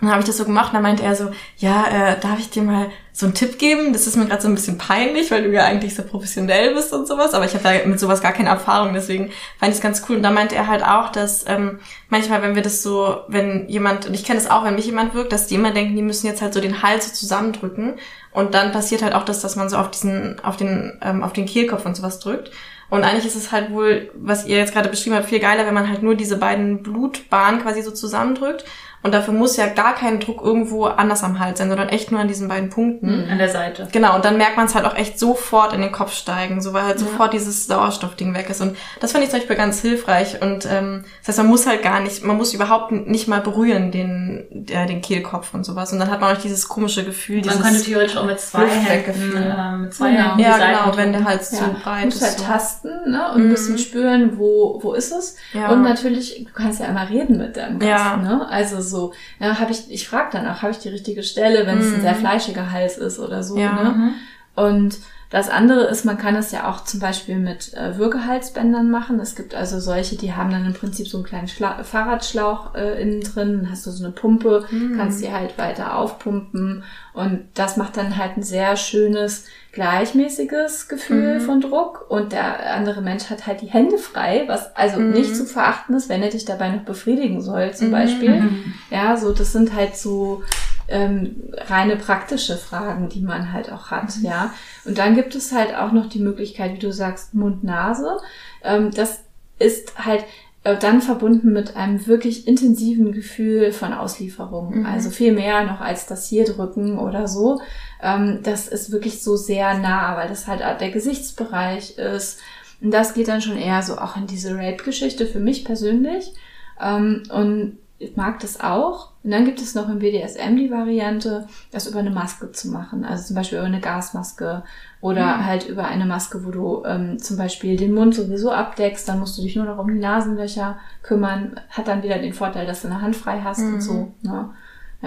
dann 0.00 0.10
habe 0.10 0.20
ich 0.20 0.26
das 0.26 0.36
so 0.36 0.44
gemacht 0.44 0.68
und 0.68 0.74
dann 0.74 0.82
meinte 0.82 1.02
er 1.02 1.16
so, 1.16 1.30
ja, 1.56 1.86
äh, 1.86 2.20
darf 2.20 2.38
ich 2.38 2.50
dir 2.50 2.62
mal 2.62 2.90
so 3.12 3.24
einen 3.24 3.34
Tipp 3.34 3.58
geben? 3.58 3.94
Das 3.94 4.06
ist 4.06 4.16
mir 4.16 4.26
gerade 4.26 4.42
so 4.42 4.48
ein 4.48 4.54
bisschen 4.54 4.76
peinlich, 4.76 5.30
weil 5.30 5.44
du 5.44 5.50
ja 5.50 5.64
eigentlich 5.64 5.94
so 5.94 6.02
professionell 6.02 6.74
bist 6.74 6.92
und 6.92 7.08
sowas, 7.08 7.32
aber 7.32 7.46
ich 7.46 7.54
habe 7.54 7.64
da 7.64 7.88
mit 7.88 7.98
sowas 7.98 8.20
gar 8.20 8.32
keine 8.32 8.50
Erfahrung, 8.50 8.92
deswegen 8.92 9.30
fand 9.58 9.70
ich 9.70 9.76
es 9.76 9.80
ganz 9.80 10.02
cool. 10.06 10.16
Und 10.16 10.22
da 10.22 10.30
meinte 10.30 10.54
er 10.54 10.66
halt 10.66 10.84
auch, 10.84 11.10
dass 11.12 11.46
ähm, 11.48 11.78
manchmal, 12.10 12.42
wenn 12.42 12.54
wir 12.54 12.60
das 12.60 12.82
so, 12.82 13.20
wenn 13.28 13.70
jemand, 13.70 14.04
und 14.04 14.12
ich 14.12 14.24
kenne 14.26 14.38
das 14.38 14.50
auch, 14.50 14.64
wenn 14.64 14.74
mich 14.74 14.84
jemand 14.84 15.14
wirkt, 15.14 15.32
dass 15.32 15.46
die 15.46 15.54
immer 15.54 15.70
denken, 15.70 15.96
die 15.96 16.02
müssen 16.02 16.26
jetzt 16.26 16.42
halt 16.42 16.52
so 16.52 16.60
den 16.60 16.82
Hals 16.82 17.08
so 17.08 17.14
zusammendrücken 17.14 17.94
und 18.32 18.52
dann 18.52 18.72
passiert 18.72 19.00
halt 19.00 19.14
auch 19.14 19.24
das, 19.24 19.40
dass 19.40 19.56
man 19.56 19.70
so 19.70 19.78
auf 19.78 19.90
diesen, 19.90 20.44
auf 20.44 20.58
den, 20.58 20.98
ähm, 21.00 21.22
auf 21.22 21.32
den 21.32 21.46
Kehlkopf 21.46 21.86
und 21.86 21.96
sowas 21.96 22.18
drückt. 22.18 22.50
Und 22.88 23.02
eigentlich 23.02 23.26
ist 23.26 23.34
es 23.34 23.50
halt 23.50 23.72
wohl, 23.72 24.10
was 24.14 24.46
ihr 24.46 24.58
jetzt 24.58 24.72
gerade 24.74 24.88
beschrieben 24.88 25.16
habt, 25.16 25.28
viel 25.28 25.40
geiler, 25.40 25.66
wenn 25.66 25.74
man 25.74 25.88
halt 25.88 26.02
nur 26.02 26.14
diese 26.14 26.36
beiden 26.36 26.82
Blutbahnen 26.82 27.62
quasi 27.62 27.82
so 27.82 27.90
zusammendrückt 27.90 28.64
und 29.06 29.12
dafür 29.12 29.32
muss 29.32 29.56
ja 29.56 29.68
gar 29.68 29.94
kein 29.94 30.18
Druck 30.18 30.42
irgendwo 30.42 30.86
anders 30.86 31.22
am 31.22 31.38
Hals 31.38 31.58
sein, 31.58 31.68
sondern 31.68 31.88
echt 31.90 32.10
nur 32.10 32.20
an 32.20 32.26
diesen 32.26 32.48
beiden 32.48 32.70
Punkten. 32.70 33.24
Mhm, 33.24 33.30
an 33.30 33.38
der 33.38 33.48
Seite. 33.48 33.86
Genau, 33.92 34.16
und 34.16 34.24
dann 34.24 34.36
merkt 34.36 34.56
man 34.56 34.66
es 34.66 34.74
halt 34.74 34.84
auch 34.84 34.96
echt 34.96 35.20
sofort 35.20 35.72
in 35.72 35.80
den 35.80 35.92
Kopf 35.92 36.12
steigen, 36.12 36.60
so 36.60 36.72
weil 36.72 36.82
halt 36.82 37.00
ja. 37.00 37.06
sofort 37.06 37.32
dieses 37.32 37.68
Sauerstoffding 37.68 38.34
weg 38.34 38.50
ist. 38.50 38.60
Und 38.60 38.76
das 38.98 39.12
fand 39.12 39.22
ich 39.22 39.30
zum 39.30 39.38
Beispiel 39.38 39.54
ganz 39.54 39.80
hilfreich. 39.80 40.42
Und 40.42 40.66
ähm, 40.66 41.04
das 41.20 41.28
heißt, 41.28 41.38
man 41.38 41.46
muss 41.46 41.68
halt 41.68 41.84
gar 41.84 42.00
nicht, 42.00 42.24
man 42.24 42.36
muss 42.36 42.52
überhaupt 42.52 42.90
nicht 42.90 43.28
mal 43.28 43.40
berühren, 43.40 43.92
den, 43.92 44.66
äh, 44.68 44.86
den 44.86 45.02
Kehlkopf 45.02 45.54
und 45.54 45.64
sowas. 45.64 45.92
Und 45.92 46.00
dann 46.00 46.10
hat 46.10 46.20
man 46.20 46.36
auch 46.36 46.40
dieses 46.40 46.66
komische 46.66 47.04
Gefühl, 47.04 47.44
man 47.46 47.62
könnte 47.62 47.82
theoretisch 47.82 48.16
auch 48.16 48.26
mit 48.26 48.40
zwei 48.40 48.66
Händen, 48.66 49.36
äh, 49.36 49.76
mit 49.76 49.94
zwei 49.94 50.10
genau. 50.10 50.22
Händen 50.30 50.40
Ja, 50.40 50.56
genau, 50.56 50.96
wenn 50.96 51.12
der 51.12 51.24
Hals 51.24 51.52
ja. 51.52 51.58
zu 51.58 51.64
breit 51.80 52.06
ist. 52.06 52.20
Du 52.20 52.24
musst 52.24 52.28
halt 52.28 52.38
so. 52.38 52.44
tasten 52.44 53.10
ne? 53.10 53.30
und 53.32 53.42
mhm. 53.42 53.46
ein 53.46 53.50
bisschen 53.50 53.78
spüren, 53.78 54.36
wo, 54.36 54.80
wo 54.82 54.94
ist 54.94 55.12
es. 55.12 55.36
Ja. 55.52 55.70
Und 55.70 55.82
natürlich, 55.82 56.44
du 56.44 56.52
kannst 56.52 56.80
ja 56.80 56.86
immer 56.86 57.08
reden 57.08 57.38
mit 57.38 57.56
deinem 57.56 57.78
Gast. 57.78 57.90
Ja. 57.90 58.16
Ne? 58.16 58.48
Also 58.48 58.80
so, 58.80 58.95
ja, 59.40 59.58
habe 59.58 59.72
ich, 59.72 59.90
ich 59.90 60.08
frage 60.08 60.30
dann 60.32 60.46
auch, 60.46 60.62
habe 60.62 60.72
ich 60.72 60.78
die 60.78 60.88
richtige 60.88 61.22
Stelle, 61.22 61.66
wenn 61.66 61.76
mhm. 61.76 61.84
es 61.84 61.94
ein 61.94 62.00
sehr 62.00 62.14
mhm. 62.14 62.20
fleischiger 62.20 62.70
Hals 62.70 62.98
ist 62.98 63.18
oder 63.18 63.42
so. 63.42 63.56
Ja. 63.56 63.82
Ne? 63.82 63.90
Mhm. 63.90 64.14
Und 64.54 64.98
das 65.28 65.48
andere 65.48 65.84
ist, 65.84 66.04
man 66.04 66.18
kann 66.18 66.36
es 66.36 66.52
ja 66.52 66.70
auch 66.70 66.84
zum 66.84 67.00
Beispiel 67.00 67.36
mit 67.36 67.74
äh, 67.74 67.98
Würgehalsbändern 67.98 68.88
machen. 68.88 69.18
Es 69.18 69.34
gibt 69.34 69.56
also 69.56 69.80
solche, 69.80 70.16
die 70.16 70.34
haben 70.34 70.50
dann 70.50 70.64
im 70.64 70.72
Prinzip 70.72 71.08
so 71.08 71.18
einen 71.18 71.26
kleinen 71.26 71.48
Schla 71.48 71.82
Fahrradschlauch 71.82 72.76
äh, 72.76 73.02
innen 73.02 73.22
drin, 73.22 73.62
dann 73.62 73.70
hast 73.70 73.86
du 73.86 73.90
so 73.90 74.04
eine 74.04 74.12
Pumpe, 74.12 74.64
mhm. 74.70 74.96
kannst 74.96 75.22
die 75.22 75.32
halt 75.32 75.58
weiter 75.58 75.96
aufpumpen 75.96 76.84
und 77.12 77.40
das 77.54 77.76
macht 77.76 77.96
dann 77.96 78.16
halt 78.16 78.36
ein 78.36 78.44
sehr 78.44 78.76
schönes, 78.76 79.46
gleichmäßiges 79.72 80.88
Gefühl 80.88 81.40
mhm. 81.40 81.40
von 81.40 81.60
Druck 81.60 82.06
und 82.08 82.32
der 82.32 82.74
andere 82.74 83.02
Mensch 83.02 83.28
hat 83.28 83.46
halt 83.48 83.62
die 83.62 83.66
Hände 83.66 83.98
frei, 83.98 84.44
was 84.46 84.76
also 84.76 85.00
mhm. 85.00 85.10
nicht 85.10 85.34
zu 85.34 85.44
verachten 85.44 85.96
ist, 85.96 86.08
wenn 86.08 86.22
er 86.22 86.30
dich 86.30 86.44
dabei 86.44 86.68
noch 86.68 86.82
befriedigen 86.82 87.42
soll 87.42 87.74
zum 87.74 87.88
mhm. 87.88 87.92
Beispiel. 87.92 88.40
Mhm. 88.42 88.74
Ja, 88.90 89.16
so 89.16 89.32
das 89.32 89.52
sind 89.52 89.74
halt 89.74 89.96
so 89.96 90.44
ähm, 90.88 91.52
reine 91.52 91.96
praktische 91.96 92.56
Fragen, 92.56 93.08
die 93.08 93.20
man 93.20 93.52
halt 93.52 93.72
auch 93.72 93.90
hat, 93.90 94.16
mhm. 94.18 94.24
ja. 94.24 94.54
Und 94.84 94.98
dann 94.98 95.14
gibt 95.14 95.34
es 95.34 95.52
halt 95.52 95.74
auch 95.74 95.92
noch 95.92 96.08
die 96.08 96.20
Möglichkeit, 96.20 96.74
wie 96.74 96.78
du 96.78 96.92
sagst, 96.92 97.34
Mund-Nase. 97.34 98.18
Ähm, 98.62 98.90
das 98.92 99.20
ist 99.58 99.98
halt 99.98 100.24
äh, 100.66 100.76
dann 100.76 101.00
verbunden 101.00 101.52
mit 101.52 101.76
einem 101.76 102.06
wirklich 102.08 102.48
intensiven 102.48 103.12
Gefühl 103.12 103.70
von 103.70 103.92
Auslieferung. 103.92 104.80
Mhm. 104.80 104.86
Also 104.86 105.10
viel 105.10 105.32
mehr 105.32 105.64
noch 105.64 105.80
als 105.80 106.06
das 106.06 106.28
hier 106.28 106.44
drücken 106.44 106.98
oder 106.98 107.28
so. 107.28 107.60
Ähm, 108.02 108.40
das 108.42 108.66
ist 108.66 108.90
wirklich 108.90 109.22
so 109.22 109.36
sehr 109.36 109.78
nah, 109.78 110.16
weil 110.16 110.28
das 110.28 110.48
halt 110.48 110.62
der 110.80 110.90
Gesichtsbereich 110.90 111.98
ist. 111.98 112.40
Und 112.80 112.90
das 112.90 113.14
geht 113.14 113.28
dann 113.28 113.40
schon 113.40 113.56
eher 113.56 113.82
so 113.82 113.96
auch 113.96 114.16
in 114.16 114.26
diese 114.26 114.56
Rape-Geschichte 114.56 115.26
für 115.26 115.40
mich 115.40 115.64
persönlich. 115.64 116.32
Ähm, 116.80 117.22
und 117.30 117.78
ich 117.98 118.16
mag 118.16 118.40
das 118.40 118.60
auch. 118.60 119.12
Und 119.26 119.32
dann 119.32 119.44
gibt 119.44 119.60
es 119.60 119.74
noch 119.74 119.88
im 119.88 119.98
BDSM 119.98 120.54
die 120.54 120.70
Variante, 120.70 121.48
das 121.72 121.88
über 121.88 121.98
eine 121.98 122.12
Maske 122.12 122.52
zu 122.52 122.68
machen. 122.68 123.04
Also 123.04 123.24
zum 123.24 123.34
Beispiel 123.34 123.58
über 123.58 123.66
eine 123.66 123.80
Gasmaske 123.80 124.62
oder 125.00 125.38
mhm. 125.38 125.46
halt 125.46 125.68
über 125.68 125.84
eine 125.84 126.06
Maske, 126.06 126.44
wo 126.44 126.52
du 126.52 126.84
ähm, 126.86 127.18
zum 127.18 127.36
Beispiel 127.36 127.76
den 127.76 127.92
Mund 127.92 128.14
sowieso 128.14 128.52
abdeckst. 128.52 129.08
Dann 129.08 129.18
musst 129.18 129.36
du 129.36 129.42
dich 129.42 129.56
nur 129.56 129.64
noch 129.64 129.78
um 129.78 129.88
die 129.88 129.98
Nasenlöcher 129.98 130.78
kümmern. 131.02 131.58
Hat 131.70 131.88
dann 131.88 132.04
wieder 132.04 132.20
den 132.20 132.34
Vorteil, 132.34 132.66
dass 132.66 132.82
du 132.82 132.86
eine 132.86 133.02
Hand 133.02 133.16
frei 133.16 133.40
hast 133.42 133.62
mhm. 133.62 133.74
und 133.74 133.80
so. 133.80 134.14
Ne? 134.22 134.50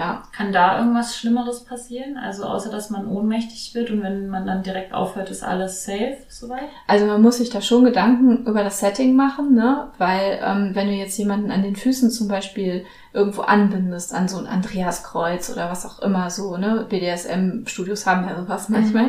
Ja. 0.00 0.22
Kann 0.32 0.50
da 0.50 0.78
irgendwas 0.78 1.14
Schlimmeres 1.14 1.64
passieren? 1.66 2.16
Also 2.16 2.44
außer, 2.44 2.70
dass 2.70 2.88
man 2.88 3.06
ohnmächtig 3.06 3.74
wird 3.74 3.90
und 3.90 4.02
wenn 4.02 4.30
man 4.30 4.46
dann 4.46 4.62
direkt 4.62 4.94
aufhört, 4.94 5.28
ist 5.28 5.42
alles 5.42 5.84
safe 5.84 6.16
soweit? 6.26 6.70
Also 6.86 7.04
man 7.04 7.20
muss 7.20 7.36
sich 7.36 7.50
da 7.50 7.60
schon 7.60 7.84
Gedanken 7.84 8.46
über 8.46 8.64
das 8.64 8.80
Setting 8.80 9.14
machen, 9.14 9.54
ne? 9.54 9.90
Weil 9.98 10.40
ähm, 10.42 10.70
wenn 10.72 10.86
du 10.86 10.94
jetzt 10.94 11.18
jemanden 11.18 11.50
an 11.50 11.62
den 11.62 11.76
Füßen 11.76 12.10
zum 12.10 12.28
Beispiel 12.28 12.86
irgendwo 13.12 13.42
anbindest, 13.42 14.14
an 14.14 14.26
so 14.26 14.38
ein 14.38 14.46
Andreaskreuz 14.46 15.50
oder 15.50 15.70
was 15.70 15.84
auch 15.84 15.98
immer 15.98 16.30
so, 16.30 16.56
ne? 16.56 16.86
BDSM-Studios 16.88 18.06
haben 18.06 18.26
ja 18.26 18.40
sowas 18.40 18.70
mhm. 18.70 18.76
manchmal. 18.76 19.08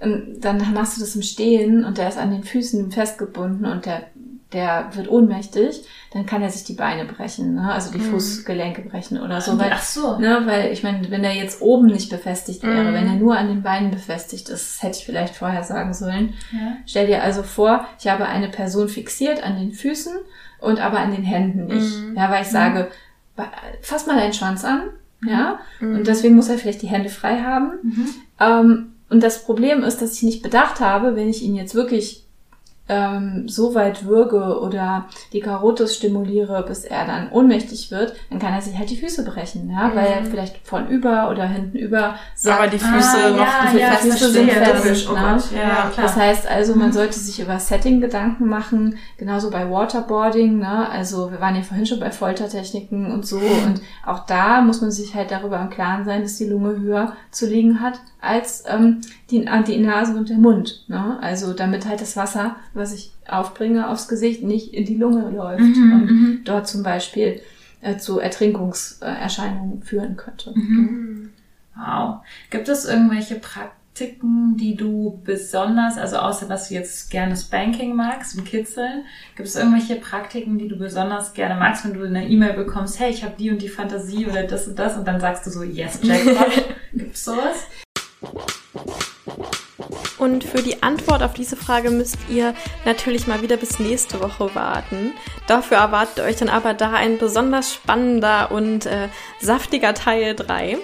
Ähm, 0.00 0.36
dann 0.40 0.72
machst 0.72 0.96
du 0.96 1.00
das 1.00 1.16
im 1.16 1.22
Stehen 1.22 1.84
und 1.84 1.98
der 1.98 2.10
ist 2.10 2.18
an 2.18 2.30
den 2.30 2.44
Füßen 2.44 2.92
festgebunden 2.92 3.66
und 3.66 3.86
der 3.86 4.04
der 4.52 4.88
wird 4.94 5.10
ohnmächtig, 5.10 5.84
dann 6.12 6.24
kann 6.24 6.40
er 6.40 6.48
sich 6.48 6.64
die 6.64 6.72
Beine 6.72 7.04
brechen, 7.04 7.54
ne? 7.54 7.70
also 7.70 7.92
die 7.92 7.98
mhm. 7.98 8.12
Fußgelenke 8.12 8.82
brechen 8.82 9.20
oder 9.20 9.42
so. 9.42 9.58
Weil, 9.58 9.70
Ach 9.74 9.82
so. 9.82 10.18
Ne? 10.18 10.42
Weil 10.46 10.72
ich 10.72 10.82
meine, 10.82 11.10
wenn 11.10 11.22
er 11.22 11.34
jetzt 11.34 11.60
oben 11.60 11.86
nicht 11.86 12.08
befestigt 12.08 12.62
wäre, 12.62 12.90
mhm. 12.90 12.94
wenn 12.94 13.06
er 13.06 13.16
nur 13.16 13.36
an 13.36 13.48
den 13.48 13.62
Beinen 13.62 13.90
befestigt 13.90 14.48
ist, 14.48 14.82
hätte 14.82 14.98
ich 14.98 15.04
vielleicht 15.04 15.34
vorher 15.34 15.64
sagen 15.64 15.92
sollen. 15.92 16.34
Ja. 16.52 16.76
Stell 16.86 17.06
dir 17.06 17.22
also 17.22 17.42
vor, 17.42 17.86
ich 17.98 18.08
habe 18.08 18.26
eine 18.26 18.48
Person 18.48 18.88
fixiert 18.88 19.42
an 19.42 19.58
den 19.58 19.72
Füßen 19.72 20.16
und 20.60 20.80
aber 20.80 21.00
an 21.00 21.12
den 21.12 21.24
Händen 21.24 21.66
nicht. 21.66 21.98
Mhm. 21.98 22.16
Ja, 22.16 22.30
weil 22.30 22.42
ich 22.42 22.48
sage, 22.48 22.88
fass 23.82 24.06
mal 24.06 24.16
deinen 24.16 24.32
Schwanz 24.32 24.64
an, 24.64 24.84
mhm. 25.20 25.28
ja, 25.28 25.60
mhm. 25.80 25.96
und 25.96 26.06
deswegen 26.06 26.36
muss 26.36 26.48
er 26.48 26.56
vielleicht 26.56 26.80
die 26.80 26.88
Hände 26.88 27.10
frei 27.10 27.42
haben. 27.42 27.72
Mhm. 27.82 28.08
Ähm, 28.40 28.92
und 29.10 29.22
das 29.22 29.44
Problem 29.44 29.82
ist, 29.84 30.00
dass 30.00 30.14
ich 30.14 30.22
nicht 30.22 30.42
bedacht 30.42 30.80
habe, 30.80 31.16
wenn 31.16 31.28
ich 31.28 31.42
ihn 31.42 31.54
jetzt 31.54 31.74
wirklich 31.74 32.27
ähm, 32.88 33.48
so 33.48 33.74
weit 33.74 34.06
würge 34.06 34.60
oder 34.60 35.06
die 35.32 35.40
Karotis 35.40 35.96
stimuliere, 35.96 36.64
bis 36.66 36.84
er 36.84 37.06
dann 37.06 37.30
ohnmächtig 37.30 37.90
wird, 37.90 38.14
dann 38.30 38.38
kann 38.38 38.54
er 38.54 38.62
sich 38.62 38.78
halt 38.78 38.90
die 38.90 38.96
Füße 38.96 39.24
brechen, 39.24 39.70
ja, 39.70 39.88
mhm. 39.88 39.96
weil 39.96 40.06
er 40.06 40.24
vielleicht 40.24 40.66
von 40.66 40.88
über 40.88 41.30
oder 41.30 41.46
hinten 41.46 41.76
über 41.76 42.16
sagt, 42.34 42.58
aber 42.58 42.68
die 42.68 42.78
Füße 42.78 43.16
ah, 43.24 43.30
noch 43.30 43.38
ja, 43.38 43.70
die 43.72 43.78
ja, 43.78 43.90
Füße 43.92 44.30
sind 44.30 44.50
fest. 44.50 45.08
Oh 45.10 45.14
ne? 45.14 45.38
ja, 45.54 45.92
das 45.94 46.16
heißt 46.16 46.48
also, 46.48 46.74
man 46.74 46.88
mhm. 46.88 46.92
sollte 46.92 47.18
sich 47.18 47.40
über 47.40 47.58
Setting 47.58 48.00
Gedanken 48.00 48.46
machen, 48.46 48.96
genauso 49.18 49.50
bei 49.50 49.70
Waterboarding, 49.70 50.58
ne? 50.58 50.88
Also 50.90 51.30
wir 51.30 51.40
waren 51.40 51.56
ja 51.56 51.62
vorhin 51.62 51.86
schon 51.86 52.00
bei 52.00 52.10
Foltertechniken 52.10 53.12
und 53.12 53.26
so 53.26 53.36
und 53.66 53.80
auch 54.04 54.26
da 54.26 54.60
muss 54.62 54.80
man 54.80 54.90
sich 54.90 55.14
halt 55.14 55.30
darüber 55.30 55.60
im 55.60 55.70
Klaren 55.70 56.04
sein, 56.04 56.22
dass 56.22 56.36
die 56.36 56.46
Lunge 56.46 56.78
höher 56.78 57.12
zu 57.30 57.46
liegen 57.46 57.80
hat 57.80 58.00
als 58.20 58.64
ähm, 58.66 59.00
die, 59.30 59.48
die 59.66 59.78
Nase 59.78 60.16
und 60.16 60.28
der 60.28 60.38
Mund. 60.38 60.84
Ne? 60.88 61.18
Also 61.20 61.52
damit 61.52 61.86
halt 61.86 62.00
das 62.00 62.16
Wasser, 62.16 62.56
was 62.74 62.92
ich 62.92 63.12
aufbringe 63.28 63.88
aufs 63.88 64.08
Gesicht, 64.08 64.42
nicht 64.42 64.74
in 64.74 64.84
die 64.84 64.96
Lunge 64.96 65.30
läuft 65.30 65.60
mhm, 65.60 65.92
und 65.92 66.10
mhm. 66.10 66.40
dort 66.44 66.66
zum 66.66 66.82
Beispiel 66.82 67.40
äh, 67.80 67.96
zu 67.96 68.18
Ertrinkungserscheinungen 68.18 69.82
führen 69.82 70.16
könnte. 70.16 70.52
Mhm. 70.54 71.30
Wow. 71.76 72.22
Gibt 72.50 72.68
es 72.68 72.84
irgendwelche 72.84 73.36
Praktiken, 73.36 74.56
die 74.56 74.74
du 74.74 75.20
besonders, 75.24 75.96
also 75.96 76.16
außer 76.16 76.46
dass 76.48 76.68
du 76.68 76.74
jetzt 76.74 77.10
gerne 77.12 77.36
Spanking 77.36 77.94
magst 77.94 78.36
und 78.36 78.44
Kitzeln, 78.44 79.04
gibt 79.36 79.48
es 79.48 79.54
irgendwelche 79.54 79.94
Praktiken, 79.94 80.58
die 80.58 80.66
du 80.66 80.76
besonders 80.76 81.34
gerne 81.34 81.54
magst, 81.54 81.84
wenn 81.84 81.94
du 81.94 82.04
eine 82.04 82.28
E-Mail 82.28 82.54
bekommst, 82.54 82.98
hey, 82.98 83.10
ich 83.10 83.22
habe 83.22 83.34
die 83.38 83.50
und 83.50 83.62
die 83.62 83.68
Fantasie 83.68 84.26
oder 84.26 84.42
das 84.42 84.66
und 84.66 84.76
das 84.76 84.96
und 84.96 85.06
dann 85.06 85.20
sagst 85.20 85.46
du 85.46 85.50
so, 85.50 85.62
yes, 85.62 86.00
Jackpot. 86.02 86.64
Gibt's 86.92 87.24
sowas? 87.24 87.68
Und 90.18 90.42
für 90.42 90.62
die 90.62 90.82
Antwort 90.82 91.22
auf 91.22 91.34
diese 91.34 91.56
Frage 91.56 91.90
müsst 91.90 92.18
ihr 92.28 92.54
natürlich 92.84 93.26
mal 93.26 93.40
wieder 93.40 93.56
bis 93.56 93.78
nächste 93.78 94.20
Woche 94.20 94.54
warten. 94.54 95.12
Dafür 95.46 95.78
erwartet 95.78 96.24
euch 96.24 96.36
dann 96.36 96.48
aber 96.48 96.74
da 96.74 96.92
ein 96.92 97.18
besonders 97.18 97.72
spannender 97.72 98.50
und 98.50 98.86
äh, 98.86 99.08
saftiger 99.40 99.94
Teil 99.94 100.34
3. 100.34 100.78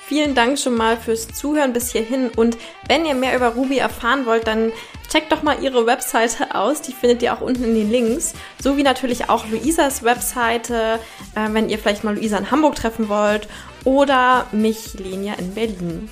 Vielen 0.00 0.34
Dank 0.34 0.58
schon 0.58 0.74
mal 0.74 0.96
fürs 0.96 1.28
Zuhören 1.28 1.72
bis 1.72 1.92
hierhin 1.92 2.30
und 2.34 2.58
wenn 2.88 3.06
ihr 3.06 3.14
mehr 3.14 3.36
über 3.36 3.50
Ruby 3.50 3.78
erfahren 3.78 4.26
wollt, 4.26 4.48
dann 4.48 4.72
checkt 5.08 5.30
doch 5.30 5.44
mal 5.44 5.62
ihre 5.62 5.86
Webseite 5.86 6.56
aus, 6.56 6.82
die 6.82 6.92
findet 6.92 7.22
ihr 7.22 7.32
auch 7.32 7.40
unten 7.40 7.62
in 7.62 7.76
den 7.76 7.92
Links, 7.92 8.34
sowie 8.60 8.82
natürlich 8.82 9.30
auch 9.30 9.46
Luisas 9.46 10.02
Webseite, 10.02 10.98
äh, 11.36 11.48
wenn 11.52 11.68
ihr 11.68 11.78
vielleicht 11.78 12.02
mal 12.02 12.16
Luisa 12.16 12.38
in 12.38 12.50
Hamburg 12.50 12.74
treffen 12.74 13.08
wollt 13.08 13.46
oder 13.84 14.46
mich, 14.50 14.94
Lenia, 14.94 15.34
in 15.34 15.54
Berlin. 15.54 16.10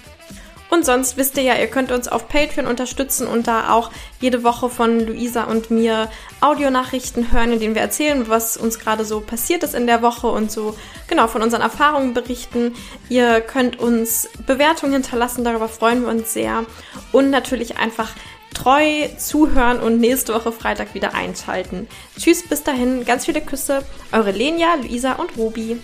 Und 0.70 0.84
sonst 0.84 1.16
wisst 1.16 1.36
ihr 1.36 1.42
ja, 1.42 1.54
ihr 1.54 1.66
könnt 1.66 1.92
uns 1.92 2.08
auf 2.08 2.28
Patreon 2.28 2.66
unterstützen 2.66 3.26
und 3.26 3.46
da 3.46 3.72
auch 3.72 3.90
jede 4.20 4.44
Woche 4.44 4.68
von 4.68 5.00
Luisa 5.06 5.44
und 5.44 5.70
mir 5.70 6.10
Audionachrichten 6.40 7.32
hören, 7.32 7.52
in 7.52 7.60
denen 7.60 7.74
wir 7.74 7.82
erzählen, 7.82 8.28
was 8.28 8.56
uns 8.56 8.78
gerade 8.78 9.04
so 9.04 9.20
passiert 9.20 9.62
ist 9.62 9.74
in 9.74 9.86
der 9.86 10.02
Woche 10.02 10.26
und 10.26 10.52
so 10.52 10.76
genau 11.06 11.26
von 11.26 11.42
unseren 11.42 11.62
Erfahrungen 11.62 12.12
berichten. 12.12 12.74
Ihr 13.08 13.40
könnt 13.40 13.78
uns 13.78 14.28
Bewertungen 14.46 14.92
hinterlassen, 14.92 15.44
darüber 15.44 15.68
freuen 15.68 16.02
wir 16.02 16.10
uns 16.10 16.32
sehr. 16.34 16.64
Und 17.12 17.30
natürlich 17.30 17.78
einfach 17.78 18.10
treu 18.54 19.08
zuhören 19.16 19.80
und 19.80 20.00
nächste 20.00 20.34
Woche 20.34 20.52
Freitag 20.52 20.94
wieder 20.94 21.14
einschalten. 21.14 21.88
Tschüss, 22.18 22.46
bis 22.46 22.62
dahin, 22.62 23.04
ganz 23.04 23.24
viele 23.24 23.40
Küsse. 23.40 23.84
Eure 24.12 24.32
Lenia, 24.32 24.74
Luisa 24.76 25.12
und 25.12 25.36
Ruby. 25.36 25.78